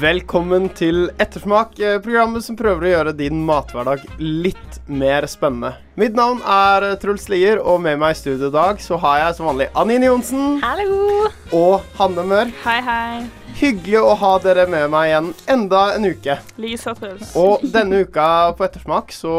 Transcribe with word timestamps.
Velkommen 0.00 0.70
til 0.72 1.10
Ettersmak, 1.20 1.74
programmet 2.00 2.44
som 2.46 2.56
prøver 2.56 2.86
å 2.86 2.90
gjøre 2.92 3.12
din 3.18 3.42
mathverdag 3.44 4.06
litt 4.22 4.78
mer 4.88 5.26
spennende. 5.28 5.74
Mitt 6.00 6.14
navn 6.16 6.38
er 6.48 6.86
Truls 7.02 7.26
Lier, 7.28 7.60
og 7.60 7.82
med 7.84 7.98
meg 8.00 8.14
i 8.14 8.16
studio 8.16 8.48
i 8.48 8.54
dag 8.54 8.80
så 8.80 8.96
har 9.02 9.18
jeg 9.20 9.36
som 9.36 9.50
vanlig 9.50 9.66
Anine 9.76 10.08
Johnsen 10.08 10.56
Hallo! 10.62 11.28
og 11.52 11.84
Hanne 11.98 12.24
Mør. 12.30 12.54
Hei, 12.62 12.78
hei. 12.86 13.26
Hyggelig 13.60 14.00
å 14.00 14.16
ha 14.22 14.32
dere 14.40 14.64
med 14.72 14.88
meg 14.94 15.10
igjen 15.10 15.30
enda 15.58 15.82
en 15.98 16.08
uke. 16.08 16.38
Lisa 16.62 16.96
Truls. 16.96 17.34
Og 17.36 17.66
denne 17.74 18.00
uka 18.06 18.30
på 18.56 18.70
Ettersmak 18.70 19.12
så 19.12 19.36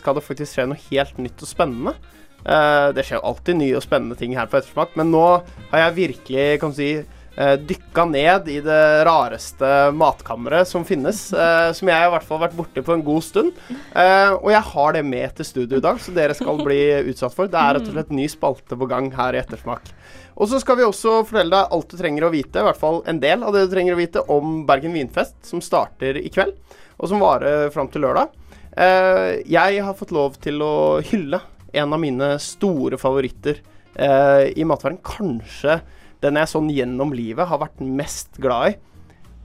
skal 0.00 0.18
det 0.18 0.26
faktisk 0.26 0.56
skje 0.56 0.70
noe 0.72 0.86
helt 0.88 1.22
nytt 1.22 1.46
og 1.46 1.52
spennende. 1.52 1.94
Eh, 2.42 2.88
det 2.96 3.06
skjer 3.06 3.22
alltid 3.22 3.62
nye 3.62 3.78
og 3.78 3.86
spennende 3.86 4.18
ting 4.18 4.34
her 4.34 4.50
på 4.50 4.58
Ettersmak, 4.58 4.98
men 4.98 5.14
nå 5.14 5.28
har 5.70 5.86
jeg 5.86 6.00
virkelig, 6.02 6.48
kan 6.64 6.74
si 6.74 6.96
dykka 7.34 8.04
ned 8.06 8.48
i 8.48 8.60
det 8.62 8.82
rareste 9.08 9.70
matkammeret 9.96 10.68
som 10.70 10.84
finnes. 10.86 11.32
eh, 11.32 11.72
som 11.72 11.88
jeg 11.88 11.98
har 11.98 12.08
i 12.08 12.12
hvert 12.14 12.28
fall 12.28 12.42
vært 12.44 12.56
borti 12.56 12.82
på 12.84 12.94
en 12.94 13.04
god 13.04 13.24
stund. 13.26 13.56
Eh, 13.94 14.30
og 14.34 14.50
jeg 14.52 14.62
har 14.70 14.92
det 14.92 15.04
med 15.04 15.34
til 15.34 15.48
studio 15.48 15.78
i 15.78 15.84
dag, 15.84 15.98
så 15.98 16.14
dere 16.14 16.36
skal 16.36 16.62
bli 16.62 16.80
utsatt 17.10 17.34
for. 17.34 17.50
Det 17.50 17.58
er 17.58 17.78
rett 17.78 17.88
og 17.88 17.96
slett 17.96 18.14
ny 18.14 18.28
spalte 18.30 18.78
på 18.78 18.88
gang 18.90 19.10
her 19.14 19.34
i 19.34 19.42
Ettersmak. 19.42 19.90
Og 20.34 20.48
så 20.50 20.58
skal 20.62 20.78
vi 20.78 20.86
også 20.86 21.20
fortelle 21.26 21.54
deg 21.54 21.74
alt 21.74 21.90
du 21.90 21.98
trenger 21.98 22.26
å 22.26 22.32
vite, 22.34 22.58
i 22.58 22.66
hvert 22.66 22.80
fall 22.80 23.02
en 23.10 23.20
del 23.22 23.42
av 23.46 23.54
det 23.54 23.66
du 23.66 23.74
trenger 23.74 23.94
å 23.94 24.00
vite 24.00 24.24
om 24.34 24.64
Bergen 24.66 24.94
Vinfest, 24.96 25.36
som 25.46 25.62
starter 25.62 26.18
i 26.18 26.30
kveld, 26.34 26.56
og 26.98 27.10
som 27.10 27.22
varer 27.22 27.70
fram 27.74 27.90
til 27.90 28.02
lørdag. 28.06 28.32
Eh, 28.74 29.42
jeg 29.46 29.82
har 29.86 29.94
fått 29.98 30.14
lov 30.14 30.38
til 30.42 30.62
å 30.62 31.00
hylle 31.06 31.38
en 31.74 31.94
av 31.94 32.02
mine 32.02 32.34
store 32.42 32.98
favoritter 32.98 33.60
eh, 33.94 34.50
i 34.58 34.66
matverden. 34.66 34.98
Kanskje 35.06 35.80
den 36.24 36.40
jeg 36.40 36.50
sånn 36.50 36.72
gjennom 36.72 37.12
livet 37.16 37.48
har 37.50 37.60
vært 37.62 37.82
mest 37.84 38.40
glad 38.42 38.72
i. 38.72 38.76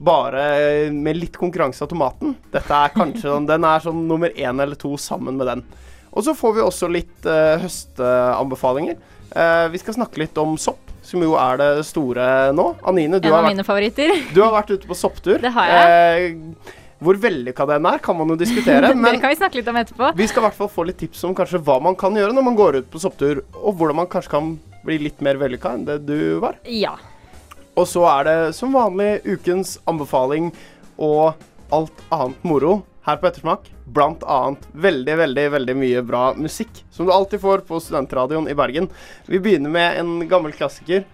Bare 0.00 0.42
med 0.94 1.18
litt 1.18 1.36
konkurranse 1.36 1.84
av 1.84 1.90
tomaten. 1.92 2.32
Dette 2.52 2.72
er 2.72 2.94
kanskje 2.94 3.26
sånn, 3.28 3.48
Den 3.48 3.66
er 3.68 3.82
sånn 3.84 4.06
nummer 4.08 4.32
én 4.32 4.62
eller 4.64 4.78
to 4.80 4.94
sammen 4.96 5.36
med 5.36 5.50
den. 5.50 5.64
Og 6.10 6.24
så 6.26 6.34
får 6.34 6.56
vi 6.56 6.62
også 6.64 6.88
litt 6.90 7.28
uh, 7.28 7.60
høsteanbefalinger. 7.62 8.96
Uh, 9.30 9.68
vi 9.70 9.78
skal 9.82 10.00
snakke 10.00 10.24
litt 10.24 10.40
om 10.40 10.56
sopp, 10.58 10.88
som 11.06 11.22
jo 11.22 11.36
er 11.38 11.60
det 11.60 11.70
store 11.86 12.24
nå. 12.56 12.66
Anine, 12.88 13.20
du, 13.20 13.28
En 13.28 13.36
har 13.36 13.42
av 13.42 13.46
vært, 13.46 13.58
mine 13.58 13.66
favoritter. 13.68 14.14
du 14.34 14.40
har 14.42 14.56
vært 14.56 14.72
ute 14.74 14.90
på 14.90 14.98
sopptur. 14.98 15.38
Det 15.42 15.52
har 15.54 15.74
jeg. 15.74 16.40
Uh, 16.40 16.76
hvor 17.00 17.16
vellykka 17.16 17.64
den 17.68 17.86
er, 17.88 18.00
kan 18.04 18.16
man 18.16 18.32
jo 18.32 18.38
diskutere. 18.40 18.88
det 18.90 18.96
men 18.98 19.20
kan 19.20 19.32
vi 19.32 19.38
snakke 19.38 19.60
litt 19.60 19.70
om 19.72 19.78
etterpå. 19.80 20.10
vi 20.16 20.26
skal 20.28 20.42
i 20.42 20.48
hvert 20.48 20.58
fall 20.58 20.72
få 20.72 20.88
litt 20.88 20.98
tips 21.00 21.22
om 21.28 21.36
kanskje 21.36 21.62
hva 21.64 21.78
man 21.84 21.96
kan 22.00 22.16
gjøre 22.16 22.34
når 22.36 22.48
man 22.48 22.58
går 22.58 22.80
ut 22.80 22.90
på 22.92 23.00
sopptur, 23.00 23.44
og 23.60 23.76
hvordan 23.76 24.02
man 24.02 24.10
kanskje 24.10 24.34
kan 24.34 24.50
bli 24.86 24.98
litt 25.06 25.20
mer 25.24 25.40
vellykka 25.40 25.74
enn 25.76 25.86
det 25.88 26.00
du 26.08 26.40
var. 26.42 26.60
Ja. 26.64 26.96
Og 27.78 27.88
så 27.88 28.04
er 28.10 28.26
det 28.28 28.38
som 28.56 28.74
vanlig 28.74 29.20
ukens 29.24 29.78
anbefaling 29.88 30.50
og 31.00 31.38
alt 31.74 32.02
annet 32.12 32.46
moro 32.46 32.80
her 33.06 33.20
på 33.20 33.30
Ettersmak. 33.30 33.70
Blant 33.90 34.22
annet 34.22 34.66
veldig, 34.72 35.16
veldig 35.22 35.46
veldig 35.56 35.76
mye 35.78 36.02
bra 36.06 36.24
musikk, 36.38 36.84
som 36.90 37.06
du 37.06 37.12
alltid 37.14 37.42
får 37.42 37.64
på 37.68 37.80
Studentradioen 37.82 38.48
i 38.50 38.54
Bergen. 38.54 38.90
Vi 39.26 39.40
begynner 39.42 39.72
med 39.72 39.98
en 40.02 40.28
gammel 40.28 40.54
klassiker. 40.54 41.06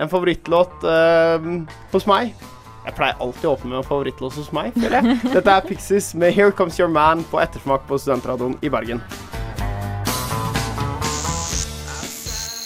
En 0.00 0.08
favorittlåt 0.08 0.84
eh, 0.88 1.50
hos 1.92 2.08
meg. 2.08 2.34
Jeg 2.86 2.96
pleier 2.96 3.18
alltid 3.20 3.48
å 3.48 3.54
åpne 3.54 3.74
med 3.74 3.82
en 3.82 3.88
favorittlåt 3.88 4.38
hos 4.40 4.52
meg. 4.56 4.72
føler 4.76 5.00
jeg. 5.00 5.18
Dette 5.36 5.56
er 5.56 5.66
Pixies 5.68 6.14
med 6.14 6.32
'Here 6.32 6.52
Comes 6.56 6.80
Your 6.80 6.92
Man' 6.92 7.26
på 7.30 7.40
Ettersmak 7.42 7.84
på 7.88 8.00
Studentradioen 8.00 8.56
i 8.64 8.72
Bergen. 8.72 9.04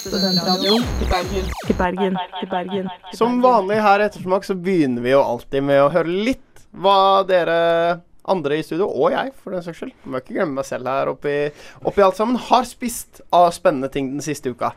I 0.05 1.73
Bergen. 1.77 2.17
I 2.41 2.45
Bergen. 2.45 2.89
Som 3.13 3.39
vanlig 3.41 3.79
her 3.81 3.99
i 4.03 4.05
Ettersmak 4.05 4.45
så 4.45 4.55
begynner 4.57 5.01
vi 5.01 5.13
jo 5.15 5.21
alltid 5.23 5.65
med 5.65 5.81
å 5.81 5.87
høre 5.93 6.11
litt 6.29 6.65
hva 6.75 7.23
dere 7.25 7.57
andre 8.29 8.59
i 8.59 8.65
studio, 8.65 8.87
og 8.89 9.13
jeg 9.13 9.31
for 9.37 9.53
den 9.53 9.63
saks 9.65 9.79
skyld, 9.81 9.93
må 10.09 10.19
ikke 10.21 10.35
glemme 10.37 10.59
meg 10.59 10.67
selv 10.67 10.89
her 10.89 11.11
oppi, 11.13 11.35
oppi 11.85 12.03
alt 12.05 12.17
sammen, 12.17 12.39
har 12.49 12.65
spist 12.67 13.21
av 13.33 13.51
spennende 13.55 13.89
ting 13.93 14.11
den 14.15 14.25
siste 14.25 14.53
uka. 14.53 14.73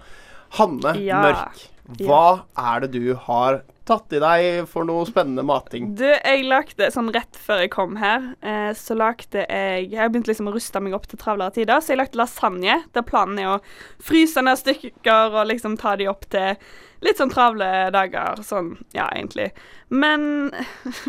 Hanne 0.58 0.94
Ja. 1.00 1.20
Mørk, 1.24 1.64
hva 1.96 2.44
er 2.60 2.84
det 2.84 2.98
du 2.98 3.14
har 3.16 3.62
tatt 3.88 4.12
i 4.12 4.20
deg 4.20 4.66
for 4.68 4.84
noe 4.84 5.06
spennende 5.08 5.44
matting? 5.46 5.92
Du, 5.96 6.04
jeg 6.04 6.44
lagde 6.44 6.90
sånn 6.92 7.08
rett 7.14 7.38
før 7.40 7.62
jeg 7.62 7.70
kom 7.72 7.96
her, 8.00 8.26
eh, 8.44 8.72
så 8.76 8.96
lagde 8.98 9.46
jeg 9.46 9.86
Jeg 9.94 10.10
begynte 10.10 10.28
liksom 10.28 10.50
å 10.50 10.52
ruste 10.52 10.82
meg 10.84 10.96
opp 10.98 11.08
til 11.08 11.20
travlere 11.20 11.54
tider, 11.56 11.80
så 11.80 11.94
jeg 11.94 12.02
lagde 12.02 12.20
lasagne. 12.20 12.82
Der 12.92 13.06
planen 13.08 13.40
er 13.40 13.54
å 13.54 13.62
fryse 14.04 14.44
ned 14.44 14.60
stykker 14.60 15.32
og 15.32 15.48
liksom 15.48 15.78
ta 15.80 15.94
de 15.96 16.10
opp 16.12 16.28
til 16.28 16.58
litt 17.04 17.20
sånn 17.20 17.32
travle 17.32 17.70
dager. 17.94 18.42
Sånn, 18.44 18.74
ja, 18.92 19.08
egentlig. 19.14 19.48
Men 19.88 20.50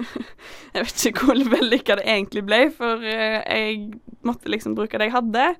jeg 0.75 0.85
vet 0.85 1.06
ikke 1.12 1.28
hvor 1.28 1.44
vellykka 1.57 2.00
det 2.00 2.07
egentlig 2.07 2.45
ble, 2.47 2.62
for 2.72 3.03
eh, 3.03 3.41
jeg 3.44 4.00
måtte 4.28 4.51
liksom 4.51 4.79
bruke 4.79 5.01
det 5.01 5.09
jeg 5.09 5.18
hadde. 5.18 5.51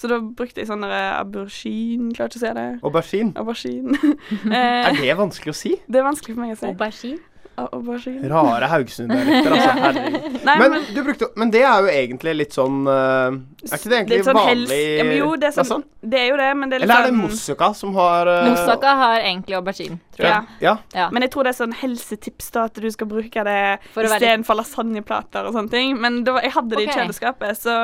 Så 0.00 0.08
da 0.08 0.16
brukte 0.20 0.62
jeg 0.62 0.70
sånn 0.70 0.84
der 0.86 1.18
aubergine, 1.18 2.14
klarer 2.16 2.32
ikke 2.32 2.40
å 2.40 2.44
si 2.44 2.52
det. 2.56 2.68
Aubergine. 2.80 3.34
Aubergine. 3.36 3.98
Er 4.48 4.94
eh, 4.94 5.02
det 5.02 5.16
vanskelig 5.18 5.52
å 5.52 5.58
si? 5.58 5.74
det 5.84 6.00
er 6.00 6.06
vanskelig 6.06 6.36
for 6.38 6.44
meg 6.46 6.54
å 6.54 6.60
si. 6.62 6.70
Aubergine. 6.70 7.26
Au- 7.60 7.68
Aubergine. 7.76 8.28
Rare 8.28 8.68
Haugesund-dialekter, 8.70 9.52
altså. 9.52 9.70
Herregud. 9.84 10.36
Nei, 10.46 10.58
Men, 10.58 10.70
men, 10.70 10.84
du 10.94 11.00
brukte, 11.04 11.28
men 11.36 11.50
det 11.52 11.60
er 11.66 11.84
jo 11.84 11.90
egentlig 11.92 12.34
litt 12.38 12.56
sånn 12.56 12.78
eh, 12.88 13.36
Er 13.66 13.74
ikke 13.76 13.90
det 13.90 13.98
egentlig 13.98 14.20
sånn 14.24 14.38
vanlig 14.38 14.78
ja, 14.80 15.06
Jo, 15.18 15.28
det 15.36 15.50
er, 15.50 15.54
sånn, 15.58 15.68
sånn? 15.68 15.84
det 16.00 16.22
er 16.22 16.30
jo 16.30 16.38
det, 16.40 16.48
men 16.56 16.72
det 16.72 16.78
er 16.78 16.84
litt 16.84 16.88
Eller 16.88 17.02
er 17.02 17.08
det 17.08 17.12
sånn 17.12 17.20
moussaka 17.26 17.70
som 17.82 17.98
har 17.98 18.30
uh, 18.30 18.38
Moussaka 18.48 18.94
har 19.02 19.18
egentlig 19.18 19.58
aubergine, 19.58 20.00
tror 20.16 20.28
jeg. 20.30 20.48
Ja. 20.64 20.70
Ja. 20.70 20.74
Ja. 21.02 21.10
Men 21.12 21.26
jeg 21.26 21.34
tror 21.34 21.46
det 21.46 21.52
er 21.52 21.60
sånn 21.60 21.76
helsetips 21.82 22.50
da, 22.56 22.64
at 22.70 22.80
du 22.80 22.88
skal 22.94 23.10
bruke 23.10 23.46
det 23.50 23.60
For 23.90 24.06
å 24.06 24.08
være 24.08 24.22
istedenfor 24.22 24.60
lasagneplater 24.62 25.50
og 25.50 25.58
sånne 25.58 25.74
ting. 25.74 25.94
Men 26.00 26.22
det 26.24 26.36
var, 26.38 26.46
jeg 26.46 26.56
hadde 26.56 26.76
det 26.76 26.82
okay. 26.86 26.94
i 26.94 26.98
kjøleskapet, 27.02 27.60
så 27.60 27.76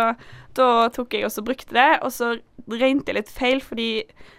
da 0.57 0.89
tok 0.95 1.13
jeg 1.17 1.25
også 1.29 1.43
brukte 1.47 1.75
det. 1.77 1.89
Og 2.03 2.11
så 2.15 2.35
regnet 2.71 3.07
jeg 3.09 3.15
litt 3.21 3.31
feil, 3.33 3.61
fordi 3.63 3.91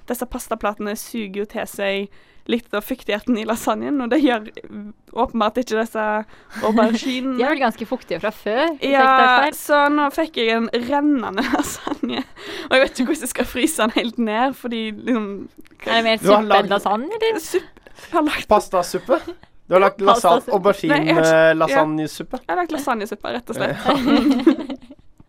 disse 0.10 0.26
pastaplatene 0.30 0.96
suger 1.00 1.44
jo 1.44 1.46
til 1.54 1.68
seg 1.70 2.10
litt 2.48 2.72
av 2.72 2.80
fuktigheten 2.88 3.36
i 3.36 3.44
lasagnen, 3.44 3.98
og 4.00 4.08
det 4.14 4.22
gjør 4.24 4.46
åpenbart 5.20 5.58
ikke 5.60 5.82
disse 5.82 6.00
De 6.00 6.62
er 6.62 6.68
auberginene. 6.70 7.36
vel 7.44 7.60
ganske 7.60 7.86
fuktige 7.90 8.22
fra 8.24 8.32
før. 8.32 8.70
Ja, 8.88 9.50
så 9.58 9.82
nå 9.92 10.06
fikk 10.16 10.38
jeg 10.40 10.54
en 10.56 10.70
rennende 10.88 11.44
lasagne. 11.58 12.22
Og 12.70 12.72
jeg 12.78 12.82
vet 12.86 12.94
ikke 12.96 13.10
hvordan 13.12 13.26
jeg 13.28 13.34
skal 13.34 13.50
fryse 13.52 13.82
den 13.84 13.92
helt 13.98 14.18
ned, 14.30 14.56
fordi 14.56 14.82
liksom 14.96 15.28
Er 15.84 15.92
det 16.00 16.04
mer 16.08 16.18
Du 16.24 16.30
har 16.32 16.40
suppe 16.40 16.48
lagd- 16.54 16.64
enn 16.64 16.72
lasagne, 16.78 17.12
eller? 17.20 17.40
Suppe 17.50 18.24
lagt, 18.30 18.48
Pastasuppe? 18.48 19.20
Du 19.68 19.76
har 19.76 19.82
lagt 19.84 20.00
aubergine-lasagnesuppe? 20.56 22.38
jeg 22.40 22.48
har 22.54 22.56
lagt 22.62 22.72
lasagnesuppe, 22.72 23.28
rett 23.36 23.50
og 23.52 23.56
slett. 23.60 23.76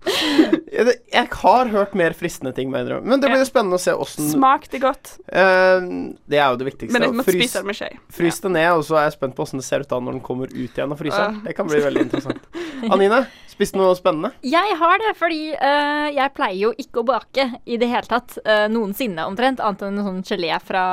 Jeg 1.19 1.29
har 1.41 1.71
hørt 1.73 1.95
mer 1.99 2.15
fristende 2.17 2.53
ting, 2.55 2.71
mener 2.71 2.97
jeg. 2.97 3.07
Men 3.09 3.23
det 3.23 3.31
blir 3.31 3.43
ja. 3.43 3.49
spennende 3.49 3.79
å 3.79 3.83
se 3.83 3.95
åssen 3.95 4.31
det 4.71 4.81
godt, 4.83 5.17
Uh, 5.29 6.15
Det 6.29 6.39
er 6.39 6.53
jo 6.53 6.59
det 6.61 6.67
viktigste. 6.69 6.93
men 6.95 7.05
jeg 7.09 7.25
spise 7.27 7.61
det 7.61 7.69
med 7.69 7.77
skje. 7.79 7.89
frys 8.13 8.41
det 8.45 8.51
ned, 8.55 8.71
og 8.77 8.85
så 8.87 8.99
er 9.01 9.09
jeg 9.09 9.17
spent 9.19 9.37
på 9.37 9.45
åssen 9.45 9.61
det 9.61 9.67
ser 9.67 9.85
ut 9.85 9.91
da 9.91 9.99
når 10.01 10.19
den 10.19 10.23
kommer 10.25 10.53
ut 10.53 10.79
igjen 10.79 10.95
og 10.95 10.99
fryser. 11.01 11.37
Det 11.45 11.55
kan 11.57 11.69
bli 11.69 11.81
veldig 11.85 12.05
interessant. 12.07 12.49
Anine, 12.89 13.25
spiste 13.51 13.81
noe 13.81 13.97
spennende? 13.99 14.33
Jeg 14.59 14.79
har 14.81 15.03
det, 15.03 15.15
fordi 15.19 15.43
uh, 15.57 16.09
jeg 16.15 16.35
pleier 16.37 16.61
jo 16.69 16.73
ikke 16.79 17.03
å 17.03 17.09
bake 17.09 17.49
i 17.67 17.79
det 17.81 17.91
hele 17.91 18.09
tatt. 18.09 18.39
Uh, 18.47 18.67
noensinne, 18.73 19.27
omtrent. 19.29 19.63
Annet 19.65 19.85
enn 19.89 20.03
sånn 20.05 20.25
gelé 20.27 20.55
fra 20.65 20.85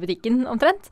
butikken, 0.00 0.44
omtrent. 0.50 0.90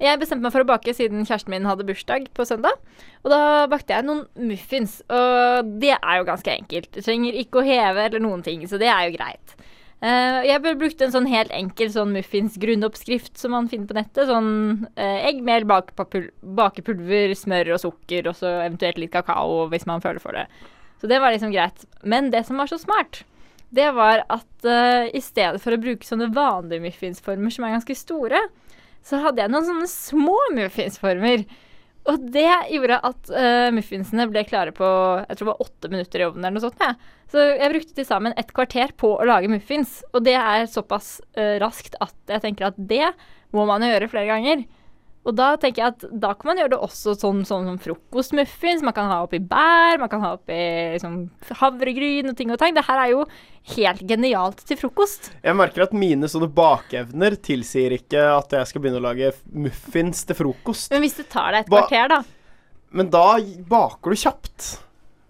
Jeg 0.00 0.16
bestemte 0.16 0.46
meg 0.46 0.54
for 0.54 0.64
å 0.64 0.68
bake 0.68 0.94
siden 0.96 1.26
kjæresten 1.26 1.52
min 1.52 1.66
hadde 1.68 1.84
bursdag 1.84 2.30
på 2.36 2.46
søndag. 2.48 2.78
Og 3.20 3.32
da 3.32 3.40
bakte 3.68 3.92
jeg 3.92 4.06
noen 4.06 4.24
muffins, 4.48 5.00
og 5.12 5.74
det 5.82 5.92
er 5.98 6.20
jo 6.20 6.28
ganske 6.28 6.54
enkelt. 6.54 6.88
Du 6.94 7.02
trenger 7.04 7.36
ikke 7.36 7.60
å 7.60 7.66
heve 7.66 8.06
eller 8.08 8.24
noen 8.24 8.44
ting, 8.46 8.64
så 8.68 8.80
det 8.80 8.88
er 8.88 9.08
jo 9.08 9.18
greit. 9.18 9.56
Uh, 10.00 10.40
jeg 10.48 10.64
brukte 10.64 11.04
en 11.04 11.12
sånn 11.12 11.28
helt 11.28 11.52
enkel 11.52 11.90
sånn 11.92 12.14
muffins-grunnoppskrift 12.16 13.36
som 13.36 13.52
man 13.52 13.68
finner 13.68 13.90
på 13.90 13.98
nettet. 13.98 14.30
Sånn 14.30 14.86
uh, 14.88 15.18
egg, 15.28 15.42
mel, 15.44 15.66
bakepulver, 15.68 17.34
smør 17.36 17.74
og 17.76 17.82
sukker, 17.82 18.30
og 18.30 18.38
så 18.38 18.54
eventuelt 18.62 19.02
litt 19.02 19.12
kakao 19.12 19.66
hvis 19.72 19.84
man 19.90 20.00
føler 20.00 20.24
for 20.24 20.36
det. 20.38 20.46
Så 21.04 21.08
det 21.12 21.20
var 21.20 21.36
liksom 21.36 21.52
greit. 21.52 21.84
Men 22.00 22.32
det 22.32 22.46
som 22.48 22.56
var 22.60 22.72
så 22.72 22.80
smart, 22.80 23.20
det 23.76 23.90
var 23.96 24.24
at 24.32 24.64
uh, 24.64 25.04
i 25.12 25.20
stedet 25.20 25.60
for 25.60 25.76
å 25.76 25.82
bruke 25.84 26.08
sånne 26.08 26.32
vanlige 26.32 26.88
muffinsformer 26.88 27.52
som 27.52 27.68
er 27.68 27.76
ganske 27.76 28.00
store, 28.00 28.40
så 29.06 29.20
hadde 29.24 29.42
jeg 29.42 29.52
noen 29.52 29.66
sånne 29.66 29.90
små 29.90 30.36
muffinsformer. 30.56 31.44
Og 32.08 32.22
det 32.32 32.48
gjorde 32.72 32.98
at 33.06 33.30
uh, 33.32 33.68
muffinsene 33.76 34.26
ble 34.30 34.42
klare 34.48 34.72
på 34.74 34.86
jeg 35.26 35.36
tror 35.36 35.44
det 35.44 35.50
var 35.50 35.64
åtte 35.66 35.90
minutter 35.92 36.22
i 36.22 36.26
ovnen. 36.26 36.46
eller 36.46 36.56
noe 36.56 36.64
sånt. 36.64 36.80
Ja. 36.80 36.94
Så 37.30 37.44
jeg 37.44 37.72
brukte 37.74 37.96
til 37.96 38.08
sammen 38.08 38.34
et 38.40 38.52
kvarter 38.56 38.94
på 38.98 39.12
å 39.14 39.26
lage 39.28 39.50
muffins. 39.52 40.00
Og 40.14 40.24
det 40.26 40.36
er 40.38 40.66
såpass 40.70 41.18
uh, 41.38 41.56
raskt 41.62 41.98
at 42.02 42.16
jeg 42.32 42.44
tenker 42.46 42.70
at 42.70 42.78
det 42.78 43.12
må 43.54 43.66
man 43.68 43.84
jo 43.84 43.92
gjøre 43.92 44.10
flere 44.12 44.30
ganger. 44.32 44.64
Og 45.28 45.34
da 45.36 45.50
tenker 45.60 45.82
jeg 45.82 45.92
at 45.92 46.04
da 46.16 46.30
kan 46.32 46.48
man 46.48 46.60
gjøre 46.62 46.72
det 46.72 46.78
også 46.80 47.12
sånn, 47.20 47.42
sånn 47.44 47.66
som 47.68 47.76
frokostmuffins. 47.82 48.80
Man 48.86 48.94
kan 48.96 49.10
ha 49.10 49.18
oppi 49.26 49.36
bær, 49.44 49.98
man 50.00 50.08
kan 50.08 50.22
ha 50.24 50.30
oppi 50.38 50.56
liksom, 50.94 51.18
havregryn 51.60 52.30
og 52.32 52.38
ting 52.38 52.52
og 52.54 52.56
tang. 52.62 52.72
Det 52.76 52.86
her 52.86 53.02
er 53.02 53.10
jo 53.12 53.26
helt 53.76 54.00
genialt 54.08 54.62
til 54.64 54.80
frokost. 54.80 55.28
Jeg 55.44 55.58
merker 55.60 55.84
at 55.84 55.92
mine 55.92 56.30
sånne 56.30 56.48
bakevner 56.56 57.36
tilsier 57.44 57.92
ikke 57.98 58.22
at 58.38 58.56
jeg 58.56 58.70
skal 58.72 58.80
begynne 58.86 59.02
å 59.02 59.06
lage 59.10 59.34
muffins 59.52 60.24
til 60.24 60.38
frokost. 60.40 60.88
Men 60.94 61.04
hvis 61.04 61.18
det 61.20 61.28
tar 61.32 61.52
deg 61.52 61.66
et 61.66 61.72
Ba- 61.74 61.84
kvarter, 61.84 62.14
da. 62.16 62.22
Men 62.96 63.12
da 63.12 63.26
baker 63.70 64.16
du 64.16 64.22
kjapt. 64.24 64.70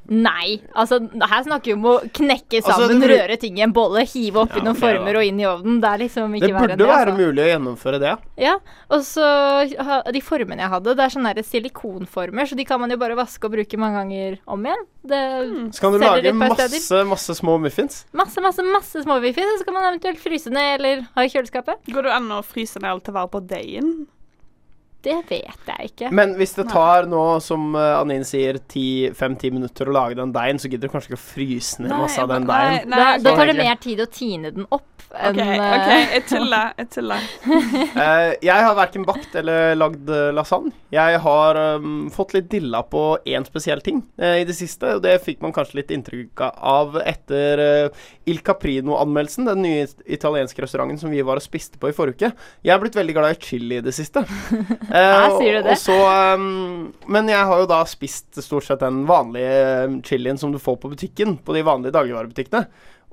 Nei. 0.09 0.61
Altså, 0.75 0.97
her 0.99 1.43
snakker 1.45 1.65
vi 1.71 1.73
om 1.77 1.85
å 1.87 1.93
knekke 2.11 2.59
Altså, 2.59 2.73
sammen, 2.73 2.89
det 3.01 3.09
burde- 3.09 3.19
røre 3.29 3.37
ting 3.39 3.59
i 3.59 3.63
en 3.63 3.73
bolle, 3.73 4.03
hive 4.11 4.41
oppi 4.43 4.57
Ja, 4.59 4.65
noen 4.65 4.77
former 4.77 5.17
og 5.21 5.23
inn 5.25 5.39
i 5.39 5.45
ovnen. 5.47 5.81
Det 5.81 5.87
er 5.91 5.99
liksom 5.99 6.35
ikke 6.35 6.41
Det 6.49 6.55
verre 6.55 6.61
burde 6.61 6.73
enn 6.73 6.79
det. 6.79 6.89
være 6.89 7.13
altså. 7.13 7.21
mulig 7.21 7.43
å 7.45 7.51
gjennomføre 7.53 8.01
det. 8.01 8.15
Ja, 8.39 8.55
og 8.91 9.01
så 9.07 10.13
de 10.13 10.21
formene 10.21 10.59
jeg 10.59 10.69
hadde, 10.71 10.97
det 10.97 11.05
er 11.05 11.15
sånne 11.15 11.45
silikonformer, 11.47 12.49
så 12.49 12.57
de 12.57 12.65
kan 12.65 12.81
man 12.81 12.91
jo 12.91 12.97
bare 12.97 13.15
vaske 13.15 13.45
og 13.45 13.53
bruke 13.53 13.79
mange 13.79 14.01
ganger 14.03 14.39
om 14.49 14.65
igjen. 14.67 14.85
Det 15.07 15.21
Så 15.75 15.81
kan 15.81 15.93
du 15.93 15.99
lage 15.99 16.35
masse, 16.35 17.05
masse 17.07 17.31
små 17.39 17.59
muffins. 17.61 18.05
Masse, 18.13 18.41
masse, 18.41 18.59
masse 18.67 19.05
små 19.05 19.21
muffins, 19.23 19.47
og 19.55 19.59
så 19.61 19.65
kan 19.65 19.75
man 19.75 19.95
eventuelt 19.95 20.19
fryse 20.19 20.51
ned 20.51 20.81
eller 20.81 21.07
ha 21.15 21.23
i 21.23 21.29
kjøleskapet. 21.29 21.77
Går 21.87 22.03
det 22.03 22.13
an 22.13 22.29
å 22.31 22.43
fryse 22.45 22.81
ned 22.81 22.91
alt 22.91 23.05
til 23.05 23.15
å 23.15 23.21
være 23.21 23.31
på 23.31 23.47
deigen? 23.47 24.07
Det 25.05 25.17
vet 25.31 25.71
jeg 25.71 25.91
ikke. 25.93 26.11
Men 26.13 26.35
hvis 26.37 26.53
det 26.59 26.69
tar 26.73 27.09
nå, 27.09 27.25
som 27.45 27.73
Anin 27.79 28.27
sier, 28.29 28.59
fem-ti 29.17 29.53
minutter 29.55 29.89
å 29.89 29.95
lage 29.97 30.19
den 30.19 30.35
deigen, 30.35 30.61
så 30.61 30.69
gidder 30.69 30.91
du 30.91 30.95
kanskje 30.95 31.13
ikke 31.13 31.21
å 31.21 31.25
fryse 31.25 31.85
ned 31.85 31.95
masse 31.95 32.21
av 32.21 32.29
den 32.33 32.49
deigen. 32.49 32.93
da, 32.93 33.15
da 33.23 33.37
tar 33.39 33.49
det 33.49 33.59
mer 33.59 33.81
tid 33.81 34.03
å 34.05 34.09
tine 34.13 34.53
den 34.55 34.69
opp 34.69 35.01
enn 35.11 35.35
OK, 35.35 35.43
eh, 35.43 35.63
ok, 35.75 35.89
jeg 36.15 36.25
tuller. 36.31 36.73
Jeg 36.79 36.91
tuller. 36.95 37.31
Eh, 38.01 38.33
jeg 38.45 38.65
har 38.65 38.75
verken 38.77 39.05
bakt 39.05 39.35
eller 39.37 39.75
lagd 39.77 40.09
eh, 40.13 40.31
lasagne. 40.35 40.73
Jeg 40.95 41.19
har 41.25 41.59
um, 41.79 42.09
fått 42.13 42.33
litt 42.37 42.49
dilla 42.53 42.81
på 42.87 43.03
én 43.29 43.45
spesiell 43.47 43.83
ting 43.85 44.01
eh, 44.21 44.41
i 44.43 44.47
det 44.47 44.55
siste, 44.57 44.97
og 44.97 45.03
det 45.05 45.17
fikk 45.25 45.43
man 45.45 45.55
kanskje 45.55 45.81
litt 45.81 45.93
inntrykk 45.95 46.43
av 46.47 46.97
etter 47.03 47.63
eh, 47.65 48.07
Il 48.31 48.41
Caprino-anmeldelsen, 48.47 49.49
den 49.51 49.63
nye 49.67 49.87
italienske 50.07 50.65
restauranten 50.65 51.01
som 51.03 51.13
vi 51.13 51.23
var 51.27 51.41
og 51.41 51.45
spiste 51.45 51.81
på 51.81 51.91
i 51.91 51.97
forrige 51.97 52.31
uke. 52.31 52.49
Jeg 52.67 52.75
er 52.75 52.83
blitt 52.83 52.99
veldig 52.99 53.17
glad 53.17 53.37
i 53.37 53.41
chili 53.43 53.81
i 53.81 53.85
det 53.85 53.95
siste. 53.97 54.25
Eh, 54.91 54.99
Ja, 55.01 55.31
sier 55.39 55.59
du 55.61 55.63
det? 55.69 55.77
Og 55.77 55.79
så, 55.79 55.97
um, 56.35 56.93
men 57.07 57.31
jeg 57.31 57.47
har 57.47 57.63
jo 57.63 57.69
da 57.71 57.81
spist 57.89 58.41
stort 58.43 58.67
sett 58.67 58.83
den 58.83 59.05
vanlige 59.09 59.57
eh, 59.85 59.97
chilien 60.07 60.39
som 60.41 60.53
du 60.53 60.59
får 60.59 60.81
på 60.83 60.91
butikken, 60.93 61.37
på 61.39 61.55
de 61.57 61.63
vanlige 61.67 61.95
dagligvarebutikkene, 61.95 62.65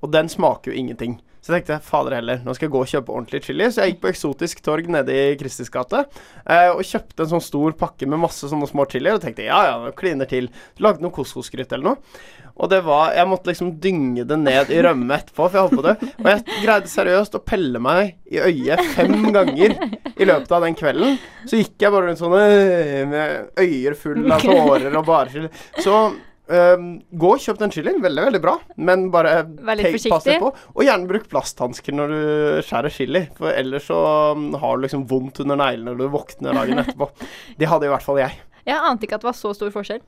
og 0.02 0.12
den 0.14 0.30
smaker 0.30 0.72
jo 0.72 0.78
ingenting. 0.78 1.20
Så 1.42 1.54
jeg 1.54 1.64
tenkte 1.64 1.86
fader 1.88 2.18
heller, 2.18 2.42
nå 2.44 2.54
skal 2.58 2.68
jeg 2.68 2.74
gå 2.74 2.80
og 2.82 2.90
kjøpe 2.92 3.14
ordentlig 3.14 3.40
chili. 3.46 3.68
Så 3.72 3.80
jeg 3.86 3.94
gikk 3.94 4.02
på 4.04 4.10
Eksotisk 4.12 4.60
torg 4.66 4.90
nede 4.92 5.14
i 5.16 5.36
Kristis 5.40 5.70
gate 5.72 6.02
eh, 6.44 6.74
og 6.74 6.82
kjøpte 6.84 7.24
en 7.24 7.30
sånn 7.38 7.46
stor 7.46 7.72
pakke 7.80 8.10
med 8.10 8.20
masse 8.20 8.50
sånne 8.52 8.68
små 8.68 8.84
chilier. 8.92 9.16
Og 9.16 9.24
tenkte 9.24 9.46
ja 9.48 9.62
ja, 9.70 9.78
det 9.86 9.94
kliner 9.96 10.28
til. 10.28 10.50
Lagde 10.84 11.06
noe 11.06 11.16
couscous-gryte 11.16 11.78
eller 11.78 11.94
noe. 11.94 12.47
Og 12.58 12.70
det 12.72 12.82
var 12.86 13.14
Jeg 13.16 13.30
måtte 13.30 13.52
liksom 13.52 13.74
dynge 13.82 14.26
det 14.28 14.38
ned 14.42 14.72
i 14.74 14.82
rømme 14.86 15.20
etterpå, 15.20 15.48
for 15.48 15.58
jeg 15.58 15.68
holdt 15.68 15.80
på 15.80 15.86
dø. 15.86 15.96
Og 16.24 16.30
jeg 16.32 16.62
greide 16.64 16.92
seriøst 16.92 17.38
å 17.38 17.44
pelle 17.46 17.82
meg 17.84 18.16
i 18.34 18.42
øyet 18.42 18.94
fem 18.96 19.30
ganger 19.36 19.76
i 20.18 20.28
løpet 20.28 20.56
av 20.58 20.66
den 20.66 20.78
kvelden. 20.78 21.20
Så 21.48 21.62
gikk 21.62 21.78
jeg 21.86 21.94
bare 21.94 22.10
rundt 22.10 22.22
sånn 22.22 22.38
øh, 22.38 23.04
med 23.12 23.62
øyer 23.62 23.98
fulle 24.00 24.34
av 24.34 24.46
tårer 24.46 24.98
og 24.98 25.06
bare 25.08 25.34
chili. 25.34 25.52
Så 25.84 26.00
um, 26.48 26.90
gå 27.12 27.32
og 27.36 27.44
kjøp 27.44 27.62
den 27.62 27.74
chilien. 27.74 28.02
Veldig, 28.04 28.26
veldig 28.30 28.42
bra. 28.44 28.56
Men 28.90 29.08
bare 29.14 29.40
litt 29.78 30.10
pass 30.10 30.28
deg 30.28 30.42
på. 30.44 30.52
Og 30.76 30.86
gjerne 30.86 31.10
bruk 31.10 31.30
plasthansker 31.32 31.96
når 31.98 32.14
du 32.14 32.22
skjærer 32.68 32.94
chili, 32.94 33.24
for 33.38 33.54
ellers 33.54 33.88
så 33.92 34.02
har 34.34 34.78
du 34.78 34.88
liksom 34.88 35.06
vondt 35.10 35.44
under 35.46 35.60
neglene 35.60 35.94
når 35.94 36.04
du 36.04 36.16
våkner 36.18 36.58
dagen 36.58 36.84
etterpå. 36.84 37.12
Det 37.60 37.70
hadde 37.70 37.90
i 37.90 37.94
hvert 37.94 38.06
fall 38.06 38.22
jeg. 38.24 38.42
Jeg 38.68 38.84
ante 38.84 39.08
ikke 39.08 39.16
at 39.16 39.24
det 39.24 39.30
var 39.30 39.38
så 39.38 39.54
stor 39.56 39.72
forskjell. 39.72 40.02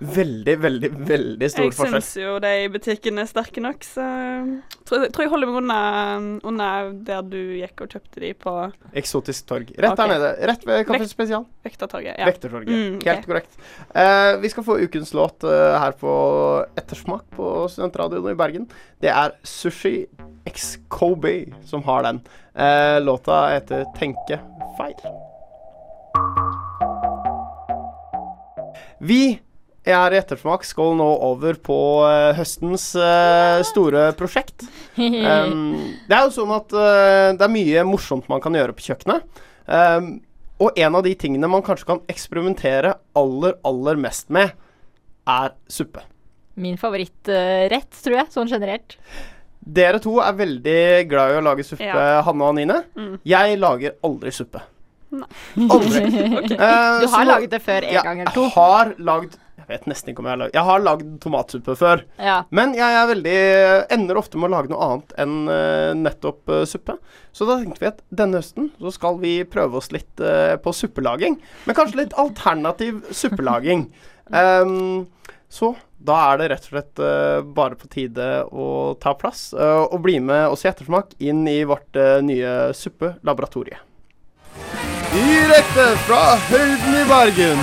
Veldig, 0.00 0.54
veldig, 0.58 0.88
veldig 1.06 1.48
stor 1.52 1.66
Jeg 1.68 1.74
forskjell. 1.76 2.02
syns 2.02 2.16
jo 2.18 2.32
de 2.42 2.50
i 2.64 2.68
butikken 2.72 3.20
er 3.22 3.28
sterke 3.30 3.62
nok, 3.62 3.84
så 3.86 4.06
tror, 4.88 5.04
tror 5.12 5.24
jeg 5.26 5.30
holder 5.30 5.50
meg 5.50 5.58
unna, 5.60 5.78
unna 6.50 6.70
der 7.06 7.22
du 7.30 7.38
gikk 7.60 7.84
og 7.84 7.94
kjøpte 7.94 8.24
de 8.24 8.32
på 8.34 8.54
Eksotisk 8.98 9.46
torg. 9.46 9.70
Rett 9.76 9.92
okay. 9.92 10.02
der 10.02 10.12
nede. 10.14 10.32
Rett 10.50 10.66
ved 10.66 10.82
Kaffe 10.88 11.04
Vekt- 11.04 11.14
Spesial. 11.14 11.46
Vektertorget. 11.66 12.18
Ja. 12.18 12.26
Vektertorget. 12.32 12.74
Mm, 12.74 12.98
okay. 12.98 13.14
Helt 13.14 13.30
korrekt. 13.30 13.58
Eh, 13.94 14.32
vi 14.42 14.50
skal 14.50 14.66
få 14.66 14.80
ukens 14.82 15.14
låt 15.14 15.46
eh, 15.46 15.78
her 15.84 15.94
på 16.00 16.12
Ettersmak 16.80 17.28
på 17.36 17.68
Studentradioen 17.70 18.32
i 18.34 18.38
Bergen. 18.42 18.66
Det 19.00 19.14
er 19.14 19.38
Sushi 19.46 20.08
X 20.50 20.78
Kobe 20.90 21.44
som 21.68 21.86
har 21.86 22.08
den. 22.08 22.24
Eh, 22.58 22.98
låta 23.04 23.44
heter 23.54 23.86
Tenke 23.94 24.42
feil. 24.80 24.98
Vi 29.00 29.38
er 29.88 30.12
i 30.12 30.18
Ettersmak 30.20 30.64
skal 30.68 30.92
nå 30.98 31.06
over 31.24 31.56
på 31.64 31.76
uh, 32.04 32.30
høstens 32.36 32.90
uh, 32.98 33.60
store 33.66 34.10
prosjekt. 34.18 34.66
Um, 35.00 35.94
det 36.10 36.12
er 36.12 36.26
jo 36.26 36.32
sånn 36.34 36.50
at 36.52 36.74
uh, 36.76 37.30
det 37.32 37.44
er 37.46 37.52
mye 37.52 37.84
morsomt 37.88 38.26
man 38.28 38.42
kan 38.44 38.52
gjøre 38.56 38.74
på 38.76 38.84
kjøkkenet. 38.90 39.40
Um, 39.64 40.10
og 40.60 40.76
en 40.76 40.98
av 40.98 41.06
de 41.06 41.14
tingene 41.16 41.48
man 41.48 41.64
kanskje 41.64 41.88
kan 41.88 42.02
eksperimentere 42.12 42.92
aller, 43.16 43.56
aller 43.64 44.00
mest 44.00 44.28
med, 44.34 44.52
er 45.30 45.54
suppe. 45.72 46.02
Min 46.60 46.76
favorittrett, 46.80 47.96
tror 48.04 48.18
jeg, 48.18 48.32
sånn 48.34 48.50
generelt. 48.50 48.98
Dere 49.60 50.02
to 50.04 50.18
er 50.20 50.36
veldig 50.36 50.82
glad 51.08 51.32
i 51.32 51.40
å 51.40 51.46
lage 51.46 51.64
suppe, 51.64 51.88
Ja. 51.88 52.20
Hanne 52.26 52.44
og 52.44 52.52
Anine. 52.52 52.82
Mm. 52.98 53.16
Jeg 53.24 53.56
lager 53.62 53.96
aldri 54.04 54.34
suppe. 54.36 54.60
Aldri. 55.10 56.02
Eh, 56.60 57.00
Du 57.00 57.06
så 57.08 57.14
har 57.16 57.24
laget 57.28 57.50
det 57.54 57.60
før 57.64 57.84
en 57.86 57.94
jeg 57.94 58.04
gang 58.06 58.20
eller 58.24 58.34
to. 58.36 58.44
har 58.54 58.92
lagd 58.98 59.36
Jeg 59.60 59.66
vet 59.68 59.86
nesten 59.90 60.10
ikke 60.10 60.22
om 60.22 60.26
jeg 60.26 60.32
har 60.34 60.40
lagd 60.40 60.54
Jeg 60.56 60.66
har 60.66 60.80
lagd 60.82 61.10
tomatsuppe 61.22 61.74
før. 61.78 62.04
Ja. 62.18 62.36
Men 62.50 62.72
jeg 62.74 62.96
er 63.00 63.06
veldig 63.10 63.34
ender 63.96 64.18
ofte 64.18 64.38
med 64.40 64.50
å 64.50 64.54
lage 64.56 64.72
noe 64.72 64.86
annet 64.86 65.12
enn 65.22 65.34
uh, 65.50 65.92
nettopp 65.98 66.50
uh, 66.50 66.64
suppe. 66.66 66.96
Så 67.36 67.46
da 67.46 67.58
tenkte 67.60 67.84
vi 67.84 67.90
at 67.92 68.00
denne 68.10 68.40
høsten 68.40 68.70
så 68.80 68.90
skal 68.96 69.20
vi 69.22 69.36
prøve 69.46 69.78
oss 69.78 69.92
litt 69.94 70.22
uh, 70.24 70.56
på 70.62 70.72
suppelaging. 70.74 71.38
Men 71.68 71.78
kanskje 71.78 72.02
litt 72.04 72.16
alternativ 72.18 73.02
suppelaging. 73.14 73.88
Um, 74.30 75.08
så 75.50 75.72
da 75.98 76.14
er 76.30 76.36
det 76.38 76.44
rett 76.52 76.66
og 76.68 76.74
slett 76.76 77.00
uh, 77.02 77.40
bare 77.42 77.74
på 77.74 77.88
tide 77.90 78.26
å 78.46 78.66
ta 79.02 79.10
plass 79.18 79.48
uh, 79.58 79.88
og 79.90 80.04
bli 80.04 80.20
med 80.22 80.44
oss 80.52 80.62
i 80.62 80.68
Ettersmak 80.70 81.16
inn 81.18 81.40
i 81.50 81.56
vårt 81.66 81.98
uh, 81.98 82.20
nye 82.22 82.52
suppelaboratorie. 82.78 83.80
Direkte 85.60 85.92
fra 86.06 86.38
høyden 86.48 86.94
i 86.96 87.02
Bergen. 87.04 87.58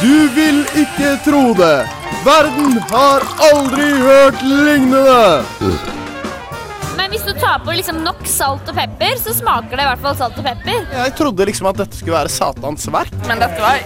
Du 0.00 0.28
vil 0.34 0.66
ikke 0.80 1.12
tro 1.22 1.54
det. 1.54 1.86
Verden 2.24 2.80
har 2.90 3.22
aldri 3.52 3.84
hørt 4.00 4.42
lignende. 4.42 5.44
Men 6.98 7.10
hvis 7.14 7.22
du 7.22 7.30
tar 7.38 7.62
på 7.62 7.70
liksom 7.78 8.02
nok 8.02 8.26
salt 8.26 8.66
og 8.66 8.74
pepper, 8.74 9.14
så 9.22 9.30
smaker 9.38 9.78
det 9.78 9.86
i 9.86 9.88
hvert 9.92 10.02
fall 10.08 10.18
salt 10.18 10.34
og 10.42 10.46
pepper. 10.48 10.82
Jeg 10.90 11.14
trodde 11.22 11.46
liksom 11.52 11.70
at 11.70 11.78
dette 11.84 11.94
skulle 12.00 12.18
være 12.18 12.34
Satans 12.34 12.90
verk. 12.98 13.14
Men 13.30 13.38
dette 13.46 13.62
var 13.62 13.78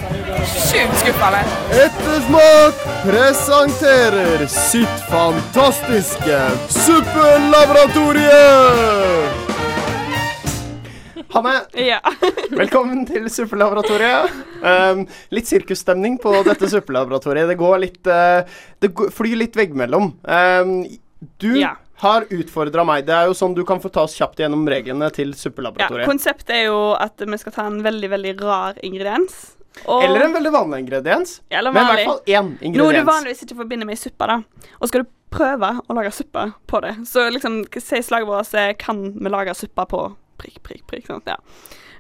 sjukt 0.65 0.97
skuffende. 1.05 1.45
Ettersmak 1.85 2.75
presenterer 3.05 4.49
sitt 4.49 5.09
fantastiske 5.13 6.41
suppelaboratorium. 6.81 9.44
Hanne, 11.35 11.55
Ja. 11.75 11.99
velkommen 12.55 13.01
til 13.09 13.25
suppelaboratoriet. 13.33 14.31
Um, 14.63 15.01
litt 15.35 15.49
sirkusstemning 15.51 16.15
på 16.23 16.31
dette 16.47 16.69
suppelaboratoriet. 16.71 17.49
Det 17.51 17.57
går 17.59 17.81
litt 17.83 18.07
uh, 18.11 18.45
Det 18.83 18.93
flyr 19.15 19.41
litt 19.41 19.59
veggimellom. 19.59 20.13
Um, 20.23 20.77
du 21.43 21.57
Ja. 21.59 21.73
har 22.05 22.29
utfordra 22.31 22.85
meg. 22.87 23.07
Det 23.09 23.17
er 23.17 23.27
jo 23.27 23.35
sånn 23.35 23.57
du 23.57 23.65
kan 23.67 23.83
få 23.83 23.91
ta 23.91 24.05
oss 24.07 24.15
kjapt 24.15 24.39
gjennom 24.45 24.63
reglene 24.71 25.11
til 25.15 25.35
suppelaboratoriet. 25.35 26.07
ja. 26.07 26.11
Konseptet 26.13 26.55
er 26.55 26.65
jo 26.69 26.79
at 26.95 27.19
vi 27.19 27.43
skal 27.43 27.59
ta 27.59 27.67
en 27.67 27.83
veldig, 27.83 28.11
veldig 28.15 28.37
rar 28.45 28.79
ingrediens. 28.87 29.57
Og, 29.91 30.05
Eller 30.07 30.29
en 30.29 30.37
veldig 30.37 30.53
vanlig 30.55 30.85
ingrediens. 30.85 31.41
eller 31.51 31.73
Men 31.75 31.83
i 31.83 31.91
hvert 31.91 32.07
fall 32.07 32.21
én 32.31 32.53
ingrediens. 32.63 32.79
Noe 32.79 32.93
du 32.95 33.11
vanligvis 33.11 33.43
ikke 33.43 33.57
forbinder 33.59 33.87
med 33.91 33.99
suppe, 33.99 34.27
da. 34.31 34.39
Og 34.79 34.87
skal 34.89 35.03
du 35.03 35.11
prøve 35.35 35.81
å 35.83 35.97
lage 35.99 36.13
suppe 36.15 36.53
på 36.71 36.81
det, 36.85 36.95
så 37.11 37.27
liksom 37.35 37.65
Si 37.83 37.97
slaget 38.07 38.29
vårt 38.29 38.79
'Kan 38.79 39.19
vi 39.19 39.29
lage 39.31 39.51
suppe 39.57 39.83
på 39.91 40.15
prikk, 40.39 40.63
prikk, 40.63 40.87
prikk?' 40.91 41.11
Sånn, 41.11 41.23
Ja. 41.27 41.37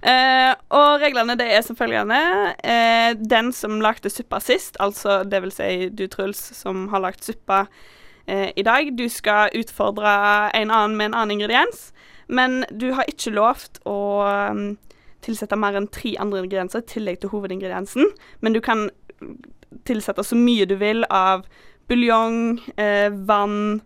Eh, 0.04 0.54
og 0.68 1.00
reglene 1.00 1.36
det 1.36 1.46
er 1.48 1.62
som 1.64 1.76
følgende. 1.76 2.18
Eh, 2.62 3.14
den 3.14 3.52
som 3.52 3.80
lagde 3.80 4.10
suppa 4.12 4.40
sist, 4.40 4.76
altså 4.78 5.22
det 5.24 5.40
vil 5.42 5.52
si 5.54 5.88
du, 5.88 6.06
Truls, 6.06 6.36
som 6.36 6.88
har 6.92 7.00
lagd 7.00 7.24
suppa 7.24 7.66
eh, 8.28 8.52
i 8.56 8.62
dag, 8.62 8.90
du 8.98 9.08
skal 9.08 9.48
utfordre 9.56 10.50
en 10.52 10.70
annen 10.70 10.96
med 10.96 11.06
en 11.06 11.14
annen 11.14 11.38
ingrediens, 11.38 11.92
men 12.28 12.66
du 12.70 12.92
har 12.92 13.08
ikke 13.08 13.32
lovt 13.32 13.80
å 13.88 14.24
um, 14.52 14.76
tilsette 15.24 15.56
mer 15.56 15.76
enn 15.76 15.88
tre 15.88 16.14
andre 16.20 16.42
ingredienser 16.44 16.84
i 16.84 16.88
tillegg 16.88 17.20
til 17.20 17.32
hovedingrediensen. 17.32 18.08
Men 18.40 18.56
du 18.56 18.60
kan 18.60 18.90
tilsette 19.88 20.24
så 20.24 20.36
mye 20.36 20.68
du 20.68 20.76
vil 20.80 21.04
av 21.10 21.44
buljong, 21.88 22.60
eh, 22.76 23.10
vann 23.10 23.82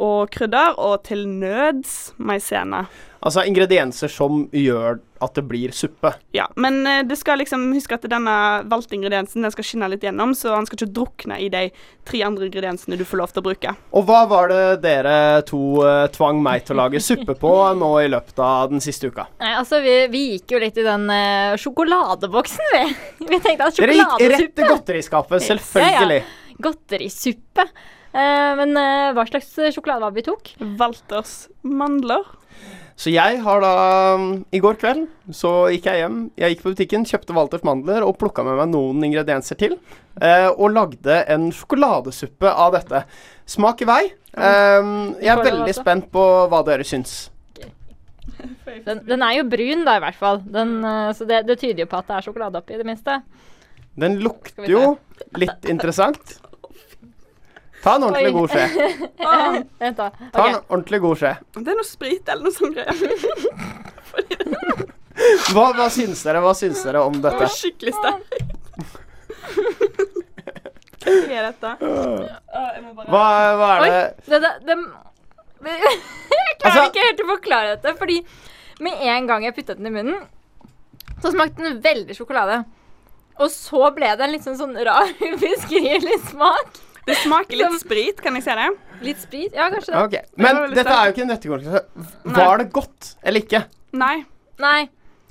og 0.00 0.32
krydder, 0.32 0.74
og 0.80 1.04
til 1.06 1.26
nøds 1.28 2.14
maisena. 2.18 2.86
Altså 3.20 3.42
ingredienser 3.44 4.08
som 4.08 4.46
gjør 4.56 4.96
at 5.20 5.34
det 5.36 5.42
blir 5.44 5.74
suppe. 5.76 6.14
Ja, 6.32 6.46
men 6.56 6.78
eh, 6.88 7.02
du 7.04 7.12
skal 7.18 7.42
liksom 7.42 7.66
huske 7.76 7.98
at 7.98 8.06
denne 8.08 8.36
valgte 8.70 8.96
ingrediensen 8.96 9.44
den 9.44 9.52
skal 9.52 9.66
skinne 9.68 9.90
litt 9.92 10.06
gjennom, 10.06 10.32
så 10.36 10.54
han 10.54 10.64
skal 10.64 10.78
ikke 10.78 10.94
drukne 10.96 11.36
i 11.44 11.50
de 11.52 11.66
tre 12.08 12.22
andre 12.24 12.48
ingrediensene 12.48 12.96
du 12.96 13.04
får 13.04 13.20
lov 13.20 13.34
til 13.34 13.42
å 13.42 13.46
bruke. 13.50 13.74
Og 13.92 14.08
hva 14.08 14.22
var 14.30 14.48
det 14.48 14.62
dere 14.86 15.14
to 15.48 15.82
eh, 15.84 16.06
tvang 16.16 16.40
meg 16.40 16.64
til 16.64 16.78
å 16.78 16.80
lage 16.80 17.04
suppe 17.04 17.36
på 17.36 17.52
nå 17.76 17.92
i 18.00 18.08
løpet 18.08 18.40
av 18.40 18.72
den 18.72 18.80
siste 18.80 19.12
uka? 19.12 19.28
Nei, 19.44 19.52
altså, 19.60 19.82
vi, 19.84 19.98
vi 20.08 20.24
gikk 20.38 20.56
jo 20.56 20.64
litt 20.64 20.80
i 20.80 20.88
den 20.88 21.06
eh, 21.12 21.60
sjokoladeboksen, 21.60 22.72
vi. 22.78 22.84
Vi 23.30 23.38
tenkte 23.44 23.68
at 23.68 23.76
Dere 23.76 23.94
gikk 23.94 24.20
rett 24.32 24.52
til 24.56 24.66
godteriskapet, 24.72 25.44
selvfølgelig. 25.44 26.22
Godterisuppe. 26.64 27.68
Eh, 28.10 28.52
men 28.58 28.74
eh, 28.76 29.12
hva 29.14 29.24
slags 29.28 29.52
sjokolade 29.74 30.02
var 30.02 30.12
det 30.14 30.20
vi 30.22 30.28
tok? 30.30 30.52
Walters 30.80 31.34
mandler. 31.62 32.26
Så 33.00 33.08
jeg 33.14 33.38
har 33.40 33.62
da 33.64 33.70
um, 34.18 34.24
I 34.52 34.60
går 34.60 34.76
kveld 34.76 35.06
så 35.32 35.70
gikk 35.72 35.86
jeg 35.88 36.02
hjem. 36.02 36.16
Jeg 36.36 36.52
gikk 36.52 36.64
på 36.66 36.72
butikken, 36.74 37.06
kjøpte 37.08 37.32
Walters 37.36 37.62
mandler 37.64 38.04
og 38.04 38.18
plukka 38.20 38.44
med 38.44 38.58
meg 38.58 38.68
noen 38.74 39.06
ingredienser 39.06 39.56
til. 39.56 39.78
eh, 40.20 40.48
og 40.50 40.74
lagde 40.74 41.22
en 41.32 41.48
sjokoladesuppe 41.54 42.50
av 42.50 42.74
dette. 42.76 43.04
Smak 43.48 43.80
i 43.80 43.88
vei. 43.88 44.02
Um, 44.36 45.14
jeg 45.16 45.32
er 45.32 45.44
veldig 45.46 45.74
spent 45.74 46.10
på 46.12 46.24
hva 46.52 46.60
dere 46.66 46.84
syns. 46.86 47.30
Den, 48.86 49.00
den 49.04 49.22
er 49.24 49.34
jo 49.34 49.42
brun, 49.50 49.82
da, 49.84 49.96
i 49.98 50.02
hvert 50.04 50.16
fall. 50.16 50.38
Den, 50.44 50.76
eh, 50.86 51.08
så 51.16 51.26
det, 51.28 51.42
det 51.48 51.56
tyder 51.60 51.82
jo 51.82 51.88
på 51.90 51.98
at 51.98 52.06
det 52.08 52.14
er 52.18 52.24
sjokolade 52.28 52.60
oppi, 52.60 52.76
i 52.76 52.78
det 52.80 52.86
minste. 52.88 53.16
Den 54.00 54.20
lukter 54.22 54.68
jo 54.70 54.84
litt 55.40 55.66
interessant. 55.68 56.36
Ta 57.82 57.94
en 57.96 58.02
ordentlig 58.04 58.28
Oi. 58.28 58.36
god 58.36 58.50
skje. 58.52 58.64
Ah, 59.30 59.52
Vent, 59.80 59.96
da. 59.96 60.10
Ta 60.34 60.46
en 60.48 60.54
Ok. 60.58 60.64
ordentlig 60.68 61.00
god 61.00 61.16
skje. 61.20 61.32
det 61.56 61.68
er 61.72 61.78
noe 61.78 61.88
sprit 61.88 62.28
eller 62.28 62.44
noe 62.44 62.52
sånt 62.52 62.74
greier. 62.76 62.96
Hva, 65.52 65.66
hva 65.76 65.86
syns 65.92 66.22
dere 66.24 66.40
Hva 66.40 66.52
syns 66.56 66.80
dere 66.86 67.00
om 67.04 67.16
dette? 67.20 67.36
var 67.42 67.50
skikkelig 67.52 67.92
sterkt. 67.92 68.30
Hva 71.04 71.36
er 71.36 71.46
dette? 71.50 71.70
Ah, 72.50 72.70
jeg 72.74 72.82
må 72.84 72.90
bare 72.96 73.08
Hva, 73.12 73.24
hva 73.60 73.68
er 73.76 73.80
Oi. 73.84 73.90
det 73.90 74.02
Det, 74.26 74.38
det, 74.42 74.50
det, 74.66 74.76
jeg 75.70 76.56
klarer 76.60 76.66
Altså- 76.70 76.84
ikke 76.90 77.04
helt 77.06 77.20
å 77.24 77.28
forklare 77.30 77.72
dette, 77.76 77.92
fordi 78.00 78.16
med 78.80 79.00
en 79.12 79.26
gang 79.28 79.44
jeg 79.44 79.54
puttet 79.56 79.76
den 79.80 79.90
i 79.90 79.92
munnen, 79.94 80.22
så 81.20 81.30
smakte 81.34 81.60
den 81.62 81.80
veldig 81.84 82.14
sjokolade. 82.16 82.62
Og 83.40 83.48
så 83.52 83.90
ble 83.96 84.08
det 84.16 84.24
en 84.24 84.32
litt 84.32 84.44
sånn, 84.46 84.56
sånn 84.56 84.76
rar, 84.88 85.10
ubeskrivelig 85.20 86.16
smak. 86.30 86.80
Det 87.10 87.18
smaker 87.24 87.58
litt 87.60 87.80
sprit, 87.82 88.22
kan 88.22 88.38
jeg 88.38 88.46
se 88.46 88.54
det? 88.58 88.68
Litt 89.04 89.20
sprit. 89.22 89.52
Ja, 89.56 89.66
kanskje 89.72 89.92
det. 89.92 90.00
Okay. 90.06 90.22
Men 90.38 90.62
dette 90.76 90.94
er 90.94 91.08
jo 91.10 91.14
ikke 91.16 91.24
en 91.26 91.30
nøttekonkurranse. 91.34 91.84
Var 92.38 92.62
det 92.62 92.66
godt 92.76 93.12
eller 93.24 93.44
ikke? 93.44 93.62
Nei. 94.00 94.16
Nei. 94.60 94.80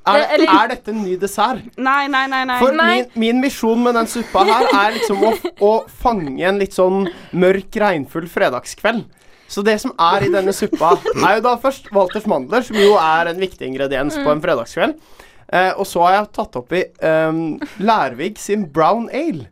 Er, 0.10 0.38
Det- 0.42 0.48
er 0.50 0.68
dette 0.72 0.90
en 0.90 1.04
ny 1.04 1.16
dessert? 1.22 1.66
Nei, 1.78 2.08
nei, 2.10 2.26
nei. 2.32 2.44
nei. 2.50 2.58
For 2.60 2.74
Nei. 2.74 2.88
min, 2.96 3.10
min 3.22 3.42
visjon 3.44 3.84
med 3.84 3.94
den 4.00 4.08
suppa 4.10 4.42
her 4.48 4.66
er 4.72 4.96
liksom 4.96 5.22
å, 5.28 5.32
å 5.70 5.72
fange 6.02 6.42
en 6.50 6.58
litt 6.62 6.74
sånn 6.74 7.04
mørk, 7.38 7.78
regnfull 7.84 8.26
fredagskveld. 8.32 9.06
Så 9.50 9.62
det 9.66 9.80
som 9.82 9.94
er 10.00 10.26
i 10.28 10.32
denne 10.34 10.54
suppa, 10.54 10.96
er 11.14 11.38
jo 11.38 11.46
da 11.46 11.56
først 11.62 11.92
Walters 11.94 12.26
mandler, 12.30 12.62
som 12.66 12.78
jo 12.78 12.96
er 13.02 13.32
en 13.32 13.40
viktig 13.42 13.66
ingrediens 13.66 14.18
på 14.22 14.30
en 14.34 14.42
fredagskveld. 14.44 14.98
Eh, 15.50 15.72
og 15.74 15.88
så 15.90 16.04
har 16.06 16.14
jeg 16.20 16.28
tatt 16.38 16.58
oppi 16.60 16.84
um, 17.02 17.40
Lærvig 17.82 18.36
sin 18.38 18.68
brown 18.70 19.08
ale. 19.10 19.48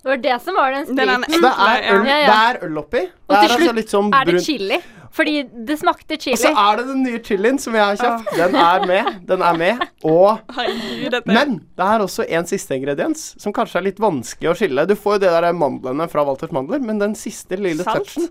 Det 0.00 0.08
var 0.08 0.22
det 0.24 0.38
som 0.42 0.56
var 0.56 0.72
den 0.72 0.86
spriten. 0.88 1.26
Det 1.28 1.50
er 1.50 1.84
øl, 1.92 2.06
Ja, 2.08 2.16
ja. 2.16 2.30
det 2.30 2.38
er 2.38 2.64
øl 2.66 2.78
oppi. 2.80 3.02
Og 3.04 3.34
Det 3.34 3.40
til 3.40 3.50
er 3.50 3.54
altså 3.58 3.74
slutt 3.74 3.94
sånn 3.94 4.14
Er 4.16 4.24
det 4.30 4.42
chili? 4.46 4.78
Fordi 5.10 5.42
det 5.66 5.76
smakte 5.80 6.16
chili. 6.22 6.36
Og 6.36 6.38
så 6.38 6.52
er 6.54 6.76
det 6.78 6.84
den 6.86 7.02
nye 7.02 7.20
chilien 7.26 7.58
som 7.58 7.74
jeg 7.74 7.82
har 7.82 7.98
kjøpt. 7.98 8.30
Den 8.38 8.54
er 8.54 8.86
med. 8.86 9.10
Den 9.26 9.42
er 9.42 9.58
med. 9.58 9.82
Og 10.06 10.38
Men 11.26 11.56
det 11.76 11.88
er 11.88 12.04
også 12.06 12.24
en 12.28 12.46
siste 12.46 12.78
ingrediens 12.78 13.24
som 13.42 13.52
kanskje 13.52 13.80
er 13.82 13.88
litt 13.90 14.00
vanskelig 14.00 14.52
å 14.52 14.56
skille. 14.56 14.86
Du 14.86 14.94
får 14.94 15.18
jo 15.18 15.22
det 15.26 15.32
der 15.34 15.50
mandlene 15.52 16.06
fra 16.12 16.24
Walters 16.28 16.54
mandler, 16.54 16.78
men 16.78 17.02
den 17.02 17.18
siste 17.18 17.58
lille 17.58 17.84
Salt? 17.84 18.06
touchen 18.06 18.30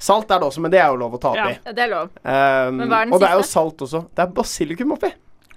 Salt 0.00 0.30
er 0.32 0.40
det 0.40 0.46
også, 0.48 0.62
men 0.64 0.72
det 0.72 0.78
er 0.80 0.88
jo 0.88 0.96
lov 0.96 1.16
å 1.16 1.20
ta 1.20 1.34
oppi. 1.34 1.56
Ja, 1.60 1.72
det 1.76 1.82
er 1.84 1.90
lov. 1.92 2.06
Um, 2.24 2.78
Men 2.78 2.86
hva 2.88 3.02
er 3.02 3.08
den 3.08 3.12
og 3.12 3.20
det 3.20 3.28
er 3.28 3.36
jo 3.36 3.42
salt 3.44 3.82
også. 3.84 4.00
Det 4.16 4.22
er 4.24 4.30
basilikum 4.38 4.94
oppi. 4.96 5.10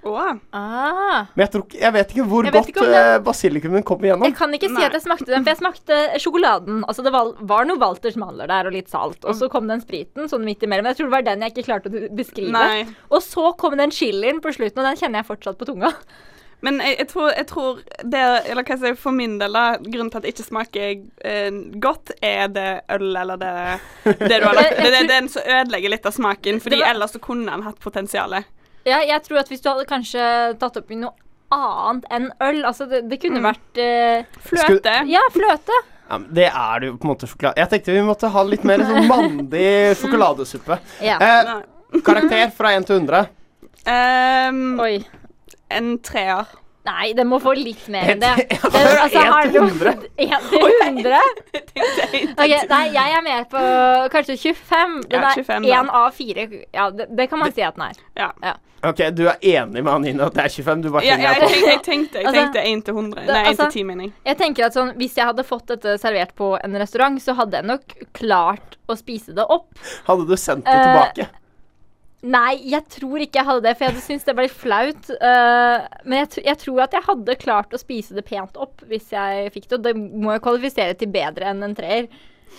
Å, 0.04 0.40
Ah. 0.52 1.26
Men 1.36 1.46
jeg, 1.46 1.52
tror 1.54 1.76
jeg 1.80 1.94
vet 1.96 2.10
ikke 2.14 2.26
hvor 2.28 2.44
vet 2.44 2.54
godt 2.58 2.70
ikke 2.74 2.86
det- 2.90 3.04
eh, 3.14 3.20
basilikumen 3.24 3.84
kom 3.88 4.00
igjennom. 4.04 4.26
Jeg 4.28 4.36
kan 4.36 4.52
ikke 4.54 4.68
si 4.68 4.74
Nei. 4.74 4.86
at 4.90 4.98
jeg 4.98 5.04
smakte 5.06 5.26
den, 5.32 5.44
for 5.46 5.52
jeg 5.54 5.60
smakte 5.62 6.00
sjokoladen. 6.20 6.84
Altså 6.88 7.04
Det 7.04 7.14
var, 7.14 7.32
var 7.40 7.66
noe 7.66 7.78
Walters 7.80 8.18
mandler 8.20 8.48
der 8.48 8.68
og 8.68 8.74
litt 8.74 8.90
salt. 8.90 9.24
Og 9.24 9.36
så 9.36 9.50
kom 9.50 9.68
den 9.68 9.82
spriten 9.82 10.28
sånn 10.28 10.44
midt 10.44 10.60
imellom. 10.64 10.86
Jeg 10.92 10.98
tror 10.98 11.08
det 11.10 11.16
var 11.18 11.22
den 11.30 11.42
jeg 11.42 11.54
ikke 11.56 11.66
klarte 11.70 11.90
å 11.90 12.10
beskrive. 12.16 12.52
nei. 12.52 12.86
Og 13.12 13.22
så 13.22 13.56
kom 13.58 13.78
den 13.78 13.92
chilien 13.92 14.42
på 14.44 14.52
slutten, 14.54 14.80
og 14.84 14.90
den 14.92 14.98
kjenner 15.00 15.24
jeg 15.24 15.30
fortsatt 15.32 15.58
på 15.58 15.66
tunga. 15.72 15.94
Men 16.64 16.78
jeg, 16.80 16.98
jeg, 16.98 17.08
tror, 17.10 17.30
jeg 17.36 17.46
tror 17.48 17.80
det 18.08 18.22
Eller 18.50 18.64
hva 18.64 18.70
jeg 18.70 18.80
sier, 18.80 18.96
for 18.96 19.12
min 19.12 19.38
del, 19.38 19.52
da, 19.52 19.76
grunnen 19.84 20.10
til 20.10 20.18
at 20.22 20.24
det 20.24 20.32
ikke 20.34 20.46
smaker 20.48 21.02
eh, 21.28 21.50
godt, 21.84 22.12
er 22.24 22.48
det 22.48 22.68
øl 22.90 23.16
eller 23.20 23.36
det, 23.36 23.82
det 24.06 24.40
du 24.40 24.46
har 24.48 24.56
lagt 24.62 24.78
Det 24.80 24.94
er 25.02 25.08
den 25.08 25.28
som 25.28 25.42
ødelegger 25.44 25.90
litt 25.92 26.06
av 26.08 26.14
smaken, 26.16 26.62
fordi 26.64 26.80
var- 26.80 26.94
ellers 26.94 27.12
så 27.12 27.20
kunne 27.20 27.52
den 27.52 27.64
hatt 27.68 27.80
potensial. 27.84 28.32
Ja, 28.86 29.00
jeg 29.08 29.24
tror 29.24 29.40
at 29.40 29.48
hvis 29.52 29.62
du 29.63 29.70
hadde 29.70 29.86
kanskje 29.88 30.24
tatt 30.60 30.78
oppi 30.82 30.98
noe 31.00 31.13
annet 31.54 32.06
enn 32.12 32.25
øl 32.42 32.63
Altså, 32.66 32.88
det, 32.90 33.04
det 33.10 33.20
kunne 33.22 33.40
Mm. 33.40 33.46
vært 33.52 33.78
eh, 33.80 34.25
Fløte. 34.48 34.96
Ja, 35.08 35.22
fløte. 35.32 35.78
Ja, 36.10 36.18
men 36.18 36.28
det 36.36 36.48
er 36.50 36.80
det 36.82 36.88
jo 36.90 36.98
på 36.98 37.08
en 37.08 37.12
måte 37.13 37.28
sjokolade. 37.30 37.58
Jeg 37.62 37.70
tenkte 37.72 37.94
vi 37.96 38.02
måtte 38.06 38.30
ha 38.34 38.44
litt 38.44 38.63
mer 38.68 38.84
sånn 38.84 39.08
mandig 39.08 39.96
sjokoladesuppe. 40.02 40.80
Ja. 41.02 41.16
Eh, 41.22 41.44
Nei. 41.52 42.02
karakter 42.04 42.52
fra 42.58 42.74
1 42.75 42.86
til 42.90 43.00
100. 43.00 43.24
Ehm, 43.86 44.80
Oi. 44.84 45.06
en 45.72 45.98
treer. 46.00 46.46
Nei, 46.84 47.13
det 47.16 47.24
må 47.24 47.38
få 47.40 47.54
litt 47.56 47.86
mer 47.88 48.10
enn 48.12 48.20
det. 48.20 48.34
Den, 48.74 48.88
altså, 49.00 49.22
har 49.24 49.48
du- 49.48 49.60
100. 49.62 49.94
En 50.18 50.34
til 50.50 50.66
100? 50.84 51.22
Jeg 51.54 51.63
tenkte 51.70 52.08
en 52.20 52.34
Ok, 52.44 52.68
nei, 52.74 52.84
jeg 52.98 53.13
er 53.18 53.24
med 53.24 53.48
på 53.54 53.62
kanskje 54.12 54.36
25. 54.42 54.98
Den 55.13 55.24
er 55.24 55.38
25 55.40 55.63
da. 55.70 55.78
én 55.80 55.90
av 56.02 56.12
fire. 56.18 56.46
Ja, 56.75 56.90
det, 56.92 57.08
det 57.16 57.30
kan 57.32 57.40
man 57.40 57.54
si 57.56 57.63
at 57.63 57.75
den 57.80 57.86
er. 57.88 58.02
Ja. 58.20 58.54
Ok, 58.84 59.00
du 59.16 59.22
er 59.32 59.38
enig 59.40 59.80
med 59.80 59.88
Anine 59.94 60.25
at 60.28 60.36
det 60.36 60.44
er 60.44 60.52
25? 60.52 60.82
Du 60.84 60.90
bare 60.92 61.06
Ja, 61.08 61.16
henger 61.16 61.38
jeg, 61.40 61.48
på. 61.54 61.68
jeg 61.72 61.82
tenkte 61.86 62.20
jeg 62.20 62.28
Altså, 62.28 62.42
tenkte 62.42 62.63
1 62.74 62.82
til 62.90 62.98
100. 63.00 63.22
Nei, 63.30 63.38
1 63.46 63.48
altså- 63.54 63.70
til 63.72 63.80
10, 63.80 63.84
mening. 63.94 64.10
jeg. 64.12 64.25
Jeg 64.34 64.38
tenker 64.42 64.66
at 64.68 64.75
sånn, 64.75 64.92
Hvis 65.00 65.16
jeg 65.16 65.25
hadde 65.30 65.46
fått 65.48 65.66
dette 65.72 65.94
servert 66.04 66.36
på 66.36 66.50
en 66.60 66.75
restaurant, 66.84 67.22
så 67.24 67.38
hadde 67.40 67.62
jeg 67.62 67.70
nok 67.70 67.96
klart 68.20 68.75
å 68.92 68.98
spise 69.00 69.32
det 69.40 69.46
opp. 69.48 69.72
Hadde 70.10 70.28
du 70.28 70.36
sendt 70.36 70.66
det 70.68 70.75
Eh, 70.75 70.84
tilbake? 70.84 71.30
Nei, 72.24 72.56
jeg 72.72 72.86
tror 72.88 73.20
ikke 73.20 73.42
jeg 73.42 73.48
hadde 73.50 73.63
det, 73.65 73.74
for 73.75 73.84
jeg 73.84 73.92
hadde 73.92 74.03
syntes 74.06 74.27
det 74.27 74.36
ble 74.38 74.46
litt 74.48 74.56
flaut. 74.56 75.08
Uh, 75.20 76.03
men 76.08 76.22
jeg, 76.22 76.30
tr- 76.32 76.46
jeg 76.48 76.60
tror 76.62 76.84
at 76.86 76.94
jeg 76.96 77.03
hadde 77.10 77.39
klart 77.42 77.75
å 77.75 77.80
spise 77.82 78.15
det 78.15 78.24
pent 78.30 78.60
opp 78.63 78.86
hvis 78.88 79.10
jeg 79.12 79.50
fikk 79.51 79.68
det. 79.68 79.80
Og 79.80 79.89
det 79.89 79.94
må 79.98 80.38
jo 80.38 80.44
kvalifisere 80.46 80.96
til 81.00 81.12
bedre 81.12 81.50
enn 81.51 81.65
en 81.68 81.75
treer. 81.75 82.08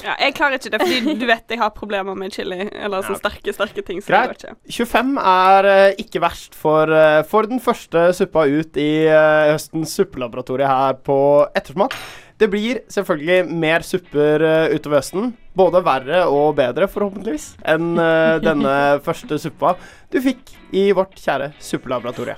Ja, 0.03 0.17
jeg 0.19 0.35
klarer 0.35 0.59
ikke 0.59 0.73
det, 0.75 0.81
fordi 0.83 1.15
du 1.21 1.25
vet 1.31 1.53
jeg 1.55 1.61
har 1.63 1.71
problemer 1.73 2.19
med 2.19 2.35
chili. 2.35 2.67
Eller 2.67 3.07
sånne 3.07 3.23
sterke, 3.23 3.55
sterke 3.57 3.85
ting. 3.87 4.03
Så 4.05 4.13
Greit. 4.13 4.35
det 4.35 4.51
går 4.51 4.59
ikke. 4.59 4.75
25 4.77 5.17
er 5.33 5.71
uh, 5.71 6.03
ikke 6.05 6.25
verst 6.27 6.59
for, 6.59 6.93
uh, 6.93 7.23
for 7.31 7.49
den 7.49 7.63
første 7.65 8.11
suppa 8.19 8.45
ut 8.45 8.77
i 8.77 8.91
høstens 9.09 9.97
suppelaboratorie 9.97 10.69
her 10.69 11.01
på 11.09 11.19
Ettersmak. 11.57 11.97
Det 12.39 12.49
blir 12.51 12.81
selvfølgelig 12.91 13.55
mer 13.55 13.85
supper 13.87 14.43
eh, 14.43 14.75
utover 14.75 14.99
høsten. 14.99 15.35
Både 15.55 15.79
verre 15.87 16.25
og 16.27 16.57
bedre, 16.59 16.89
forhåpentligvis, 16.91 17.53
enn 17.71 17.93
eh, 18.03 18.41
denne 18.49 18.73
første 19.05 19.39
suppa 19.39 19.77
du 20.11 20.19
fikk 20.23 20.51
i 20.75 20.89
vårt 20.95 21.15
kjære 21.21 21.53
suppelaboratorie. 21.63 22.35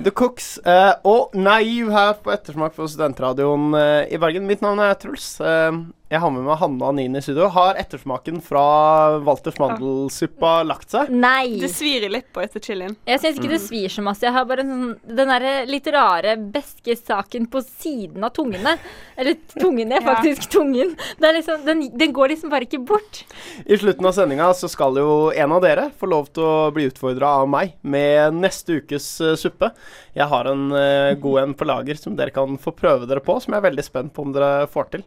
The 0.00 0.12
Cooks 0.16 0.48
eh, 0.64 0.94
og 1.04 1.36
Naiv 1.36 1.92
her 1.92 2.16
på 2.24 2.32
Ettersmak 2.32 2.76
på 2.76 2.88
Studentradioen 2.88 3.76
i 4.08 4.20
Bergen. 4.20 4.48
Mitt 4.48 4.64
navn 4.64 4.80
er 4.80 4.96
Truls. 5.00 5.34
Jeg 6.06 6.20
har 6.22 6.30
med 6.30 6.44
meg 6.46 6.60
Hanne 6.60 6.78
og 6.84 6.92
Anine 6.92 7.18
i 7.18 7.24
studio. 7.24 7.48
Har 7.50 7.74
ettersmaken 7.80 8.36
fra 8.44 8.60
Walters 9.26 9.56
mandelsuppa 9.58 10.60
lagt 10.62 10.92
seg? 10.94 11.08
Nei! 11.10 11.56
Det 11.58 11.66
svir 11.72 12.04
i 12.06 12.10
leppa 12.12 12.44
etter 12.44 12.62
chilien. 12.62 12.92
Jeg 13.10 13.18
syns 13.24 13.40
ikke 13.40 13.50
det 13.50 13.58
svir 13.64 13.90
så 13.90 14.04
masse. 14.06 14.22
Jeg 14.22 14.30
har 14.36 14.46
bare 14.46 14.62
sånn, 14.62 14.92
den 15.02 15.32
derre 15.32 15.54
litt 15.66 15.90
rare 15.90 16.36
beskesaken 16.54 17.48
på 17.50 17.62
siden 17.66 18.22
av 18.22 18.30
tungene. 18.38 18.76
Eller 19.18 19.34
tungene, 19.56 19.98
Ja. 19.98 20.04
faktisk 20.12 20.46
tungen. 20.52 20.92
Det 21.18 21.26
er 21.26 21.34
liksom, 21.40 21.64
den, 21.66 21.82
den 21.98 22.14
går 22.14 22.30
liksom 22.36 22.54
bare 22.54 22.68
ikke 22.68 22.84
bort. 22.86 23.24
I 23.66 23.74
slutten 23.74 24.06
av 24.06 24.14
sendinga 24.14 24.52
så 24.54 24.70
skal 24.70 25.02
jo 25.02 25.32
en 25.34 25.56
av 25.58 25.64
dere 25.66 25.88
få 25.98 26.06
lov 26.06 26.30
til 26.30 26.46
å 26.46 26.70
bli 26.76 26.86
utfordra 26.86 27.32
av 27.40 27.50
meg 27.50 27.74
med 27.82 28.38
neste 28.38 28.78
ukes 28.78 29.10
uh, 29.26 29.34
suppe. 29.34 29.72
Jeg 30.14 30.30
har 30.30 30.52
en 30.52 30.70
uh, 30.70 31.18
god 31.18 31.42
en 31.42 31.58
på 31.58 31.66
lager 31.66 31.98
som 31.98 32.14
dere 32.14 32.30
kan 32.30 32.54
få 32.62 32.70
prøve 32.78 33.10
dere 33.10 33.26
på, 33.26 33.40
som 33.42 33.56
jeg 33.56 33.64
er 33.64 33.68
veldig 33.72 33.88
spent 33.90 34.14
på 34.14 34.22
om 34.22 34.30
dere 34.36 34.70
får 34.70 34.92
til. 34.94 35.04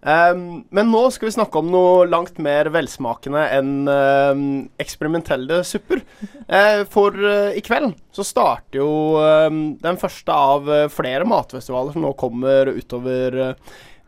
Um, 0.00 0.62
men 0.72 0.88
nå 0.88 1.02
skal 1.12 1.28
vi 1.28 1.34
snakke 1.34 1.60
om 1.60 1.66
noe 1.68 2.06
langt 2.08 2.38
mer 2.40 2.70
velsmakende 2.72 3.42
enn 3.52 3.72
um, 3.84 4.44
eksperimentelle 4.80 5.60
supper. 5.68 6.00
Eh, 6.48 6.82
for 6.90 7.14
eh, 7.14 7.58
i 7.58 7.62
kveld 7.64 7.92
så 8.16 8.24
starter 8.24 8.80
jo 8.80 8.90
um, 9.20 9.60
den 9.80 9.98
første 10.00 10.32
av 10.32 10.70
eh, 10.72 10.86
flere 10.92 11.26
matfestivaler 11.28 11.92
som 11.94 12.06
nå 12.06 12.14
kommer 12.18 12.72
utover 12.72 13.36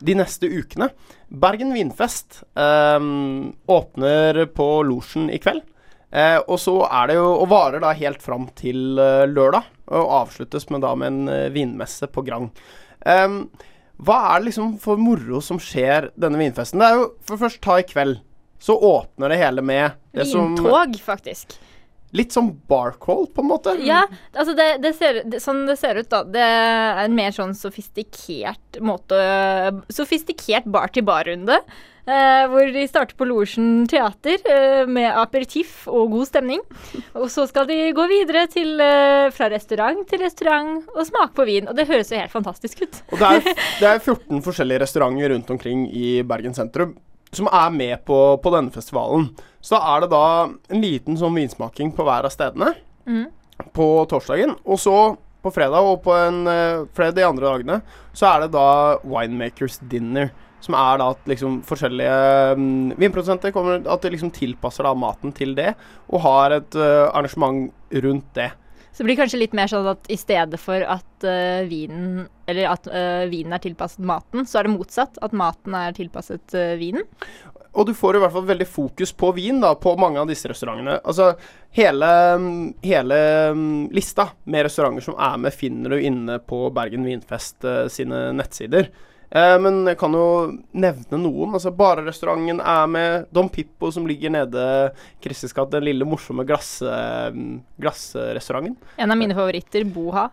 de 0.03 0.15
neste 0.17 0.49
ukene. 0.49 0.89
Bergen 1.29 1.75
vinfest 1.75 2.41
um, 2.57 3.53
åpner 3.69 4.41
på 4.53 4.67
Losjen 4.87 5.29
i 5.29 5.39
kveld. 5.41 5.61
Og 6.45 6.59
så 6.61 6.75
er 6.93 7.07
det 7.09 7.15
jo 7.17 7.29
Og 7.41 7.47
varer 7.49 7.81
da 7.81 7.89
helt 7.97 8.21
fram 8.21 8.43
til 8.53 8.99
lørdag, 9.33 9.65
og 9.97 10.11
avsluttes 10.19 10.67
med 10.69 10.83
da 10.85 10.91
med 10.93 11.09
en 11.09 11.53
vinmesse 11.55 12.05
på 12.05 12.21
Grang. 12.27 12.51
Em, 13.09 13.47
hva 14.01 14.19
er 14.33 14.41
det 14.41 14.49
liksom 14.49 14.77
for 14.81 14.99
moro 14.99 15.41
som 15.43 15.59
skjer 15.61 16.09
denne 16.19 16.39
vinfesten? 16.41 16.81
Det 16.81 16.87
er 16.87 16.97
jo 16.97 17.09
for 17.27 17.41
først 17.41 17.61
ta 17.63 17.77
i 17.79 17.85
kveld. 17.87 18.17
Så 18.63 18.77
åpner 18.79 19.33
det 19.33 19.37
hele 19.41 19.61
med 19.65 19.99
det 20.15 20.25
som 20.29 20.55
Vintog, 20.55 20.97
faktisk. 21.03 21.57
Litt 22.13 22.31
som 22.31 22.51
barcall, 22.69 23.25
på 23.33 23.41
en 23.41 23.49
måte. 23.49 23.73
Ja, 23.83 24.03
altså 24.31 24.53
det, 24.55 24.67
det 24.83 24.93
ser, 24.95 25.19
det, 25.25 25.41
sånn 25.43 25.63
det 25.67 25.75
ser 25.81 25.97
ut, 25.97 26.09
da. 26.11 26.21
Det 26.23 26.43
er 26.45 27.01
en 27.03 27.15
mer 27.17 27.33
sånn 27.35 27.55
sofistikert 27.57 28.77
måte 28.85 29.17
Sofistikert 29.91 30.69
bar-til-bar-runde. 30.69 31.57
Eh, 32.03 32.45
hvor 32.51 32.67
de 32.75 32.81
starter 32.89 33.15
på 33.15 33.25
Losjen 33.29 33.85
teater 33.87 34.41
eh, 34.51 34.81
med 34.91 35.07
aperitiff 35.07 35.85
og 35.87 36.11
god 36.11 36.27
stemning. 36.27 36.59
Og 37.15 37.29
så 37.31 37.45
skal 37.47 37.69
de 37.69 37.77
gå 37.95 38.07
videre 38.11 38.43
til, 38.51 38.75
eh, 38.83 39.29
fra 39.31 39.47
restaurant 39.53 40.03
til 40.09 40.19
restaurant 40.19 40.83
og 40.91 41.07
smake 41.07 41.31
på 41.37 41.47
vin. 41.47 41.69
Og 41.71 41.79
det 41.79 41.87
høres 41.87 42.11
jo 42.11 42.19
helt 42.19 42.33
fantastisk 42.33 42.83
ut. 42.83 42.99
Og 43.13 43.23
det 43.23 43.31
er, 43.31 43.47
det 43.81 43.89
er 43.93 44.03
14 44.03 44.43
forskjellige 44.43 44.83
restauranter 44.83 45.31
rundt 45.31 45.55
omkring 45.55 45.87
i 45.95 46.19
Bergen 46.27 46.55
sentrum 46.57 46.97
som 47.33 47.47
er 47.49 47.71
med 47.73 48.03
på, 48.05 48.17
på 48.43 48.53
denne 48.53 48.73
festivalen. 48.73 49.29
Så 49.63 49.77
da 49.77 49.95
er 49.95 50.03
det 50.03 50.11
da 50.13 50.25
en 50.45 50.83
liten 50.83 51.17
sånn 51.17 51.35
vinsmaking 51.39 51.93
på 51.95 52.05
hver 52.05 52.27
av 52.27 52.33
stedene 52.33 52.73
mm. 53.07 53.25
på 53.73 53.87
torsdagen. 54.11 54.57
Og 54.67 54.81
så 54.81 54.97
på 55.43 55.51
fredag 55.51 55.87
og 55.87 56.03
på 56.05 56.13
en, 56.15 56.45
eh, 56.47 56.85
flere 56.95 57.11
av 57.11 57.17
de 57.17 57.25
andre 57.27 57.49
dagene 57.49 57.79
så 58.15 58.29
er 58.29 58.43
det 58.43 58.53
da 58.55 58.67
Winemakers 59.03 59.79
Dinner. 59.91 60.31
Som 60.63 60.77
er 60.79 60.99
da 61.01 61.11
at 61.11 61.27
liksom 61.27 61.59
forskjellige 61.67 62.17
mm, 62.55 62.93
vinprodusenter 62.95 63.51
kommer 63.51 63.81
At 63.83 64.05
de 64.05 64.13
liksom 64.13 64.31
tilpasser 64.31 64.87
da 64.87 64.93
maten 64.95 65.33
til 65.35 65.55
det, 65.57 65.73
og 66.07 66.23
har 66.23 66.59
et 66.59 66.77
uh, 66.79 67.09
arrangement 67.11 67.67
rundt 68.03 68.29
det. 68.37 68.51
Så 68.93 69.01
det 69.01 69.07
blir 69.07 69.17
kanskje 69.17 69.39
litt 69.41 69.55
mer 69.57 69.69
sånn 69.69 69.87
at 69.89 70.05
i 70.13 70.17
stedet 70.21 70.59
for 70.61 70.83
at 70.85 71.25
uh, 71.25 71.65
vinen 71.65 72.27
Eller 72.49 72.69
at 72.69 72.85
uh, 72.85 73.25
vinen 73.31 73.55
er 73.55 73.63
tilpasset 73.63 74.03
maten, 74.05 74.45
så 74.45 74.59
er 74.59 74.67
det 74.67 74.75
motsatt. 74.75 75.17
At 75.25 75.33
maten 75.33 75.73
er 75.77 75.95
tilpasset 75.97 76.53
uh, 76.53 76.75
vinen. 76.77 77.07
Og 77.73 77.87
du 77.89 77.93
får 77.97 78.19
i 78.19 78.21
hvert 78.21 78.35
fall 78.35 78.45
veldig 78.45 78.67
fokus 78.69 79.15
på 79.17 79.31
vin 79.33 79.63
da, 79.63 79.71
på 79.73 79.95
mange 79.97 80.21
av 80.21 80.29
disse 80.29 80.45
restaurantene. 80.51 80.99
Altså, 81.01 81.31
hele, 81.73 82.09
hele 82.83 83.17
mm, 83.57 83.87
lista 83.97 84.27
med 84.45 84.67
restauranter 84.67 85.07
som 85.07 85.17
er 85.17 85.39
med, 85.41 85.57
finner 85.57 85.95
du 85.95 86.05
inne 86.05 86.37
på 86.37 86.67
Bergen 86.75 87.07
Vinfest 87.07 87.65
sine 87.95 88.27
nettsider. 88.37 88.91
Eh, 89.33 89.57
men 89.59 89.81
jeg 89.89 89.97
kan 89.97 90.13
jo 90.13 90.25
nevne 90.77 91.17
noen. 91.17 91.55
altså 91.57 91.73
Bare-restauranten 91.73 92.61
er 92.61 92.87
med. 92.87 93.27
Don 93.33 93.49
Pippo 93.49 93.89
som 93.91 94.05
ligger 94.09 94.33
nede 94.33 94.65
Kristis 95.23 95.55
gate, 95.55 95.73
den 95.73 95.87
lille 95.89 96.05
morsomme 96.05 96.45
glass, 96.45 96.75
glassrestauranten. 97.81 98.77
En 99.01 99.11
av 99.11 99.17
mine 99.17 99.33
favoritter, 99.37 99.87
Boha. 99.89 100.29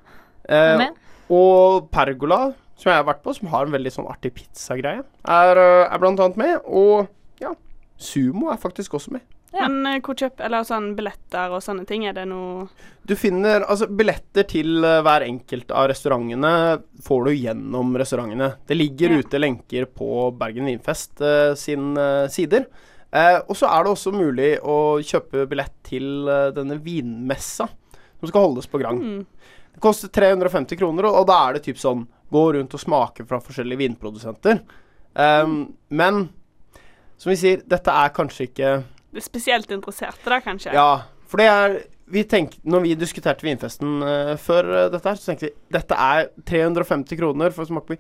Eh, 0.51 0.77
med. 0.79 0.97
og 1.31 1.91
Pergola, 1.95 2.53
som 2.75 2.91
jeg 2.91 2.99
har 2.99 3.07
vært 3.07 3.23
på, 3.23 3.35
som 3.37 3.51
har 3.53 3.67
en 3.67 3.75
veldig 3.75 3.93
sånn 3.95 4.09
artig 4.11 4.33
pizzagreie, 4.35 5.05
er, 5.29 5.61
eh, 5.61 5.93
er 5.93 5.99
blant 6.03 6.21
annet 6.21 6.41
med. 6.41 6.57
Og 6.67 7.09
ja, 7.41 7.55
Sumo 7.97 8.51
er 8.51 8.57
faktisk 8.57 8.97
også 8.99 9.13
med. 9.13 9.23
Ja. 9.53 9.67
Men 9.69 9.87
eh, 9.87 10.01
hvor 10.05 10.15
kjøp 10.15 10.41
Eller 10.47 10.63
sånn 10.63 10.93
billetter 10.95 11.51
og 11.51 11.63
sånne 11.65 11.83
ting, 11.89 12.05
er 12.07 12.15
det 12.15 12.27
noe 12.31 12.69
Du 13.09 13.17
finner 13.19 13.65
altså 13.67 13.89
billetter 13.91 14.47
til 14.47 14.85
eh, 14.87 15.01
hver 15.03 15.25
enkelt 15.27 15.73
av 15.75 15.89
restaurantene 15.91 16.53
får 17.03 17.25
du 17.27 17.31
gjennom 17.35 17.97
restaurantene. 17.99 18.53
Det 18.69 18.77
ligger 18.79 19.17
Ja. 19.17 19.19
ute 19.25 19.41
lenker 19.43 19.89
på 19.91 20.31
Bergen 20.39 20.69
Vinfest 20.71 21.21
eh, 21.21 21.55
sin 21.59 21.97
eh, 21.99 22.29
sider. 22.31 22.69
Eh, 23.11 23.41
og 23.49 23.57
så 23.59 23.67
er 23.67 23.83
det 23.83 23.91
også 23.91 24.13
mulig 24.15 24.53
å 24.63 25.01
kjøpe 25.03 25.49
billett 25.51 25.75
til 25.83 26.29
eh, 26.31 26.53
denne 26.55 26.79
vinmessa 26.79 27.67
som 28.21 28.29
skal 28.31 28.47
holdes 28.47 28.71
på 28.71 28.79
Grang. 28.79 29.01
mm. 29.03 29.27
Det 29.75 29.81
koster 29.83 30.09
350 30.15 30.79
kroner, 30.79 31.07
og, 31.11 31.21
og 31.23 31.27
da 31.31 31.41
er 31.49 31.59
det 31.59 31.65
typ 31.67 31.79
sånn 31.79 32.07
Gå 32.31 32.41
rundt 32.55 32.75
og 32.75 32.79
smake 32.83 33.25
fra 33.27 33.41
forskjellige 33.43 33.81
vinprodusenter. 33.81 34.61
Um, 35.19 35.73
men 35.91 36.29
som 37.19 37.33
vi 37.33 37.37
sier, 37.41 37.65
dette 37.67 37.91
er 37.91 38.13
kanskje 38.15 38.47
ikke 38.47 38.69
spesielt 39.19 39.71
interesserte, 39.75 40.27
da, 40.31 40.41
kanskje? 40.45 40.75
Ja, 40.77 41.03
for 41.31 41.43
det 41.43 41.51
er 41.51 41.81
vi 42.11 42.25
tenk, 42.27 42.57
Når 42.67 42.83
vi 42.83 42.97
diskuterte 42.99 43.47
vinfesten 43.47 44.01
uh, 44.03 44.35
før 44.41 44.67
uh, 44.67 44.87
dette 44.91 45.13
her, 45.13 45.19
så 45.21 45.31
tenkte 45.31 45.47
vi 45.47 45.77
dette 45.77 45.95
er 45.95 46.33
350 46.49 47.21
kroner 47.21 47.55
for 47.55 47.63
å 47.63 47.71
smake 47.71 47.93
på. 47.93 47.99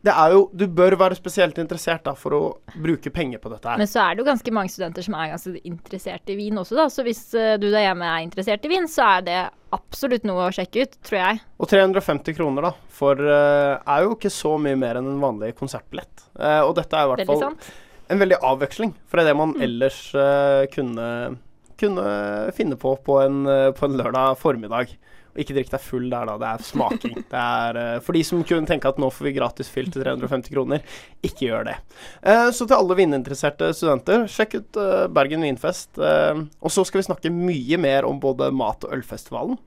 Det 0.00 0.12
er 0.16 0.32
jo 0.32 0.46
Du 0.56 0.64
bør 0.72 0.96
være 1.00 1.16
spesielt 1.18 1.58
interessert 1.60 2.06
da 2.06 2.14
for 2.16 2.36
å 2.36 2.40
bruke 2.80 3.12
penger 3.12 3.40
på 3.42 3.52
dette 3.52 3.68
her. 3.68 3.80
Men 3.80 3.90
så 3.90 4.00
er 4.04 4.16
det 4.16 4.22
jo 4.22 4.28
ganske 4.30 4.54
mange 4.56 4.72
studenter 4.72 5.04
som 5.04 5.16
er 5.18 5.34
ganske 5.34 5.60
interessert 5.68 6.32
i 6.32 6.38
vin 6.38 6.60
også, 6.62 6.78
da. 6.78 6.86
Så 6.92 7.04
hvis 7.04 7.20
eh, 7.36 7.58
du 7.60 7.68
der 7.68 7.84
hjemme 7.84 8.08
er 8.08 8.24
interessert 8.24 8.64
i 8.64 8.72
vin, 8.72 8.88
så 8.88 9.10
er 9.18 9.26
det 9.28 9.38
absolutt 9.76 10.24
noe 10.28 10.48
å 10.48 10.54
sjekke 10.56 10.86
ut, 10.86 10.96
tror 11.06 11.20
jeg. 11.20 11.42
Og 11.60 11.70
350 11.70 12.38
kroner, 12.38 12.70
da, 12.70 12.72
for 12.96 13.20
uh, 13.20 13.76
er 13.84 14.06
jo 14.06 14.16
ikke 14.16 14.32
så 14.32 14.56
mye 14.62 14.80
mer 14.80 15.02
enn 15.02 15.12
en 15.12 15.22
vanlig 15.22 15.52
konsertbillett. 15.60 16.26
Uh, 16.32 16.62
og 16.64 16.74
dette 16.80 16.96
er 16.96 17.04
i 17.04 17.12
hvert 17.12 17.24
Veldig 17.26 17.34
fall 17.34 17.44
sant. 17.44 17.70
En 18.10 18.18
veldig 18.18 18.40
avveksling 18.42 18.94
fra 19.10 19.24
det 19.26 19.36
man 19.38 19.54
Mm. 19.54 19.62
ellers 19.62 20.00
uh, 20.14 20.66
kunne, 20.74 21.38
kunne 21.78 22.52
finne 22.56 22.76
på 22.76 22.96
på 23.06 23.20
en, 23.22 23.46
eh, 23.46 23.70
på 23.72 23.86
en 23.86 23.96
lørdag 23.96 24.38
formiddag. 24.38 24.96
Ikke 25.40 25.54
drikk 25.56 25.70
deg 25.72 25.82
full 25.82 26.08
der, 26.12 26.28
da. 26.28 26.36
Det 26.40 26.48
er 26.50 26.64
smaking. 26.66 27.16
Det 27.30 27.40
er, 27.40 27.78
uh, 27.78 28.00
for 28.04 28.16
de 28.16 28.22
som 28.26 28.42
kunne 28.46 28.68
tenke 28.68 28.90
at 28.90 28.98
nå 29.00 29.08
får 29.14 29.28
vi 29.28 29.34
gratis 29.36 29.70
fyll 29.72 29.88
til 29.92 30.04
350 30.04 30.52
kroner, 30.52 30.84
ikke 31.24 31.46
gjør 31.48 31.68
det. 31.70 31.76
Uh, 32.20 32.48
så 32.54 32.66
til 32.66 32.76
alle 32.76 32.96
vininteresserte 32.98 33.70
studenter, 33.76 34.26
sjekk 34.30 34.58
ut 34.58 34.80
uh, 34.80 35.06
Bergen 35.12 35.46
Vinfest. 35.46 36.00
Og 36.00 36.72
så 36.72 36.84
skal 36.86 37.00
vi 37.00 37.06
snakke 37.06 37.32
mye 37.32 37.78
mer 37.80 38.06
om 38.08 38.20
både 38.20 38.50
mat- 38.54 38.84
og 38.86 38.94
ølfestivalen 38.96 39.58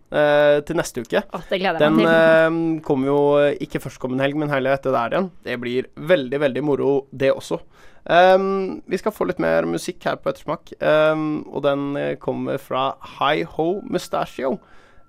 til 0.68 0.78
neste 0.78 1.02
uke. 1.02 1.24
Å, 1.24 1.40
det 1.50 1.58
gleder 1.62 1.82
jeg 1.82 1.84
Den 1.84 1.96
meg 1.98 2.06
til. 2.06 2.12
Den 2.14 2.58
kommer 2.86 3.10
jo 3.10 3.22
ikke 3.66 3.82
førstkommende 3.82 4.26
helg, 4.26 4.38
men 4.40 4.52
helga 4.54 4.76
etter 4.78 4.94
der 4.94 5.16
igjen. 5.16 5.30
Det 5.46 5.56
blir 5.62 5.90
veldig, 6.12 6.40
veldig 6.44 6.64
moro, 6.66 6.92
det 7.10 7.32
også. 7.34 7.60
Um, 8.04 8.84
vi 8.90 9.00
skal 9.00 9.16
få 9.16 9.30
litt 9.30 9.42
mer 9.42 9.66
musikk 9.70 10.04
her 10.06 10.20
på 10.20 10.30
Ettersmak, 10.32 10.76
um, 10.84 11.42
og 11.50 11.64
den 11.66 11.98
kommer 12.22 12.62
fra 12.62 12.92
Hi 13.18 13.46
Ho 13.56 13.68
Mustachio. 13.88 14.58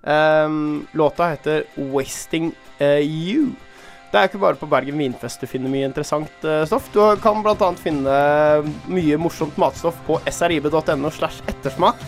Um, 0.05 0.87
låta 0.93 1.29
heter 1.33 1.63
'Wasting 1.75 2.51
uh, 2.79 3.01
You'. 3.01 3.55
Det 4.11 4.19
er 4.21 4.29
ikke 4.29 4.39
bare 4.39 4.55
på 4.55 4.69
Bergen 4.69 4.97
Vinfest 5.01 5.41
du 5.41 5.47
finner 5.49 5.67
mye 5.67 5.87
interessant 5.89 6.45
uh, 6.45 6.61
stoff. 6.69 6.87
Du 6.93 7.01
kan 7.19 7.41
bl.a. 7.43 7.71
finne 7.75 8.19
mye 8.87 9.17
morsomt 9.19 9.57
matstoff 9.57 9.97
på 10.07 10.19
srib.no 10.29 11.11
slash 11.11 11.41
ettersmak. 11.51 11.99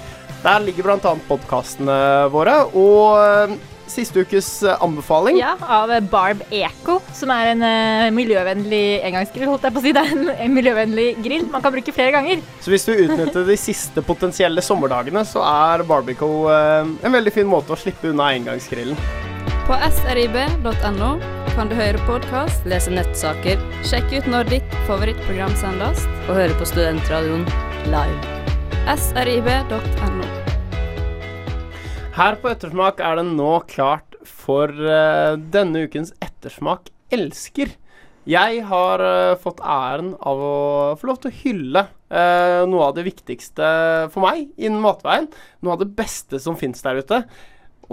Der 0.44 0.62
ligger 0.64 0.88
bl.a. 0.88 1.16
podkastene 1.28 1.98
våre. 2.32 2.54
Og 2.78 3.18
eh, 3.20 3.58
siste 3.92 4.24
ukes 4.26 4.50
eh, 4.68 4.78
anbefaling 4.84 5.40
Ja, 5.40 5.56
av 5.62 5.92
Barb 6.12 6.44
Eco, 6.54 7.00
som 7.16 7.32
er 7.34 7.54
en 7.54 7.64
eh, 7.66 8.08
miljøvennlig 8.16 9.02
engangsgrill, 9.08 9.50
holdt 9.52 9.68
jeg 9.68 9.76
på 9.76 9.84
å 9.84 9.86
si. 9.86 9.94
Det 9.98 10.04
er 10.04 10.14
en, 10.16 10.28
en 10.34 10.58
miljøvennlig 10.58 11.08
grill 11.26 11.48
man 11.52 11.64
kan 11.64 11.74
bruke 11.74 11.94
flere 11.96 12.14
ganger. 12.16 12.44
Så 12.64 12.74
hvis 12.74 12.88
du 12.88 12.94
utnytter 12.94 13.48
de 13.48 13.58
siste 13.60 14.04
potensielle 14.06 14.64
sommerdagene, 14.66 15.24
så 15.28 15.44
er 15.48 15.86
Barbico 15.88 16.32
eh, 16.54 16.84
en 16.86 17.18
veldig 17.20 17.34
fin 17.34 17.50
måte 17.50 17.74
å 17.76 17.80
slippe 17.80 18.12
unna 18.12 18.32
engangsgrillen. 18.38 19.00
På 19.68 19.76
srib.no 19.92 21.10
kan 21.58 21.72
du 21.72 21.76
høre 21.76 22.00
podkast, 22.06 22.68
lese 22.70 22.94
nettsaker, 22.94 23.60
sjekke 23.88 24.22
ut 24.22 24.30
når 24.32 24.52
ditt 24.54 24.78
favorittprogram 24.88 25.56
sendes, 25.60 26.06
og 26.28 26.38
høre 26.38 26.56
på 26.60 26.70
Studentradioen 26.70 27.48
live. 27.92 28.36
srib.no. 29.10 30.47
Her 32.18 32.34
på 32.42 32.50
Ettersmak 32.50 32.98
er 33.06 33.20
det 33.20 33.28
nå 33.30 33.50
klart 33.70 34.16
for 34.26 34.72
uh, 34.74 35.36
denne 35.54 35.84
ukens 35.86 36.16
Ettersmak 36.18 36.90
elsker. 37.14 37.76
Jeg 38.26 38.64
har 38.72 39.04
uh, 39.06 39.38
fått 39.38 39.62
æren 39.62 40.16
av 40.26 40.42
å 40.42 40.56
få 40.98 41.12
lov 41.12 41.20
til 41.22 41.30
å 41.30 41.38
hylle 41.44 41.84
uh, 41.86 42.66
noe 42.66 42.88
av 42.88 42.98
det 42.98 43.06
viktigste 43.06 43.70
for 44.16 44.26
meg 44.26 44.50
innen 44.58 44.82
matveien. 44.82 45.30
Noe 45.62 45.78
av 45.78 45.84
det 45.84 45.92
beste 45.94 46.42
som 46.42 46.58
fins 46.58 46.82
der 46.82 47.04
ute. 47.06 47.22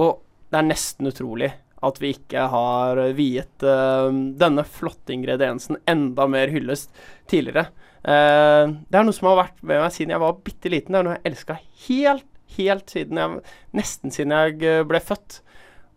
Og 0.00 0.24
det 0.48 0.62
er 0.62 0.70
nesten 0.72 1.12
utrolig 1.12 1.52
at 1.84 2.00
vi 2.00 2.16
ikke 2.16 2.48
har 2.48 2.96
viet 3.12 3.60
denne 3.60 4.62
flotte 4.64 5.12
ingrediensen 5.12 5.76
enda 5.84 6.24
mer 6.32 6.48
hyllest 6.48 6.94
tidligere. 7.28 7.66
Det 8.00 8.96
er 8.96 9.04
noe 9.04 9.12
som 9.12 9.28
har 9.28 9.42
vært 9.42 9.60
med 9.60 9.82
meg 9.82 9.92
siden 9.92 10.14
jeg 10.14 10.22
var 10.22 10.38
bitte 10.46 10.72
liten. 10.72 10.96
Det 10.96 11.02
er 11.02 11.04
noe 11.10 11.18
jeg 11.18 11.28
elska 11.28 11.58
helt, 11.90 12.30
helt 12.56 12.90
siden 12.90 13.18
jeg 13.18 13.40
Nesten 13.74 14.14
siden 14.14 14.32
jeg 14.32 14.62
eh, 14.62 14.84
ble 14.86 15.00
født. 15.00 15.40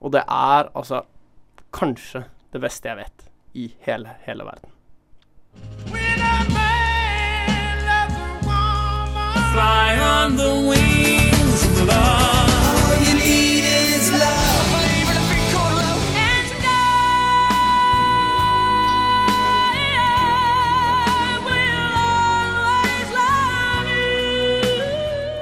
Og 0.02 0.14
det 0.14 0.24
er 0.28 0.72
altså 0.76 1.04
kanskje 1.74 2.26
det 2.54 2.62
beste 2.62 2.90
jeg 2.90 2.98
vet 2.98 3.30
i 3.58 3.70
hele, 3.86 4.18
hele 4.26 4.46
verden. 4.46 4.72
Fly 9.54 9.98
on 9.98 10.36
the 10.38 10.54
wings 10.70 11.66
of 11.66 11.88
love. 11.88 12.50
All 12.92 13.02
you 13.08 13.16
need 13.18 13.64
is 13.66 14.12
love. 14.12 14.58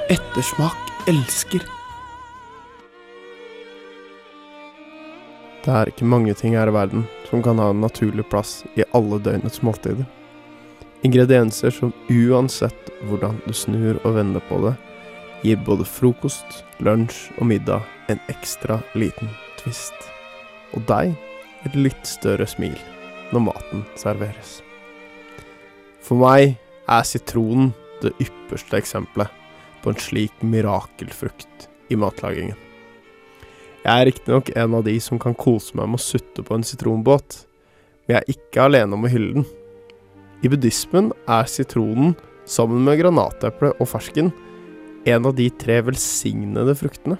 Ettersmak 0.09 0.84
elsker. 1.07 1.61
Det 5.65 5.73
er 5.73 5.89
ikke 5.89 6.07
mange 6.09 6.33
ting 6.37 6.55
her 6.57 6.69
i 6.69 6.73
verden 6.73 7.05
som 7.29 7.43
kan 7.45 7.59
ha 7.61 7.71
en 7.73 7.81
naturlig 7.81 8.25
plass 8.29 8.63
i 8.77 8.85
alle 8.97 9.19
døgnets 9.21 9.61
måltider. 9.65 10.05
Ingredienser 11.05 11.73
som 11.73 11.93
uansett 12.09 12.89
hvordan 13.05 13.37
du 13.45 13.53
snur 13.53 13.99
og 14.03 14.17
vender 14.17 14.41
på 14.49 14.59
det, 14.65 14.73
gir 15.45 15.61
både 15.65 15.85
frokost, 15.85 16.63
lunsj 16.81 17.27
og 17.37 17.49
middag 17.51 17.85
en 18.09 18.21
ekstra 18.31 18.79
liten 18.97 19.29
twist. 19.61 20.09
Og 20.73 20.85
deg 20.89 21.13
et 21.65 21.77
litt 21.77 22.05
større 22.09 22.49
smil 22.49 22.77
når 23.33 23.45
maten 23.51 23.85
serveres. 23.97 24.59
For 26.01 26.17
meg 26.21 26.57
er 26.89 27.05
sitronen 27.05 27.73
det 28.01 28.13
ypperste 28.21 28.77
eksempelet 28.81 29.44
på 29.85 29.93
en 29.93 30.01
slik 30.01 30.41
mirakelfrukt 30.41 31.67
i 31.93 31.97
matlagingen. 31.99 32.57
Jeg 33.85 33.93
er 33.93 34.07
riktignok 34.09 34.49
en 34.57 34.73
av 34.79 34.87
de 34.87 34.95
som 35.03 35.19
kan 35.21 35.35
kose 35.37 35.77
meg 35.77 35.91
med 35.91 36.01
å 36.01 36.05
sutte 36.07 36.41
på 36.41 36.55
en 36.57 36.65
sitronbåt, 36.65 37.43
men 38.05 38.15
jeg 38.15 38.23
er 38.23 38.33
ikke 38.33 38.65
alene 38.65 38.97
om 38.97 39.05
å 39.05 39.11
hylle 39.13 39.35
den. 39.37 39.45
I 40.41 40.49
buddhismen 40.49 41.11
er 41.29 41.45
sitronen, 41.49 42.15
sammen 42.49 42.81
med 42.85 42.97
granateple 43.03 43.71
og 43.77 43.89
fersken, 43.89 44.33
en 45.05 45.29
av 45.29 45.37
de 45.37 45.51
tre 45.61 45.79
velsignede 45.85 46.73
fruktene. 46.77 47.19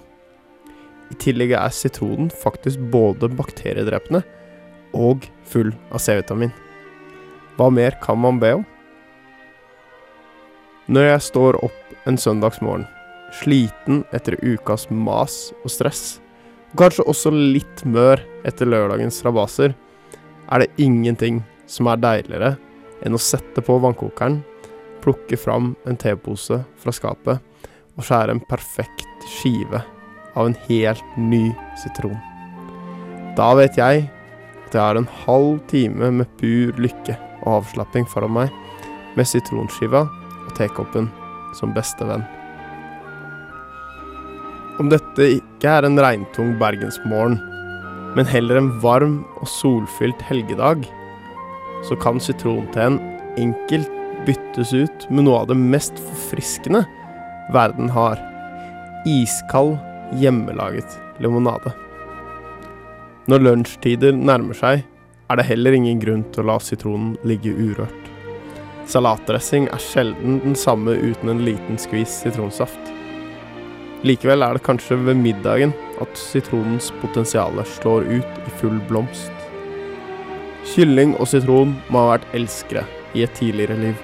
I 1.14 1.18
tillegg 1.22 1.54
er 1.58 1.74
sitronen 1.74 2.32
faktisk 2.34 2.82
både 2.94 3.30
bakteriedrepende 3.30 4.24
og 4.98 5.26
full 5.46 5.70
av 5.94 6.02
C-vitamin. 6.02 6.54
Hva 7.60 7.70
mer 7.70 7.98
kan 8.02 8.18
man 8.22 8.42
be 8.42 8.56
om? 8.58 8.66
Når 10.90 11.12
jeg 11.12 11.26
står 11.30 11.62
opp 11.66 11.85
en 12.06 12.18
søndagsmorgen, 12.20 12.86
sliten 13.36 14.04
etter 14.16 14.38
ukas 14.44 14.88
mas 14.90 15.50
og 15.64 15.74
stress, 15.74 16.20
og 16.74 16.84
kanskje 16.84 17.08
også 17.10 17.32
litt 17.34 17.84
mør 17.88 18.22
etter 18.48 18.70
lørdagens 18.70 19.22
rabaser, 19.26 19.74
er 20.52 20.62
det 20.62 20.82
ingenting 20.82 21.42
som 21.70 21.90
er 21.90 22.02
deiligere 22.02 22.56
enn 23.06 23.18
å 23.18 23.22
sette 23.22 23.64
på 23.66 23.80
vannkokeren, 23.82 24.42
plukke 25.04 25.38
fram 25.38 25.74
en 25.86 25.98
tepose 26.02 26.62
fra 26.82 26.94
skapet 26.94 27.42
og 27.96 28.06
skjære 28.06 28.36
en 28.36 28.46
perfekt 28.50 29.28
skive 29.38 29.82
av 30.36 30.50
en 30.50 30.58
helt 30.68 31.18
ny 31.18 31.48
sitron. 31.82 32.18
Da 33.38 33.52
vet 33.58 33.78
jeg 33.80 34.08
at 34.66 34.74
jeg 34.74 34.82
har 34.82 34.98
en 35.00 35.12
halv 35.26 35.60
time 35.72 36.12
med 36.20 36.32
pur 36.40 36.76
lykke 36.82 37.18
og 37.44 37.60
avslapping 37.60 38.08
foran 38.10 38.34
meg, 38.36 38.50
med 39.16 39.28
sitronskiva 39.30 40.06
og 40.08 40.58
tekoppen 40.58 41.08
som 41.56 41.74
beste 41.76 42.06
venn. 42.08 42.26
Om 44.80 44.92
dette 44.92 45.30
ikke 45.38 45.72
er 45.72 45.88
en 45.88 46.00
regntung 46.04 46.56
bergensmorgen, 46.60 47.38
men 48.16 48.28
heller 48.28 48.60
en 48.60 48.72
varm 48.84 49.22
og 49.40 49.48
solfylt 49.48 50.22
helgedag, 50.28 50.84
så 51.88 51.96
kan 52.00 52.20
sitronteen 52.24 53.00
enkelt 53.40 53.92
byttes 54.26 54.74
ut 54.74 55.08
med 55.12 55.28
noe 55.28 55.44
av 55.44 55.52
det 55.52 55.58
mest 55.60 56.00
forfriskende 56.02 56.84
verden 57.56 57.92
har. 57.94 58.20
Iskald, 59.06 59.76
hjemmelaget 60.20 60.98
limonade. 61.24 61.74
Når 63.30 63.42
lunsjtider 63.42 64.16
nærmer 64.16 64.58
seg, 64.58 64.84
er 65.30 65.40
det 65.40 65.48
heller 65.50 65.74
ingen 65.78 66.02
grunn 66.02 66.26
til 66.34 66.44
å 66.44 66.52
la 66.52 66.60
sitronen 66.62 67.16
ligge 67.26 67.54
urørt. 67.54 68.05
Salatdressing 68.86 69.66
er 69.74 69.82
sjelden 69.82 70.38
den 70.44 70.56
samme 70.58 70.94
uten 70.94 71.32
en 71.32 71.42
liten 71.46 71.80
skvis 71.82 72.20
sitronsaft. 72.22 72.92
Likevel 74.06 74.46
er 74.46 74.58
det 74.58 74.66
kanskje 74.68 75.00
ved 75.08 75.18
middagen 75.18 75.72
at 76.04 76.20
sitronens 76.20 76.92
potensial 77.02 77.58
slår 77.80 78.06
ut 78.12 78.44
i 78.46 78.54
full 78.60 78.78
blomst. 78.90 79.32
Kylling 80.70 81.16
og 81.18 81.30
sitron 81.32 81.74
må 81.90 82.04
ha 82.04 82.12
vært 82.14 82.36
elskere 82.38 82.84
i 83.18 83.24
et 83.26 83.34
tidligere 83.38 83.80
liv. 83.80 83.98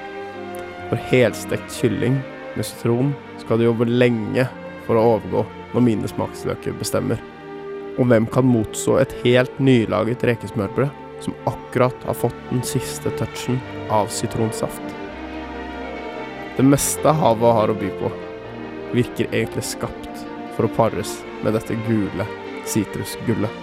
For 0.90 0.98
helstekt 1.12 1.78
kylling 1.78 2.18
med 2.56 2.66
sitron 2.66 3.14
skal 3.44 3.62
du 3.62 3.68
jobbe 3.68 3.86
lenge 3.90 4.48
for 4.88 4.98
å 4.98 5.06
overgå 5.14 5.46
når 5.76 5.86
mine 5.86 6.10
smaksløker 6.10 6.74
bestemmer. 6.82 7.22
Og 8.00 8.10
hvem 8.10 8.26
kan 8.34 8.50
motså 8.50 8.98
et 9.04 9.14
helt 9.22 9.62
nylaget 9.62 10.26
rekesmørbrød 10.26 11.01
som 11.22 11.34
akkurat 11.46 12.04
har 12.04 12.14
fått 12.14 12.50
den 12.50 12.64
siste 12.64 13.10
touchen 13.10 13.60
av 13.90 14.08
sitronsaft? 14.08 14.82
Det 16.58 16.64
meste 16.68 17.14
havet 17.16 17.56
har 17.58 17.72
å 17.72 17.78
by 17.78 17.90
på, 18.00 18.12
virker 18.92 19.30
egentlig 19.32 19.64
skapt 19.66 20.26
for 20.56 20.68
å 20.68 20.74
pares 20.76 21.20
med 21.46 21.56
dette 21.56 21.78
gule 21.88 22.28
sitrusgullet. 22.68 23.54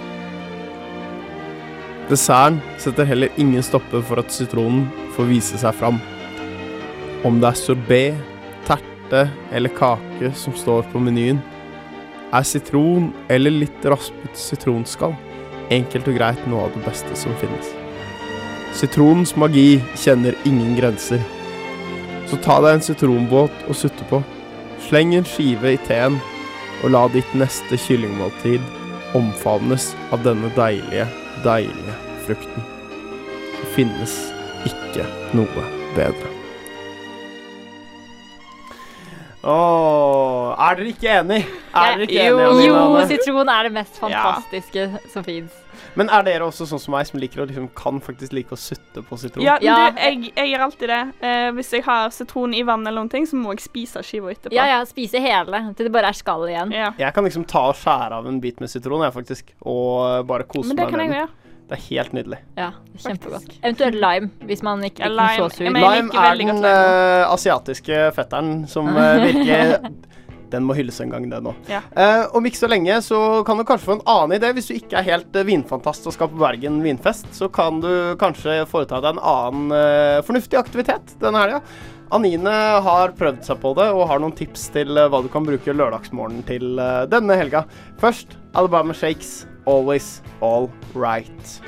Desserten 2.09 2.63
setter 2.81 3.05
heller 3.05 3.35
ingen 3.37 3.63
stopper 3.63 4.01
for 4.01 4.23
at 4.23 4.33
sitronen 4.33 4.87
får 5.17 5.29
vise 5.29 5.61
seg 5.61 5.77
fram. 5.77 6.01
Om 7.29 7.43
det 7.43 7.51
er 7.51 7.61
sorbé, 7.61 8.03
terte 8.65 9.27
eller 9.53 9.75
kake 9.77 10.33
som 10.39 10.57
står 10.57 10.89
på 10.93 11.03
menyen, 11.05 11.43
er 12.33 12.45
sitron 12.45 13.11
eller 13.33 13.53
litt 13.53 13.85
raspet 13.89 14.37
sitronskall 14.37 15.17
enkelt 15.75 16.09
og 16.09 16.17
greit 16.19 16.41
noe 16.49 16.67
av 16.67 16.75
det 16.75 16.85
beste 16.87 17.19
som 17.19 17.35
finnes. 17.43 17.73
Sitronens 18.79 19.35
magi 19.37 19.81
kjenner 19.99 20.37
ingen 20.49 20.77
grenser. 20.79 21.23
Så 22.29 22.37
ta 22.45 22.59
deg 22.65 22.77
en 22.77 22.85
sitronbåt 22.85 23.65
og 23.67 23.77
sutte 23.77 24.05
på. 24.11 24.21
Sleng 24.89 25.15
en 25.17 25.27
skive 25.27 25.75
i 25.75 25.81
teen, 25.89 26.19
og 26.85 26.93
la 26.95 27.07
ditt 27.13 27.31
neste 27.37 27.79
kyllingmåltid 27.81 28.63
omfavnes 29.19 29.91
av 30.15 30.23
denne 30.27 30.51
deilige, 30.57 31.09
deilige 31.45 31.97
frukten. 32.27 32.67
Det 33.59 33.71
finnes 33.75 34.19
ikke 34.69 35.07
noe 35.35 35.65
bedre. 35.97 36.35
Åh, 39.49 39.98
er 40.69 40.79
dere 40.81 40.91
ikke 40.93 41.15
enig? 41.21 41.39
Er 41.75 41.97
dere 41.97 42.07
ikke 42.09 42.27
jo, 42.29 42.39
enige, 42.49 42.69
jo, 42.69 43.07
sitron 43.11 43.49
er 43.55 43.69
det 43.69 43.73
mest 43.79 43.99
fantastiske 44.03 44.85
som 45.13 45.25
fins. 45.27 45.57
Men 45.99 46.11
er 46.15 46.23
dere 46.27 46.47
også 46.47 46.67
sånn 46.69 46.81
som 46.83 46.95
meg, 46.95 47.07
som 47.09 47.19
liker 47.19 47.43
å 47.43 47.47
liksom, 47.49 47.69
kan 47.79 47.99
faktisk 48.05 48.35
like 48.37 48.55
å 48.55 48.59
sutte 48.61 49.03
på 49.07 49.19
sitron? 49.19 49.43
Ja, 49.47 49.57
Ja. 49.63 49.77
Du, 49.91 49.99
jeg, 50.03 50.33
jeg 50.37 50.53
gjør 50.53 50.65
alltid 50.69 50.93
det. 50.93 51.01
Uh, 51.23 51.49
hvis 51.57 51.73
jeg 51.75 51.85
har 51.87 52.13
sitron 52.15 52.55
i 52.55 52.63
vann 52.67 52.87
eller 52.87 53.01
noen 53.03 53.11
ting, 53.13 53.27
så 53.27 53.39
må 53.39 53.55
jeg 53.57 53.65
spise 53.67 54.03
skiva 54.07 54.31
etterpå. 54.35 54.55
Ja, 54.55 54.67
ja, 54.71 54.79
spise 54.87 55.23
hele 55.23 55.63
til 55.79 55.89
det 55.89 55.93
bare 55.95 56.13
er 56.13 56.19
skall 56.19 56.47
igjen. 56.51 56.75
Ja. 56.77 56.93
Jeg 56.99 57.15
kan 57.17 57.27
liksom 57.27 57.47
ta 57.51 57.69
og 57.73 57.79
skjære 57.81 58.21
av 58.21 58.31
en 58.31 58.39
bit 58.45 58.61
med 58.63 58.71
sitron, 58.71 59.03
jeg, 59.07 59.15
faktisk. 59.17 59.53
Og 59.67 60.27
bare 60.29 60.47
kose 60.51 60.71
Men 60.71 60.77
det 60.83 60.87
meg 60.87 60.95
kan 60.95 60.99
med 61.03 61.07
jeg 61.09 61.15
den. 61.15 61.21
gjøre. 61.25 61.35
Det 61.69 61.77
er 61.77 61.83
helt 61.85 62.13
nydelig. 62.17 62.37
Ja, 62.57 62.69
kjempegodt. 63.05 63.51
Eventuelt 63.61 63.99
lime, 64.01 64.31
hvis 64.49 64.63
man 64.65 64.85
ikke 64.87 65.03
Ja, 65.05 65.11
liker 65.13 65.19
den 65.19 65.35
lime. 65.35 65.51
så 65.51 65.57
sur. 65.57 65.65
Ja, 65.67 65.73
Lime 65.75 66.23
er 66.23 66.39
den 66.41 66.65
uh, 66.65 67.33
asiatiske 67.35 67.99
fetteren 68.17 68.55
som 68.73 68.89
uh, 68.89 69.19
virker 69.27 69.91
Den 70.53 70.65
må 70.69 70.77
hylles 70.79 71.01
en 71.05 71.13
gang, 71.13 71.29
den 71.31 71.51
òg. 71.51 71.59
Ja. 71.71 71.83
Eh, 71.93 72.25
om 72.37 72.47
ikke 72.49 72.63
så 72.63 72.71
lenge 72.71 73.01
så 73.05 73.21
kan 73.47 73.61
du 73.61 73.67
kanskje 73.69 73.91
få 73.91 73.99
en 73.99 74.07
annen 74.09 74.39
idé. 74.39 74.53
Hvis 74.57 74.71
du 74.71 74.77
ikke 74.79 75.01
er 75.01 75.09
helt 75.11 75.37
eh, 75.37 75.47
vinfantast 75.49 76.09
og 76.09 76.17
skal 76.17 76.33
på 76.33 76.41
Bergen 76.41 76.81
vinfest, 76.85 77.29
så 77.37 77.51
kan 77.53 77.83
du 77.85 77.91
kanskje 78.21 78.63
foreta 78.71 79.03
deg 79.05 79.17
en 79.17 79.23
annen 79.35 79.77
eh, 79.77 80.25
fornuftig 80.27 80.61
aktivitet 80.61 81.17
denne 81.23 81.45
helga. 81.45 81.63
Anine 82.15 82.53
har 82.81 83.13
prøvd 83.19 83.43
seg 83.45 83.59
på 83.61 83.75
det 83.77 83.91
og 83.93 84.07
har 84.09 84.21
noen 84.23 84.33
tips 84.37 84.71
til 84.73 84.97
eh, 84.97 85.09
hva 85.13 85.21
du 85.25 85.29
kan 85.33 85.45
bruke 85.45 85.75
lørdagsmorgenen 85.77 86.45
til 86.49 86.81
eh, 86.81 87.05
denne 87.13 87.37
helga. 87.37 87.67
Først 88.01 88.39
Alabama 88.57 88.97
Shakes. 88.97 89.47
Always 89.69 90.23
all 90.41 90.71
right. 90.95 91.61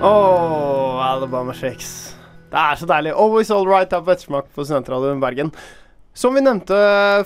Oh, 0.00 0.96
Alabama 1.04 1.52
Shakes. 1.52 2.17
Det 2.48 2.60
er 2.62 2.78
så 2.80 2.88
deilig. 2.88 3.12
Always 3.12 3.50
all 3.52 3.66
right 3.68 3.92
av 3.92 4.06
Vettsmak 4.08 4.48
på 4.56 4.64
Studentradioen 4.64 5.20
Bergen. 5.22 5.50
Som 6.18 6.34
vi 6.34 6.42
nevnte 6.42 6.74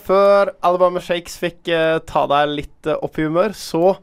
før 0.05 0.51
Alabama 0.67 1.01
Shakes 1.01 1.39
fikk 1.41 1.71
eh, 1.73 1.99
ta 2.09 2.27
deg 2.29 2.51
litt 2.59 2.89
eh, 2.91 2.99
opp 2.99 3.17
i 3.21 3.25
humør, 3.29 3.55
så 3.57 3.95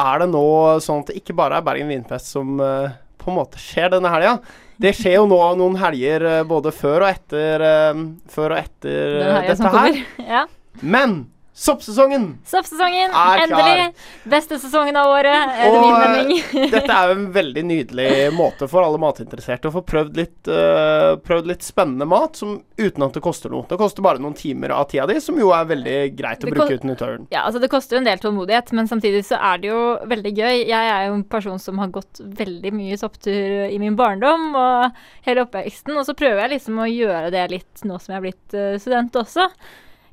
er 0.00 0.22
det 0.22 0.30
nå 0.32 0.44
sånn 0.80 1.02
at 1.02 1.10
det 1.10 1.18
ikke 1.20 1.36
bare 1.36 1.58
er 1.58 1.66
Bergen 1.66 1.90
Vinfest 1.92 2.30
som 2.32 2.54
eh, 2.64 2.94
på 3.20 3.28
en 3.30 3.36
måte 3.42 3.60
skjer 3.60 3.92
denne 3.92 4.10
helga. 4.14 4.38
Det 4.82 4.94
skjer 4.96 5.18
jo 5.18 5.26
nå 5.30 5.40
noen 5.60 5.76
helger 5.82 6.24
eh, 6.30 6.40
både 6.48 6.72
før 6.74 7.04
og 7.04 7.10
etter, 7.10 7.66
eh, 7.68 8.00
før 8.32 8.54
og 8.56 8.62
etter 8.62 9.18
Den 9.18 9.36
eh, 9.36 9.52
som 9.58 9.66
dette 9.66 9.74
her. 9.76 9.76
kommer. 9.76 10.02
Ja. 10.32 10.46
Men 10.80 11.18
Soppsesongen! 11.54 12.38
Soppsesongen, 12.48 13.10
Er 13.10 13.12
klar. 13.12 13.68
endelig! 13.68 13.94
Beste 14.24 14.56
sesongen 14.58 14.96
av 14.96 15.10
året, 15.12 15.50
er 15.52 15.68
det 15.68 15.80
min 15.82 15.94
eh, 15.94 16.12
mening. 16.12 16.38
Dette 16.72 16.94
er 16.94 17.10
jo 17.10 17.16
en 17.18 17.26
veldig 17.34 17.64
nydelig 17.68 18.06
måte 18.32 18.64
for 18.72 18.80
alle 18.86 19.00
matinteresserte 19.02 19.68
å 19.68 19.74
få 19.74 19.82
prøvd 19.84 20.16
litt, 20.16 20.48
uh, 20.48 21.18
prøvd 21.20 21.50
litt 21.52 21.66
spennende 21.66 22.08
mat 22.08 22.40
som, 22.40 22.54
uten 22.80 23.04
at 23.04 23.18
det 23.18 23.24
koster 23.26 23.52
noe. 23.52 23.66
Det 23.68 23.76
koster 23.80 24.04
bare 24.06 24.22
noen 24.24 24.38
timer 24.38 24.72
av 24.72 24.88
tida 24.88 25.04
di, 25.10 25.18
som 25.20 25.36
jo 25.36 25.52
er 25.52 25.68
veldig 25.74 25.98
greit 26.16 26.40
å 26.40 26.48
Det 26.48 26.56
bruke 26.56 26.80
uten 26.80 26.94
utøveren. 26.94 27.28
Ja, 27.34 27.44
altså 27.44 27.60
Det 27.60 27.72
koster 27.76 27.98
jo 27.98 28.02
en 28.02 28.08
del 28.08 28.24
tålmodighet, 28.24 28.72
men 28.72 28.88
samtidig 28.88 29.22
så 29.28 29.36
er 29.36 29.60
det 29.60 29.72
jo 29.74 29.84
veldig 30.08 30.32
gøy. 30.32 30.64
Jeg 30.72 30.90
er 30.96 31.06
jo 31.10 31.20
en 31.20 31.28
person 31.36 31.60
som 31.60 31.84
har 31.84 31.92
gått 31.92 32.24
veldig 32.42 32.72
mye 32.80 32.96
sopptur 32.96 33.68
i 33.68 33.76
min 33.82 34.00
barndom 34.00 34.56
og 34.56 35.04
hele 35.28 35.44
oppveksten, 35.44 36.00
og 36.00 36.08
så 36.08 36.16
prøver 36.16 36.46
jeg 36.46 36.56
liksom 36.56 36.80
å 36.80 36.88
gjøre 36.88 37.28
det 37.34 37.48
litt 37.52 37.84
nå 37.84 38.00
som 38.00 38.16
jeg 38.16 38.22
er 38.22 38.28
blitt 38.30 38.56
eh, 38.56 38.76
student 38.80 39.20
også. 39.20 39.50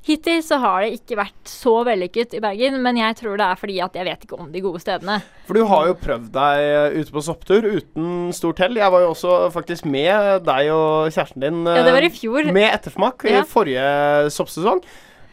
Hittil 0.06 0.40
så 0.40 0.56
har 0.62 0.80
det 0.80 0.94
ikke 0.96 1.18
vært 1.18 1.50
så 1.50 1.74
vellykket 1.84 2.38
i 2.38 2.40
Bergen, 2.40 2.78
men 2.80 2.96
jeg 2.96 3.18
tror 3.18 3.36
det 3.36 3.44
er 3.44 3.58
fordi 3.60 3.76
at 3.84 3.98
jeg 3.98 4.06
vet 4.08 4.22
ikke 4.24 4.38
om 4.40 4.48
de 4.52 4.62
gode 4.64 4.80
stedene. 4.80 5.18
For 5.44 5.58
du 5.58 5.66
har 5.68 5.90
jo 5.90 5.98
prøvd 6.00 6.30
deg 6.32 6.62
eh, 6.64 6.96
ute 6.96 7.12
på 7.12 7.24
sopptur 7.26 7.66
uten 7.68 8.30
stort 8.36 8.62
hell. 8.64 8.78
Jeg 8.80 8.94
var 8.94 9.04
jo 9.04 9.10
også 9.12 9.36
faktisk 9.52 9.84
med 9.84 10.46
deg 10.46 10.70
og 10.72 11.12
kjæresten 11.12 11.44
din 11.44 11.60
Ja, 11.68 11.84
det 11.84 11.92
var 11.92 12.06
i 12.06 12.08
eh, 12.08 12.16
fjor. 12.16 12.48
med 12.48 12.68
ettersmak 12.70 13.26
i 13.28 13.36
forrige 13.50 13.84
soppsesong. 14.32 14.80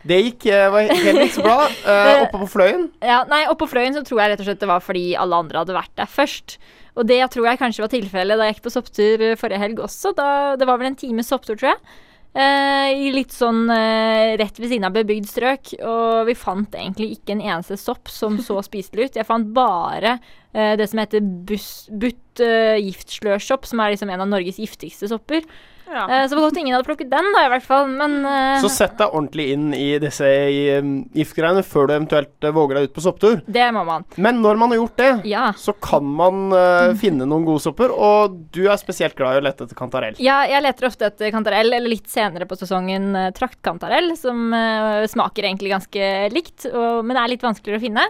Det 0.08 0.18
gikk 0.26 0.50
eh, 0.52 0.68
var 0.72 0.90
helt 0.92 1.22
ikke 1.24 1.38
så 1.40 1.46
bra. 1.46 1.60
Uh, 1.88 2.26
oppe 2.26 2.42
på 2.42 2.50
Fløyen. 2.58 2.90
Ja, 3.00 3.22
nei, 3.30 3.46
oppe 3.48 3.64
på 3.64 3.72
Fløyen 3.72 3.96
så 3.96 4.04
tror 4.04 4.20
jeg 4.20 4.34
rett 4.34 4.44
og 4.44 4.50
slett 4.50 4.60
det 4.60 4.68
var 4.68 4.84
fordi 4.84 5.06
alle 5.20 5.40
andre 5.40 5.64
hadde 5.64 5.78
vært 5.78 5.94
der 5.96 6.12
først. 6.12 6.58
Og 7.00 7.08
det 7.08 7.22
tror 7.32 7.48
jeg 7.48 7.60
kanskje 7.62 7.86
var 7.86 7.94
tilfellet 7.94 8.40
da 8.40 8.50
jeg 8.50 8.58
gikk 8.58 8.66
på 8.68 8.74
sopptur 8.74 9.24
forrige 9.40 9.62
helg 9.62 9.80
også. 9.86 10.12
Da, 10.18 10.28
det 10.60 10.68
var 10.68 10.82
vel 10.82 10.92
en 10.92 11.00
times 11.00 11.32
sopptur, 11.32 11.56
tror 11.56 11.72
jeg. 11.72 11.80
Eh, 12.36 12.90
I 12.94 13.12
litt 13.16 13.34
sånn 13.34 13.66
eh, 13.74 14.36
rett 14.38 14.60
ved 14.60 14.70
siden 14.70 14.88
av 14.88 14.96
bebygd 14.98 15.30
strøk. 15.30 15.74
Og 15.82 16.28
vi 16.30 16.36
fant 16.38 16.76
egentlig 16.76 17.16
ikke 17.16 17.38
en 17.38 17.46
eneste 17.46 17.80
sopp 17.80 18.12
som 18.14 18.38
så 18.44 18.60
spiselig 18.66 19.08
ut. 19.10 19.20
Jeg 19.22 19.30
fant 19.30 19.50
bare 19.56 20.18
eh, 20.54 20.76
det 20.78 20.90
som 20.92 21.02
heter 21.02 21.24
butt 21.24 22.38
giftslørsopp, 22.38 23.66
som 23.66 23.82
er 23.82 23.96
liksom 23.96 24.12
en 24.14 24.22
av 24.22 24.30
Norges 24.30 24.60
giftigste 24.62 25.10
sopper. 25.10 25.48
Ja. 25.88 26.04
Uh, 26.10 26.24
så 26.30 26.38
godt 26.40 26.58
ingen 26.60 26.76
hadde 26.76 26.88
plukket 26.88 27.10
den, 27.12 27.30
da, 27.36 27.44
i 27.48 27.52
hvert 27.52 27.66
fall. 27.66 27.88
Men 27.92 28.20
uh, 28.26 28.60
Så 28.64 28.72
sett 28.74 28.98
deg 29.00 29.14
ordentlig 29.14 29.48
inn 29.54 29.68
i 29.76 29.90
disse 30.04 30.28
i, 30.28 30.62
um, 30.78 30.94
giftgreiene 31.16 31.64
før 31.66 31.88
du 31.90 31.96
eventuelt 31.96 32.48
eh, 32.48 32.54
våger 32.56 32.80
deg 32.80 32.90
ut 32.90 32.96
på 32.96 33.04
sopptur. 33.06 33.42
det 33.46 33.68
må 33.76 33.84
man. 33.88 34.06
Men 34.18 34.42
når 34.44 34.60
man 34.60 34.74
har 34.74 34.82
gjort 34.82 35.02
det, 35.02 35.12
Ja. 35.32 35.46
så 35.58 35.74
kan 35.74 36.06
man 36.18 36.50
finne 37.00 37.26
noen 37.28 37.46
gode 37.48 37.64
sopper. 37.64 37.92
Og 37.94 38.36
du 38.56 38.64
er 38.68 38.80
spesielt 38.80 39.16
glad 39.18 39.38
i 39.38 39.42
å 39.42 39.46
lete 39.46 39.66
etter 39.66 39.78
kantarell. 39.78 40.18
Ja, 40.24 40.42
jeg 40.50 40.64
leter 40.66 40.88
ofte 40.90 41.10
etter 41.10 41.32
kantarell, 41.34 41.72
eller 41.74 41.92
litt 41.92 42.10
senere 42.12 42.48
på 42.50 42.58
sesongen 42.60 43.12
uh, 43.16 43.30
traktkantarell, 43.36 44.14
som 44.20 44.50
smaker 45.08 45.46
egentlig 45.48 45.72
ganske 45.74 46.08
likt, 46.34 46.68
og, 46.72 47.06
men 47.08 47.18
er 47.20 47.32
litt 47.32 47.44
vanskeligere 47.46 47.80
å 47.82 47.86
finne. 47.88 48.06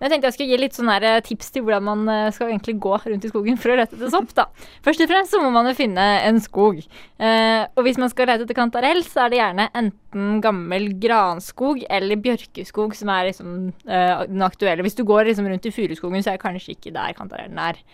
Men 0.00 0.08
jeg 0.08 0.14
tenkte 0.14 0.30
jeg 0.30 0.36
skulle 0.36 0.54
gi 0.54 0.58
litt 0.62 0.76
sånne 0.76 0.96
eh, 1.04 1.18
tips 1.26 1.52
til 1.52 1.64
hvordan 1.66 1.84
man 1.84 2.04
eh, 2.08 2.30
skal 2.32 2.48
egentlig 2.48 2.78
gå 2.80 2.94
rundt 3.04 3.26
i 3.26 3.30
skogen 3.30 3.58
for 3.60 3.74
å 3.74 3.76
lete 3.76 3.98
etter 3.98 4.12
sopp. 4.12 4.32
da. 4.36 4.46
Først 4.86 5.04
og 5.04 5.10
fremst 5.12 5.34
så 5.36 5.40
må 5.42 5.50
man 5.52 5.68
jo 5.68 5.74
finne 5.76 6.06
en 6.24 6.40
skog. 6.40 6.80
Eh, 7.20 7.62
og 7.76 7.84
hvis 7.84 8.00
man 8.00 8.12
skal 8.12 8.30
lete 8.32 8.46
etter 8.46 8.56
kantarell, 8.56 9.02
så 9.04 9.26
er 9.26 9.32
det 9.32 9.40
gjerne 9.42 9.68
enten 9.76 10.40
gammel 10.44 10.88
granskog 11.02 11.82
eller 11.92 12.22
bjørkeskog 12.24 12.96
som 12.96 13.12
er 13.12 13.28
liksom 13.28 13.58
eh, 13.84 14.24
den 14.30 14.46
aktuelle. 14.48 14.86
Hvis 14.86 14.96
du 14.96 15.04
går 15.08 15.28
liksom 15.28 15.50
rundt 15.52 15.68
i 15.68 15.74
furuskogen, 15.74 16.24
så 16.24 16.32
er 16.32 16.40
kanskje 16.40 16.78
ikke 16.78 16.94
der 16.96 17.12
kantarellen 17.18 17.60
er. 17.60 17.84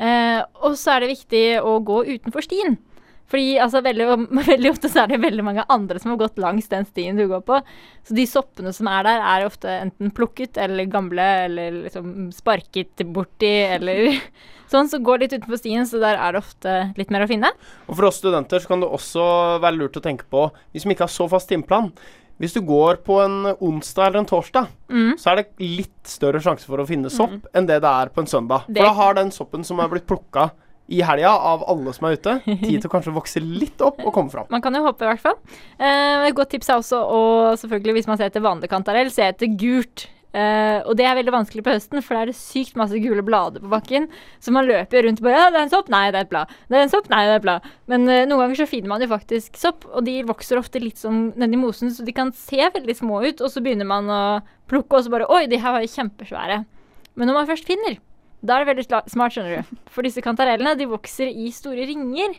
Eh, 0.00 0.40
og 0.64 0.80
så 0.80 0.96
er 0.96 1.04
det 1.04 1.12
viktig 1.12 1.44
å 1.60 1.76
gå 1.84 2.00
utenfor 2.14 2.48
stien. 2.48 2.80
Fordi 3.30 3.58
altså, 3.64 3.80
veldig, 3.84 4.06
veldig 4.52 4.70
ofte 4.70 4.88
så 4.92 5.02
er 5.04 5.12
det 5.14 5.20
veldig 5.22 5.44
mange 5.46 5.64
andre 5.72 5.98
som 6.02 6.10
har 6.12 6.18
gått 6.20 6.40
langs 6.42 6.68
den 6.68 6.84
stien 6.88 7.16
du 7.16 7.26
går 7.30 7.44
på. 7.48 7.60
Så 8.04 8.16
de 8.16 8.26
soppene 8.28 8.72
som 8.76 8.88
er 8.92 9.06
der, 9.08 9.22
er 9.24 9.46
ofte 9.48 9.68
enten 9.72 10.10
plukket 10.12 10.58
eller 10.60 10.84
gamle 10.92 11.28
eller 11.46 11.78
liksom 11.86 12.30
sparket 12.36 13.04
borti 13.14 13.52
eller 13.76 14.18
sånn. 14.72 14.88
Så 14.92 15.00
går 15.04 15.24
litt 15.24 15.32
utenfor 15.38 15.60
stien, 15.60 15.86
så 15.88 16.00
der 16.02 16.16
er 16.20 16.32
det 16.36 16.42
ofte 16.44 16.74
litt 16.98 17.10
mer 17.14 17.24
å 17.24 17.30
finne. 17.30 17.52
Og 17.88 17.96
for 17.96 18.08
oss 18.10 18.20
studenter 18.20 18.60
så 18.60 18.72
kan 18.74 18.80
det 18.84 18.90
også 18.92 19.24
være 19.64 19.78
lurt 19.80 19.96
å 20.00 20.04
tenke 20.04 20.28
på, 20.32 20.48
hvis 20.74 20.84
vi 20.88 20.92
ikke 20.96 21.06
har 21.08 21.12
så 21.14 21.28
fast 21.32 21.48
timeplan 21.52 21.92
Hvis 22.42 22.54
du 22.56 22.60
går 22.66 22.96
på 23.06 23.18
en 23.22 23.52
onsdag 23.62 24.08
eller 24.08 24.22
en 24.22 24.26
torsdag, 24.26 24.66
Mm. 24.92 25.12
så 25.20 25.30
er 25.30 25.36
det 25.38 25.44
litt 25.62 26.08
større 26.10 26.40
sjanse 26.42 26.66
for 26.68 26.76
å 26.82 26.84
finne 26.88 27.08
sopp 27.12 27.46
enn 27.56 27.64
det 27.68 27.78
det 27.80 27.88
er 27.88 28.10
på 28.12 28.20
en 28.20 28.26
søndag. 28.28 28.64
Det- 28.68 28.82
For 28.82 28.88
da 28.88 28.92
har 28.98 29.14
den 29.14 29.30
soppen 29.30 29.62
som 29.64 29.78
er 29.80 29.88
blitt 29.88 30.04
plukka 30.06 30.50
i 30.88 31.02
helga 31.06 31.30
av 31.52 31.62
alle 31.70 31.92
som 31.94 32.08
er 32.08 32.16
ute, 32.18 32.38
tid 32.46 32.80
til 32.80 32.88
å 32.88 32.92
kanskje 32.92 33.14
vokse 33.14 33.42
litt 33.42 33.82
opp 33.84 34.00
og 34.02 34.12
komme 34.14 34.32
fram. 34.32 34.48
Man 34.52 34.64
kan 34.64 34.74
jo 34.76 34.82
håpe, 34.86 35.06
i 35.06 35.12
hvert 35.12 35.22
fall. 35.22 35.38
Eh, 35.78 36.26
et 36.28 36.36
godt 36.36 36.52
tips 36.54 36.72
er 36.72 36.82
også 36.82 36.98
å 37.02 37.20
selvfølgelig, 37.60 38.00
hvis 38.00 38.10
man 38.10 38.18
ser 38.18 38.32
etter 38.32 38.44
vanlig 38.44 38.70
kantarell, 38.72 39.12
se 39.12 39.24
etter 39.30 39.54
gult. 39.60 40.08
Eh, 40.32 40.78
og 40.88 40.96
det 40.96 41.04
er 41.04 41.16
veldig 41.18 41.34
vanskelig 41.34 41.62
på 41.64 41.74
høsten, 41.74 42.00
for 42.00 42.16
da 42.16 42.22
er 42.24 42.30
det 42.30 42.36
sykt 42.38 42.76
masse 42.80 42.96
gule 43.04 43.24
blader 43.24 43.62
på 43.62 43.70
bakken. 43.72 44.08
Så 44.42 44.54
man 44.54 44.66
løper 44.68 45.04
rundt 45.06 45.20
og 45.20 45.28
bare 45.28 45.38
Ja, 45.38 45.48
det 45.52 45.60
er 45.60 45.66
en 45.66 45.72
sopp. 45.74 45.90
Nei, 45.92 46.06
det 46.10 46.22
er 46.22 46.26
et 46.26 46.32
blad. 46.32 46.54
Det 46.68 46.78
er 46.78 46.86
en 46.86 46.92
sopp. 46.92 47.10
Nei, 47.12 47.22
det 47.28 47.34
er 47.34 47.40
et 47.42 47.46
blad. 47.46 47.72
Men 47.92 48.06
eh, 48.08 48.24
noen 48.28 48.46
ganger 48.46 48.62
så 48.62 48.68
finner 48.70 48.94
man 48.94 49.04
jo 49.04 49.10
faktisk 49.12 49.60
sopp, 49.60 49.84
og 49.92 50.06
de 50.08 50.18
vokser 50.28 50.60
ofte 50.60 50.80
litt 50.82 51.00
sånn 51.00 51.26
nedi 51.40 51.60
mosen, 51.60 51.92
så 51.92 52.06
de 52.06 52.16
kan 52.16 52.32
se 52.36 52.60
veldig 52.64 52.96
små 52.96 53.20
ut, 53.26 53.44
og 53.44 53.52
så 53.52 53.64
begynner 53.64 53.88
man 53.88 54.08
å 54.08 54.22
plukke, 54.72 54.96
og 54.96 55.04
så 55.04 55.12
bare 55.12 55.28
Oi, 55.32 55.44
de 55.52 55.60
her 55.60 55.76
var 55.76 55.84
jo 55.84 55.92
kjempesvære. 55.92 56.62
Men 57.12 57.28
når 57.28 57.42
man 57.42 57.52
først 57.52 57.68
finner, 57.68 58.00
da 58.42 58.56
er 58.56 58.64
det 58.64 58.72
veldig 58.72 58.84
smart, 59.12 59.34
skjønner 59.34 59.60
du. 59.60 59.82
For 59.94 60.06
disse 60.06 60.22
kantarellene, 60.24 60.74
de 60.78 60.88
vokser 60.90 61.30
i 61.30 61.50
store 61.54 61.86
ringer. 61.86 62.34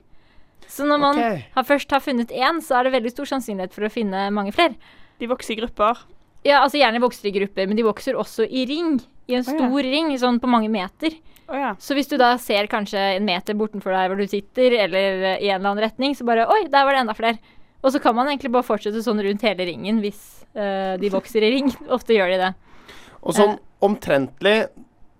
Så 0.67 0.87
når 0.87 0.99
man 0.99 1.19
okay. 1.19 1.43
har 1.55 1.67
først 1.67 1.91
har 1.95 2.03
funnet 2.03 2.31
én, 2.31 2.59
så 2.63 2.79
er 2.79 2.87
det 2.87 2.97
veldig 2.97 3.13
stor 3.13 3.29
sannsynlighet 3.31 3.75
for 3.75 3.87
å 3.87 3.91
finne 3.91 4.27
mange 4.35 4.53
flere. 4.55 4.75
De 5.21 5.29
vokser 5.31 5.55
i 5.55 5.61
grupper. 5.61 6.03
Ja, 6.43 6.59
altså 6.59 6.81
Gjerne 6.81 6.99
vokser 7.03 7.29
i 7.29 7.35
grupper, 7.35 7.69
men 7.69 7.79
de 7.79 7.85
vokser 7.87 8.19
også 8.19 8.47
i 8.47 8.65
ring. 8.67 8.97
I 9.31 9.37
en 9.37 9.45
Å, 9.45 9.53
ja. 9.53 9.55
stor 9.55 9.87
ring, 9.87 10.11
sånn 10.19 10.41
på 10.43 10.51
mange 10.51 10.67
meter. 10.71 11.15
Oh, 11.47 11.55
ja. 11.55 11.71
Så 11.79 11.95
hvis 11.95 12.09
du 12.11 12.17
da 12.19 12.33
ser 12.41 12.67
kanskje 12.71 12.99
en 13.15 13.27
meter 13.27 13.55
bortenfor 13.55 13.95
deg 13.95 14.11
hvor 14.11 14.19
du 14.19 14.27
sitter, 14.27 14.75
eller 14.85 15.23
eh, 15.23 15.43
i 15.43 15.51
en 15.51 15.61
eller 15.61 15.71
annen 15.71 15.85
retning, 15.85 16.15
så 16.19 16.27
bare 16.27 16.47
Oi, 16.51 16.65
der 16.71 16.87
var 16.87 16.95
det 16.95 17.03
enda 17.05 17.15
flere. 17.15 17.39
Og 17.83 17.91
så 17.95 17.99
kan 18.03 18.15
man 18.15 18.27
egentlig 18.31 18.51
bare 18.51 18.67
fortsette 18.67 19.03
sånn 19.03 19.21
rundt 19.23 19.43
hele 19.43 19.67
ringen 19.67 19.99
hvis 20.03 20.21
eh, 20.55 20.95
de 20.99 21.11
vokser 21.13 21.47
i 21.47 21.51
ring. 21.55 21.71
Ofte 21.95 22.15
gjør 22.15 22.35
de 22.35 22.41
det. 22.45 22.51
Og 23.23 23.35
sånn 23.37 23.55
omtrentlig 23.83 24.57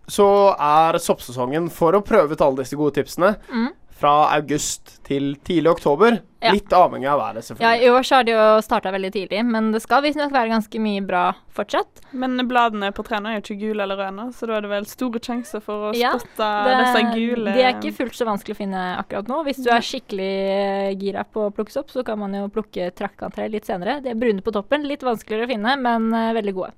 så 0.08 0.28
er 0.60 1.00
soppsesongen 1.00 1.70
for 1.72 1.94
å 1.94 2.04
prøve 2.04 2.34
ut 2.36 2.42
alle 2.42 2.63
disse 2.63 2.76
gode 2.76 2.94
tipsene 3.00 3.38
Mm. 3.50 3.72
fra 4.04 4.28
august 4.36 4.98
til 5.08 5.36
tidlig 5.48 5.70
oktober. 5.78 6.18
Ja. 6.44 6.52
Litt 6.52 6.68
avhengig 6.76 7.08
av 7.08 7.22
været, 7.22 7.36
Ja, 7.36 7.42
selvfølgelig. 7.42 7.84
I 7.86 7.89
år 7.94 8.04
så 8.04 8.16
har 8.18 8.24
de 8.28 8.32
jo 8.34 8.62
starta 8.62 8.92
veldig 8.92 9.12
tidlig, 9.13 9.46
men 9.48 9.72
det 9.72 9.80
skal 9.82 10.02
visstnok 10.04 10.34
være 10.34 10.50
ganske 10.52 10.82
mye 10.82 11.00
bra 11.08 11.22
fortsatt. 11.56 12.02
Men 12.12 12.36
bladene 12.50 12.92
på 12.92 13.06
trærne 13.08 13.32
er 13.32 13.38
jo 13.39 13.44
ikke 13.46 13.60
gule 13.62 13.80
eller 13.86 13.96
røde, 13.96 14.26
så 14.36 14.46
da 14.50 14.58
er 14.58 14.62
det 14.66 14.70
vel 14.74 14.84
store 14.92 15.20
sjanser 15.24 15.62
for 15.63 15.94
å 15.94 15.96
Ja, 15.96 16.12
spotte 16.18 16.50
Det, 16.66 16.74
disse 16.84 17.16
gule 17.16 17.54
de 17.54 17.62
er 17.63 17.74
ikke 17.80 17.94
fullt 17.96 18.12
så 18.20 18.26
vanskelig 18.28 18.58
å 18.58 18.60
finne 18.60 18.82
akkurat 19.00 19.26
nå. 19.32 19.39
Hvis 19.46 19.63
du 19.63 19.70
er 19.72 19.80
skikkelig 19.80 20.34
eh, 20.52 20.96
gira 21.00 21.24
på 21.24 21.48
å 21.48 21.54
plukke 21.56 21.72
sopp, 21.72 21.88
så 21.89 22.04
kan 22.04 22.20
man 22.20 22.34
jo 22.34 22.50
plukke 22.50 22.92
trakkantre 22.94 23.48
litt 23.50 23.63
senere. 23.66 24.02
De 24.04 24.10
er 24.10 24.16
brune 24.20 24.42
på 24.44 24.52
toppen, 24.52 24.84
litt 24.84 25.00
vanskeligere 25.02 25.46
å 25.48 25.54
finne, 25.54 25.78
men 25.80 26.12
eh, 26.13 26.34
veldig 26.34 26.54
gode. 26.54 26.74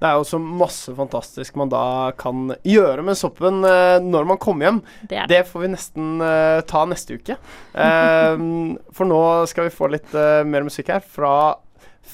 Det 0.00 0.08
er 0.08 0.16
jo 0.16 0.24
så 0.24 0.38
masse 0.40 0.94
fantastisk 0.96 1.58
man 1.60 1.70
da 1.72 1.84
kan 2.18 2.54
gjøre 2.64 3.04
med 3.04 3.18
soppen 3.20 3.60
eh, 3.68 3.98
når 4.00 4.28
man 4.32 4.40
kommer 4.40 4.66
hjem. 4.66 4.80
Det 5.02 5.26
det. 5.28 5.40
Det 5.40 5.48
får 5.50 5.64
vi 5.64 5.72
nesten 5.74 6.22
uh, 6.24 6.60
ta 6.68 6.86
neste 6.88 7.18
uke. 7.20 7.36
Uh, 7.74 8.40
for 8.96 9.08
nå 9.08 9.20
skal 9.50 9.68
vi 9.68 9.74
få 9.74 9.90
litt 9.92 10.14
uh, 10.16 10.40
mer 10.48 10.64
musikk 10.66 10.92
her 10.94 11.04
fra 11.04 11.34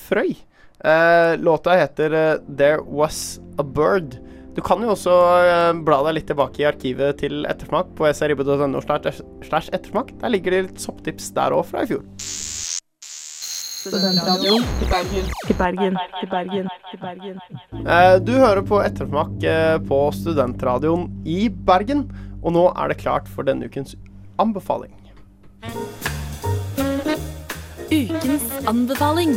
Frøy. 0.06 0.34
Låta 1.40 1.72
heter 1.72 2.12
'There 2.44 2.82
Was 2.84 3.40
A 3.58 3.64
Bird'. 3.64 4.18
Du 4.54 4.60
kan 4.62 4.82
jo 4.84 4.92
også 4.92 5.14
bla 5.84 5.98
deg 6.06 6.18
litt 6.18 6.28
tilbake 6.28 6.62
i 6.62 6.68
arkivet 6.68 7.18
til 7.22 7.48
Ettersmak 7.48 7.94
på 7.96 8.06
srib.no. 8.12 8.82
Der 8.84 10.28
ligger 10.30 10.54
det 10.54 10.62
litt 10.68 10.84
sopptips 10.84 11.32
der 11.36 11.56
òg 11.56 11.64
fra 11.72 11.82
i 11.82 11.90
fjor. 11.90 12.04
Eh, 17.86 18.16
du 18.26 18.32
hører 18.32 18.62
på 18.66 18.80
Ettersmak 18.82 19.42
eh, 19.46 19.76
på 19.88 20.00
studentradioen 20.16 21.08
i 21.26 21.48
Bergen, 21.48 22.06
og 22.42 22.56
nå 22.56 22.64
er 22.74 22.92
det 22.92 22.98
klart 23.02 23.28
for 23.30 23.46
denne 23.46 23.68
ukens 23.70 23.94
anbefaling. 24.42 24.92
Ukens 27.90 28.50
anbefaling. 28.66 29.36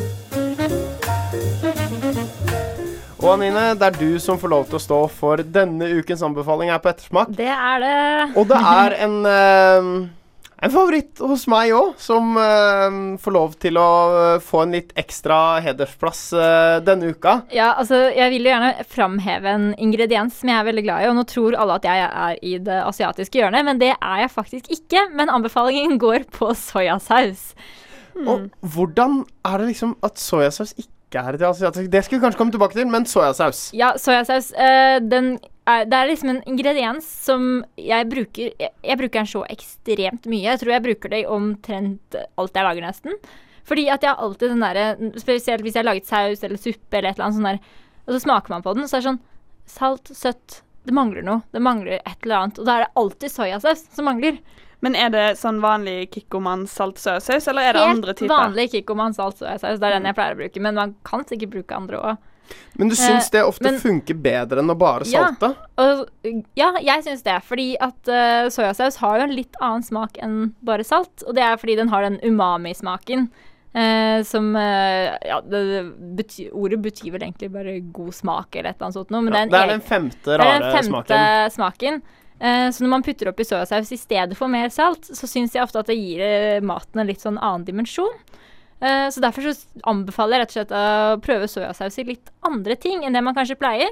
Og 3.19 3.33
Anine, 3.33 3.73
det 3.75 3.83
er 3.83 3.97
du 3.99 4.19
som 4.23 4.39
får 4.39 4.51
lov 4.53 4.69
til 4.69 4.77
å 4.79 4.81
stå 4.81 4.99
for 5.11 5.41
denne 5.43 5.89
ukens 5.99 6.21
anbefaling 6.23 6.71
her 6.71 6.79
på 6.81 6.89
Ettersmak. 6.93 7.33
Det 7.35 7.49
er 7.51 7.83
det. 7.83 7.97
Og 8.39 8.47
det 8.47 8.59
er 8.71 8.95
en, 9.05 9.17
eh, 9.27 10.09
en 10.59 10.73
favoritt 10.73 11.21
hos 11.23 11.45
meg 11.51 11.71
òg, 11.75 11.93
som 12.01 12.35
uh, 12.35 13.15
får 13.21 13.35
lov 13.35 13.55
til 13.63 13.79
å 13.79 13.89
eh, 14.19 14.41
få 14.43 14.65
en 14.65 14.75
litt 14.75 14.91
ekstra 14.99 15.59
hedersplass 15.63 16.21
uh, 16.35 16.79
denne 16.83 17.13
uka. 17.13 17.39
Ja, 17.55 17.71
altså, 17.79 18.01
jeg 18.11 18.33
vil 18.33 18.47
jo 18.47 18.51
gjerne 18.51 18.87
framheve 18.89 19.53
en 19.55 19.67
ingrediens 19.79 20.35
som 20.41 20.51
jeg 20.51 20.59
er 20.59 20.67
veldig 20.67 20.85
glad 20.85 21.05
i. 21.05 21.09
Og 21.11 21.17
nå 21.19 21.25
tror 21.29 21.57
alle 21.59 21.79
at 21.79 21.87
jeg 21.87 22.05
er 22.07 22.39
i 22.43 22.55
det 22.69 22.79
asiatiske 22.83 23.39
hjørnet, 23.39 23.67
men 23.67 23.79
det 23.81 23.93
er 23.95 24.23
jeg 24.25 24.33
faktisk 24.35 24.71
ikke. 24.75 25.07
Men 25.15 25.31
anbefalingen 25.31 25.99
går 26.05 26.27
på 26.35 26.51
soyasaus. 26.57 27.53
Og 28.19 28.49
hvordan 28.73 29.21
er 29.47 29.61
det 29.61 29.69
liksom 29.71 29.95
at 30.03 30.19
soyasaus 30.19 30.73
ikke 30.75 31.23
er 31.23 31.37
det 31.39 31.47
asiatisk. 31.47 31.87
Det 31.91 32.03
skal 32.05 32.17
vi 32.17 32.21
kanskje 32.21 32.37
komme 32.37 32.53
tilbake 32.53 32.75
til, 32.75 32.89
men 32.91 33.07
soyasaus. 33.07 33.69
Ja, 33.73 33.93
soyasaus. 33.97 34.51
Uh, 34.53 34.99
den 35.07 35.37
det 35.89 35.97
er 35.97 36.07
liksom 36.09 36.31
en 36.31 36.41
ingrediens 36.49 37.05
som 37.25 37.43
jeg 37.77 38.07
bruker 38.09 38.53
jeg, 38.59 38.71
jeg 38.85 38.99
bruker 39.01 39.19
den 39.19 39.29
så 39.29 39.43
ekstremt 39.51 40.29
mye. 40.31 40.45
Jeg 40.47 40.61
tror 40.61 40.73
jeg 40.75 40.85
bruker 40.85 41.13
det 41.13 41.21
i 41.23 41.27
omtrent 41.29 42.17
alt 42.39 42.55
jeg 42.57 42.67
lager, 42.67 42.87
nesten. 42.87 43.19
Fordi 43.69 43.85
at 43.93 44.05
jeg 44.05 44.13
har 44.13 44.23
alltid 44.25 44.49
den 44.49 44.63
derre 44.63 45.11
Spesielt 45.21 45.61
hvis 45.61 45.75
jeg 45.75 45.83
har 45.83 45.89
laget 45.91 46.07
saus 46.09 46.41
eller 46.47 46.57
suppe 46.57 46.97
eller 46.97 47.11
et 47.11 47.19
eller 47.19 47.27
annet 47.27 47.37
sånt 47.37 47.49
der, 47.51 47.59
og 48.07 48.15
så 48.15 48.21
smaker 48.23 48.55
man 48.55 48.63
på 48.65 48.73
den, 48.73 48.87
og 48.87 48.89
så 48.89 48.97
er 48.97 49.03
det 49.03 49.09
sånn 49.11 49.21
Salt, 49.69 50.09
søtt. 50.17 50.63
Det 50.81 50.95
mangler 50.97 51.21
noe. 51.21 51.43
Det 51.53 51.61
mangler 51.61 51.99
et 51.99 52.23
eller 52.25 52.39
annet. 52.39 52.57
Og 52.57 52.65
da 52.65 52.73
er 52.73 52.87
det 52.87 52.93
alltid 52.97 53.29
soyasaus 53.29 53.83
som 53.93 54.07
mangler. 54.09 54.39
Men 54.81 54.95
er 54.97 55.11
det 55.13 55.25
sånn 55.37 55.59
vanlig 55.61 56.07
Kikkoman 56.15 56.63
salt 56.71 56.97
soyasaus, 56.97 57.45
eller 57.51 57.67
er 57.67 57.75
det 57.75 57.83
Helt 57.83 57.97
andre 57.97 58.15
typer? 58.15 58.31
Helt 58.31 58.47
vanlig 58.47 58.65
Kikkoman 58.73 59.13
salt 59.13 59.37
soyasaus. 59.41 59.77
Det 59.77 59.89
er 59.89 59.97
den 59.97 60.07
jeg 60.09 60.17
pleier 60.17 60.33
å 60.33 60.39
bruke. 60.39 60.63
Men 60.65 60.79
man 60.79 60.95
kan 61.05 61.27
sikkert 61.29 61.53
bruke 61.53 61.77
andre 61.77 62.01
òg. 62.01 62.25
Men 62.79 62.89
du 62.89 62.95
syns 62.95 63.27
Eh, 63.27 63.31
det 63.33 63.43
ofte 63.43 63.63
men- 63.63 63.79
funker 63.81 64.15
bedre 64.15 64.59
enn 64.61 64.69
å 64.71 64.77
bare 64.77 65.03
Ja. 65.05 65.27
salte? 65.27 65.55
Og, 65.77 66.07
ja, 66.55 66.71
jeg 66.79 67.03
syns 67.03 67.23
det. 67.23 67.37
Fordi 67.43 67.75
at 67.79 68.07
uh, 68.07 68.47
soyasaus 68.49 68.97
har 68.97 69.17
jo 69.19 69.23
en 69.27 69.35
litt 69.35 69.55
annen 69.61 69.83
smak 69.83 70.17
enn 70.21 70.53
bare 70.63 70.83
salt. 70.87 71.23
Og 71.27 71.35
det 71.35 71.43
er 71.43 71.57
fordi 71.57 71.75
den 71.75 71.89
har 71.89 72.01
den 72.07 72.19
umami-smaken. 72.23 73.29
Uh, 73.75 74.23
som 74.25 74.55
uh, 74.55 75.17
Ja, 75.25 75.41
det 75.41 75.61
bety 76.17 76.47
ordet 76.51 76.81
betyr 76.81 77.11
vel 77.13 77.21
egentlig 77.27 77.51
bare 77.53 77.79
god 77.93 78.13
smak 78.17 78.55
eller 78.55 78.71
et 78.71 78.79
eller 78.79 78.87
annet 78.87 78.97
sånt 78.97 79.11
noe. 79.11 79.21
Men 79.21 79.33
Ja, 79.33 79.45
det 79.45 79.59
er 79.59 79.63
en, 79.63 79.79
den 79.79 79.85
femte 79.85 80.23
det 80.25 80.39
er 80.39 80.39
rare 80.39 80.59
den 80.59 80.83
femte 80.83 81.19
smaken. 81.51 81.51
smaken. 81.51 82.01
Så 82.39 82.79
når 82.85 82.87
man 82.87 83.03
putter 83.03 83.27
oppi 83.27 83.43
soyasaus 83.43 83.91
i 83.91 83.97
stedet 83.99 84.37
for 84.39 84.47
mer 84.47 84.69
salt, 84.71 85.01
så 85.11 85.27
syns 85.27 85.51
jeg 85.51 85.61
ofte 85.61 85.81
at 85.81 85.89
det 85.91 85.97
gir 85.99 86.61
maten 86.63 87.01
en 87.01 87.07
litt 87.09 87.19
sånn 87.19 87.35
annen 87.37 87.65
dimensjon. 87.67 88.13
Eh, 88.81 89.09
så 89.11 89.19
derfor 89.19 89.43
så 89.51 89.65
anbefaler 89.83 90.37
jeg 90.37 90.41
rett 90.45 90.49
og 90.53 90.57
slett 90.59 90.71
å 90.71 91.19
prøve 91.21 91.47
soyasaus 91.51 91.97
i 91.99 92.03
litt 92.13 92.29
andre 92.47 92.75
ting 92.79 93.03
enn 93.03 93.13
det 93.13 93.23
man 93.25 93.35
kanskje 93.35 93.57
pleier. 93.59 93.89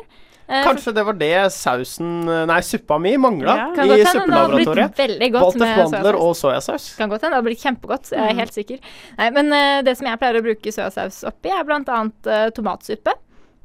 Eh, 0.47 0.63
Kanskje 0.63 0.93
det 0.95 1.04
var 1.04 1.13
det 1.19 1.52
sausen 1.52 2.23
Nei, 2.47 2.62
suppa 2.63 2.95
mi 3.04 3.17
mangla 3.19 3.56
Ja. 3.58 3.65
i 3.84 4.06
suppelaboratoriet. 4.06 4.95
veldig 4.95 5.32
godt 5.34 5.43
Walters 5.43 5.60
med 5.60 5.91
mandler 5.91 6.15
og 6.15 6.36
soyasaus. 6.39 6.95
Kan 6.95 7.10
godt 7.12 7.21
hende. 7.28 7.36
Det 7.36 7.41
har 7.43 7.47
blitt 7.50 7.63
kjempegodt. 7.65 8.12
Jeg 8.12 8.19
er 8.30 8.32
Mm. 8.34 8.38
helt 8.39 8.54
sikker. 8.54 8.80
Nei, 9.17 9.30
men 9.32 9.52
eh, 9.52 9.82
det 9.82 9.97
som 9.97 10.08
jeg 10.08 10.19
pleier 10.19 10.39
å 10.39 10.43
bruke 10.43 10.71
soyasaus 10.71 11.23
oppi, 11.28 11.50
er 11.52 11.65
blant 11.65 11.89
annet 11.89 12.28
eh, 12.28 12.50
tomatsuppe. 12.52 13.12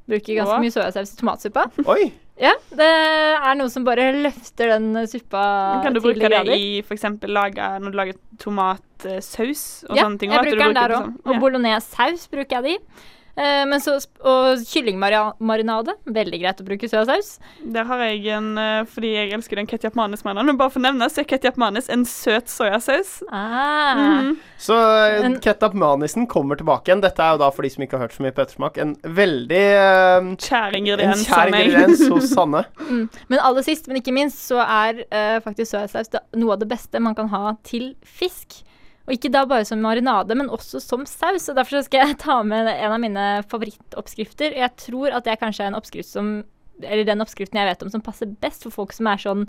Bruker 0.08 0.34
ganske 0.42 0.56
Åh. 0.58 0.60
mye 0.60 0.74
soyasaus 0.74 1.12
i 1.14 1.16
tomatsuppa. 1.22 1.70
Oi! 1.86 2.12
Ja, 2.40 2.52
det 2.72 2.86
er 2.88 3.54
noe 3.58 3.68
som 3.70 3.84
bare 3.84 4.06
løfter 4.16 4.72
den 4.72 4.94
suppa 5.06 5.82
Kan 5.84 5.92
du 5.94 6.00
bruke 6.00 6.16
det 6.18 6.30
grader. 6.32 6.54
i 6.56 6.80
eksempel 6.96 7.28
når 7.82 7.90
du 7.92 7.96
lager 7.98 8.14
tomatsaus 8.40 9.84
og 9.88 9.96
Ja, 9.96 10.04
sånne 10.06 10.18
ting? 10.18 10.30
Ja, 10.32 10.40
jeg 10.42 10.52
bruker 10.54 10.64
den 10.64 10.74
der 10.78 10.94
òg. 10.96 11.02
sånn? 11.02 11.16
Og 11.26 11.34
Ja. 11.34 11.40
bolognese-saus 11.40 12.26
bruker 12.32 12.50
jeg 12.50 12.62
det 12.62 12.70
i. 12.70 12.78
Eh, 13.36 13.62
men 13.68 13.80
så, 13.80 13.94
og 14.28 14.60
kyllingmarinade. 14.68 15.94
Veldig 16.04 16.40
greit 16.42 16.60
å 16.60 16.66
bruke 16.66 16.88
soyasaus. 16.90 17.38
Der 17.64 17.86
har 17.88 18.02
jeg 18.04 18.26
en 18.36 18.50
eh, 18.60 18.82
Fordi 18.92 19.14
jeg 19.14 19.32
elsker 19.32 19.60
den 19.60 19.68
ketchup 19.70 19.96
manis-mannen. 19.96 20.50
Men 20.50 20.58
bare 20.60 20.72
for 20.74 20.82
å 20.82 20.84
nevne, 20.84 21.08
så 21.08 21.22
er 21.22 21.28
ketchup 21.30 21.56
manis 21.60 21.88
en 21.92 22.04
søt 22.08 22.52
soyasaus. 22.52 23.20
Ah. 23.32 23.94
Mhm. 23.96 24.34
Så 24.60 24.76
eh, 24.76 25.28
ketchup 25.44 25.76
manisen 25.78 26.28
kommer 26.30 26.60
tilbake 26.60 26.90
igjen. 26.90 27.04
Dette 27.04 27.24
er 27.24 27.36
jo 27.36 27.42
da 27.44 27.48
for 27.54 27.64
de 27.64 27.72
som 27.72 27.86
ikke 27.86 27.96
har 27.96 28.06
hørt 28.06 28.16
så 28.18 28.26
mye 28.26 28.34
på 28.36 28.44
ettersmak, 28.44 28.76
en 28.82 28.92
veldig 29.02 29.62
uh, 29.80 30.28
Kjær 30.42 30.76
ingrediens. 30.76 31.24
kjær 31.26 31.50
ingrediens 31.50 32.04
hos 32.12 32.30
Sanne. 32.34 32.66
Mm. 32.92 33.06
Men 33.30 33.40
aller 33.40 33.64
sist, 33.64 33.86
men 33.88 34.00
ikke 34.00 34.12
minst, 34.12 34.40
så 34.50 34.58
er 34.60 34.98
uh, 35.06 35.38
faktisk 35.44 35.70
soyasaus 35.70 36.10
noe 36.36 36.56
av 36.56 36.60
det 36.60 36.68
beste 36.68 37.00
man 37.00 37.14
kan 37.16 37.30
ha 37.32 37.54
til 37.64 37.92
fisk. 38.04 38.58
Og 39.06 39.16
ikke 39.16 39.32
da 39.34 39.42
bare 39.50 39.66
som 39.66 39.82
marinade, 39.82 40.36
men 40.38 40.50
også 40.52 40.80
som 40.82 41.04
saus. 41.08 41.48
Og 41.50 41.58
derfor 41.58 41.82
skal 41.82 42.06
jeg 42.06 42.20
ta 42.22 42.38
med 42.46 42.70
en 42.70 42.94
av 42.94 43.00
mine 43.02 43.26
favorittoppskrifter. 43.50 44.54
Jeg 44.60 44.78
tror 44.78 45.16
at 45.16 45.26
det 45.26 45.40
kanskje 45.40 45.66
er 45.66 45.72
en 45.72 45.78
oppskrift 45.80 46.10
som 46.10 46.34
Eller 46.82 47.04
den 47.06 47.20
oppskriften 47.20 47.58
jeg 47.60 47.68
vet 47.68 47.82
om 47.84 47.90
som 47.92 48.02
passer 48.02 48.30
best 48.42 48.64
for 48.64 48.74
folk 48.74 48.94
som 48.96 49.06
er 49.06 49.20
sånn 49.20 49.42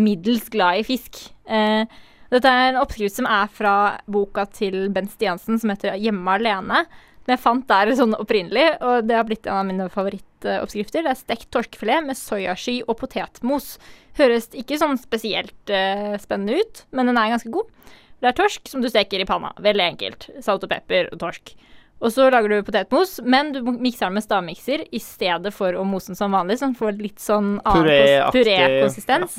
middels 0.00 0.48
glad 0.50 0.80
i 0.80 0.86
fisk. 0.86 1.18
Eh, 1.44 1.84
dette 2.32 2.48
er 2.48 2.70
en 2.70 2.78
oppskrift 2.80 3.14
som 3.14 3.28
er 3.28 3.50
fra 3.52 4.00
boka 4.10 4.46
til 4.50 4.88
Bent 4.90 5.12
Stiansen 5.12 5.60
som 5.60 5.70
heter 5.70 5.94
'Hjemme 6.00 6.32
alene'. 6.32 6.86
Men 7.22 7.36
jeg 7.36 7.42
fant 7.44 7.68
der 7.68 7.92
sånn 7.94 8.16
opprinnelig, 8.18 8.80
og 8.82 9.06
det 9.06 9.14
har 9.14 9.26
blitt 9.28 9.46
en 9.46 9.60
av 9.60 9.66
mine 9.68 9.86
favorittoppskrifter. 9.92 11.04
Det 11.04 11.12
er 11.12 11.20
stekt 11.20 11.50
torskefilet 11.54 12.02
med 12.08 12.18
soyasky 12.18 12.80
og 12.88 12.98
potetmos. 12.98 13.76
Høres 14.18 14.48
ikke 14.58 14.78
sånn 14.80 14.98
spesielt 14.98 15.70
eh, 15.70 16.18
spennende 16.18 16.58
ut, 16.58 16.82
men 16.90 17.06
den 17.06 17.20
er 17.20 17.30
ganske 17.36 17.52
god. 17.54 17.68
Det 18.22 18.30
er 18.30 18.38
torsk 18.38 18.68
som 18.70 18.82
du 18.82 18.86
steker 18.86 19.18
i 19.18 19.26
panna. 19.26 19.50
Veldig 19.58 19.82
enkelt. 19.82 20.28
Salt 20.44 20.62
og 20.62 20.70
pepper 20.70 21.08
og 21.10 21.18
torsk. 21.18 21.56
Og 22.02 22.10
så 22.10 22.26
lager 22.34 22.50
du 22.50 22.64
potetmos, 22.66 23.20
men 23.22 23.52
du 23.54 23.60
mikser 23.62 24.08
den 24.08 24.16
med 24.18 24.24
stavmikser 24.24 24.82
i 24.90 25.00
stedet 25.02 25.52
for 25.54 25.76
å 25.78 25.84
mose 25.86 26.10
den 26.10 26.18
som 26.18 26.34
vanlig, 26.34 26.58
så 26.58 26.68
den 26.68 26.78
får 26.78 26.96
litt 26.98 27.22
sånn 27.22 27.54
annen 27.66 28.32
puré-konsistens. 28.34 29.38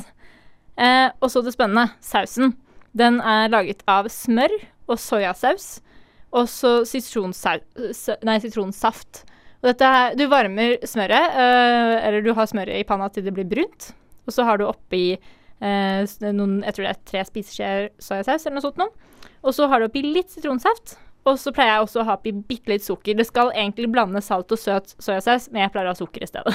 Eh, 0.80 1.10
og 1.20 1.32
så 1.32 1.44
det 1.44 1.54
spennende. 1.56 1.90
Sausen. 2.04 2.56
Den 2.96 3.20
er 3.20 3.52
laget 3.52 3.84
av 3.90 4.08
smør 4.12 4.54
og 4.88 5.00
soyasaus, 5.02 5.82
og 6.34 6.48
så 6.50 6.72
sitronsaft. 6.88 9.18
Og 9.64 9.70
dette 9.70 9.92
her, 9.96 10.16
du 10.20 10.26
varmer 10.32 10.78
smøret, 10.88 11.36
eh, 11.40 11.96
eller 12.08 12.24
du 12.24 12.32
har 12.36 12.48
smøret 12.52 12.80
i 12.80 12.88
panna 12.88 13.10
til 13.12 13.28
det 13.28 13.36
blir 13.36 13.48
brunt, 13.48 13.92
og 14.24 14.36
så 14.36 14.48
har 14.48 14.60
du 14.60 14.68
oppi 14.68 15.06
eh, 15.64 16.04
noen, 16.34 16.60
jeg 16.68 16.76
tror 16.76 16.88
det 16.90 16.94
er 16.94 17.02
tre 17.10 17.24
spiseskjeer 17.30 17.90
soyasaus 18.04 18.46
eller 18.46 18.60
noe 18.60 18.68
sånt 18.68 18.84
noe. 18.84 18.94
Og 19.44 19.56
så 19.56 19.68
har 19.72 19.80
du 19.82 19.90
oppi 19.90 20.04
litt 20.06 20.32
sitronsaft, 20.32 20.98
og 21.24 21.38
så 21.40 21.54
pleier 21.56 21.78
jeg 21.78 21.86
også 21.86 22.02
å 22.02 22.06
ha 22.08 22.16
oppi 22.18 22.34
bitte 22.36 22.72
litt 22.72 22.84
sukker. 22.84 23.16
Det 23.16 23.26
skal 23.28 23.52
egentlig 23.56 23.88
blande 23.94 24.20
salt 24.24 24.52
og 24.52 24.60
søt 24.60 24.92
soyasaus, 25.00 25.46
men 25.54 25.64
jeg 25.64 25.72
pleier 25.72 25.88
å 25.88 25.94
ha 25.94 26.00
sukker 26.00 26.26
i 26.26 26.28
stedet. 26.28 26.54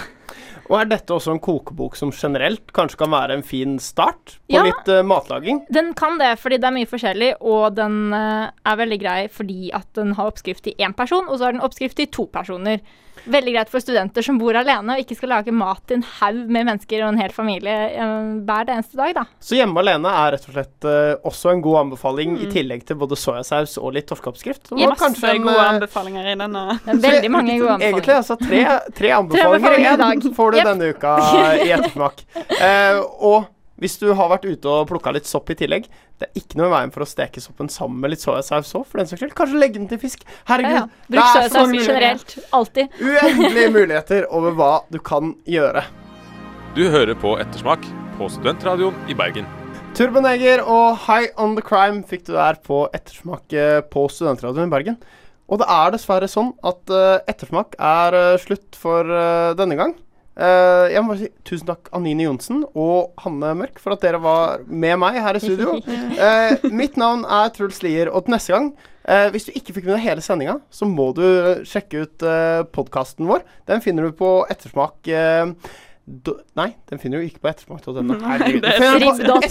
Og 0.68 0.74
er 0.76 0.90
dette 0.90 1.14
også 1.14 1.32
en 1.32 1.40
kokebok 1.40 1.96
som 1.96 2.12
generelt 2.12 2.72
kanskje 2.76 3.00
kan 3.00 3.12
være 3.14 3.38
en 3.38 3.44
fin 3.46 3.78
start 3.80 4.36
på 4.44 4.58
Ja. 4.58 4.66
litt 4.66 4.90
uh, 4.92 5.00
matlaging? 5.08 5.62
Den 5.72 5.94
kan 5.96 6.20
det, 6.20 6.34
fordi 6.42 6.60
det 6.60 6.68
er 6.68 6.76
mye 6.76 6.90
forskjellig, 6.90 7.30
og 7.40 7.78
den 7.80 8.12
uh, 8.12 8.52
er 8.52 8.80
veldig 8.82 9.00
grei 9.00 9.18
fordi 9.32 9.72
at 9.76 9.88
den 9.96 10.12
har 10.18 10.28
oppskrift 10.28 10.66
til 10.68 10.76
én 10.76 10.96
person, 10.96 11.28
og 11.28 11.38
så 11.38 11.48
har 11.48 11.56
den 11.56 11.64
oppskrift 11.64 11.96
til 11.96 12.10
to 12.12 12.28
personer. 12.32 12.84
Veldig 13.26 13.56
greit 13.56 13.72
for 13.72 13.82
studenter 13.82 14.22
som 14.24 14.38
bor 14.38 14.54
alene 14.58 14.94
og 14.94 15.02
ikke 15.02 15.18
skal 15.18 15.34
lage 15.38 15.54
mat 15.54 15.82
til 15.88 15.98
en 15.98 16.06
haug 16.20 16.44
med 16.46 16.68
mennesker 16.68 17.02
og 17.02 17.12
en 17.14 17.22
hel 17.22 17.34
familie 17.34 17.76
hver 18.44 18.58
hver 18.58 18.76
eneste 18.76 18.98
dag, 18.98 19.14
da. 19.16 19.24
Så 19.40 19.58
hjemme 19.58 19.82
alene 19.82 20.12
er 20.12 20.34
rett 20.34 20.46
og 20.48 20.54
slett 20.56 20.86
eh, 20.88 21.14
også 21.28 21.52
en 21.52 21.62
god 21.64 21.80
anbefaling, 21.84 22.28
Mm. 22.28 22.42
i 22.44 22.46
tillegg 22.52 22.84
til 22.84 22.98
både 23.00 23.16
soyasaus 23.16 23.78
og 23.78 23.94
litt 23.94 24.08
torskeoppskrift. 24.10 24.68
Det 24.68 24.88
Masse 24.88 25.00
kanskje 25.00 25.30
en, 25.30 25.46
gode 25.46 25.58
eh, 25.58 25.70
anbefalinger 25.72 26.26
i 26.28 26.34
denne. 26.36 26.64
Veldig 26.84 27.30
mange 27.32 27.58
gode 27.58 27.76
anbefalinger. 27.76 27.86
Egentlig 27.88 28.14
altså 28.14 28.36
tre, 28.36 28.64
tre 28.98 29.12
anbefalinger 29.16 29.54
anbefalinger 29.54 29.94
i 29.94 30.02
dag. 30.02 30.34
får 30.36 30.50
du 30.50 30.58
yep. 30.58 30.66
denne 30.68 30.90
uka 30.92 31.14
i 31.66 31.70
ettermak. 31.78 32.24
Uh, 32.58 33.00
og 33.30 33.38
hvis 33.78 33.98
du 34.00 34.08
har 34.18 34.30
vært 34.32 34.48
ute 34.48 34.70
og 34.70 34.88
plukka 34.90 35.12
litt 35.14 35.28
sopp 35.28 35.52
i 35.54 35.56
tillegg, 35.58 35.86
det 36.18 36.28
er 36.28 36.40
ikke 36.40 36.58
noe 36.58 36.70
i 36.70 36.74
veien 36.74 36.94
for 36.94 37.04
å 37.04 37.08
steke 37.08 37.42
soppen 37.42 37.70
sammen 37.70 38.00
med 38.02 38.14
litt 38.14 38.24
soyasaus 38.24 38.74
òg, 38.74 38.88
for 38.88 39.00
den 39.00 39.10
saks 39.10 39.22
skyld. 39.22 39.36
Kanskje 39.38 39.60
legge 39.62 39.78
den 39.78 39.86
til 39.90 40.02
fisk. 40.02 40.26
Ja, 40.26 40.34
Herregud. 40.52 40.74
ja. 40.74 40.82
ja. 40.88 41.12
Bruk 41.14 41.28
så 41.28 41.44
soyasaus 41.46 41.86
generelt. 41.86 42.36
Alltid. 42.58 42.98
Uendelige 42.98 43.70
muligheter 43.78 44.28
over 44.34 44.58
hva 44.58 44.72
du 44.90 44.98
kan 44.98 45.36
gjøre. 45.46 45.86
Du 46.74 46.84
hører 46.90 47.16
på 47.18 47.38
Ettersmak 47.40 47.86
på 48.18 48.28
Studentradioen 48.34 48.98
i 49.10 49.16
Bergen. 49.18 49.46
Turboneger 49.98 50.60
og 50.62 50.98
High 51.08 51.32
On 51.42 51.56
The 51.56 51.62
Crime 51.64 52.04
fikk 52.06 52.28
du 52.28 52.34
der 52.36 52.58
på 52.62 52.84
ettersmak 52.94 53.54
eh, 53.56 53.80
på 53.82 54.04
Studentradioen 54.12 54.68
i 54.68 54.70
Bergen. 54.70 54.98
Og 55.48 55.58
det 55.62 55.66
er 55.74 55.94
dessverre 55.94 56.28
sånn 56.30 56.52
at 56.66 56.92
eh, 56.92 57.16
ettersmak 57.30 57.74
er 57.80 58.14
eh, 58.14 58.36
slutt 58.42 58.78
for 58.78 59.08
denne 59.58 59.78
gang. 59.80 59.96
Eh, 60.38 60.84
jeg 60.92 61.02
må 61.02 61.10
bare 61.10 61.24
si 61.24 61.28
tusen 61.48 61.66
takk 61.66 61.88
Anine 61.98 62.28
Johnsen 62.28 62.60
og 62.78 63.16
Hanne 63.24 63.56
Mørk 63.58 63.80
for 63.82 63.96
at 63.96 64.04
dere 64.04 64.20
var 64.22 64.60
med 64.70 64.94
meg 65.02 65.18
her 65.24 65.34
i 65.34 65.42
studio. 65.42 65.74
Uh, 65.82 66.68
mitt 66.80 66.94
navn 67.00 67.24
er 67.26 67.50
Truls 67.56 67.80
Lier, 67.82 68.12
og 68.12 68.26
til 68.26 68.36
neste 68.36 68.54
gang 68.54 68.68
uh, 68.70 69.26
Hvis 69.34 69.48
du 69.48 69.52
ikke 69.58 69.74
fikk 69.74 69.88
med 69.88 69.96
deg 69.96 70.04
hele 70.04 70.22
sendinga, 70.22 70.60
så 70.70 70.86
må 70.86 71.10
du 71.16 71.24
sjekke 71.66 72.04
ut 72.06 72.26
uh, 72.26 72.62
podkasten 72.70 73.26
vår. 73.26 73.42
Den 73.66 73.82
finner 73.82 74.06
du 74.06 74.14
på 74.14 74.30
ettersmak 74.52 75.10
eh, 75.10 75.50
do, 76.06 76.38
Nei, 76.58 76.70
den 76.88 77.02
finner 77.02 77.18
du 77.18 77.26
ikke 77.26 77.42
på 77.42 77.50
ettersmak.no. 77.50 78.18
Er 78.22 78.46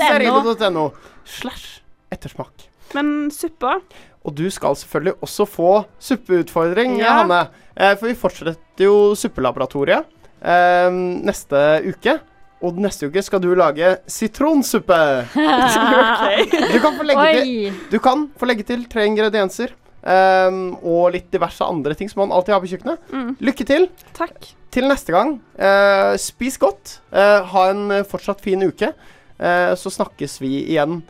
srib.no. 0.07 0.89
slash 1.27 1.81
ettersmak. 2.15 2.69
Men 2.95 3.27
suppa 3.35 3.81
Og 4.23 4.35
du 4.39 4.45
skal 4.53 4.77
selvfølgelig 4.79 5.17
også 5.19 5.45
få 5.51 5.71
suppeutfordring, 5.99 7.01
Ja. 7.01 7.25
Hanne. 7.25 7.47
Eh, 7.75 7.93
for 7.99 8.07
vi 8.09 8.15
fortsetter 8.17 8.87
jo 8.87 9.11
suppelaboratoriet 9.19 10.07
eh, 10.41 10.89
neste 11.27 11.63
uke. 11.87 12.19
Og 12.65 12.77
neste 12.81 13.09
uke 13.11 13.21
skal 13.21 13.41
du 13.43 13.51
lage 13.57 13.97
sitronsuppe. 14.09 15.01
Du 16.73 16.79
kan 16.81 16.97
til, 16.97 17.73
du 17.91 17.97
kan 18.01 18.25
få 18.37 18.47
legge 18.49 18.65
til 18.65 18.85
tre 18.89 19.05
ingredienser. 19.09 19.73
Um, 20.07 20.77
og 20.85 21.11
litt 21.15 21.27
diverse 21.33 21.65
andre 21.65 21.95
ting 21.97 22.07
som 22.07 22.21
man 22.23 22.31
alltid 22.35 22.53
har 22.55 22.61
på 22.63 22.69
kjøkkenet. 22.71 23.09
Mm. 23.11 23.31
Lykke 23.43 23.65
til. 23.67 23.87
Takk. 24.15 24.53
Til 24.71 24.87
neste 24.87 25.11
gang, 25.15 25.35
uh, 25.59 26.13
spis 26.21 26.57
godt. 26.61 26.99
Uh, 27.11 27.43
ha 27.51 27.65
en 27.73 27.99
fortsatt 28.07 28.43
fin 28.45 28.63
uke. 28.63 28.93
Uh, 29.37 29.73
så 29.77 29.91
snakkes 29.93 30.39
vi 30.43 30.61
igjen 30.65 31.01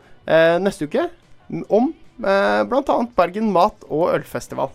neste 0.60 0.84
uke 0.84 1.06
om 1.72 1.86
uh, 2.20 2.60
bl.a. 2.68 2.98
Bergen 3.16 3.48
mat- 3.54 3.88
og 3.88 4.10
ølfestival. 4.18 4.74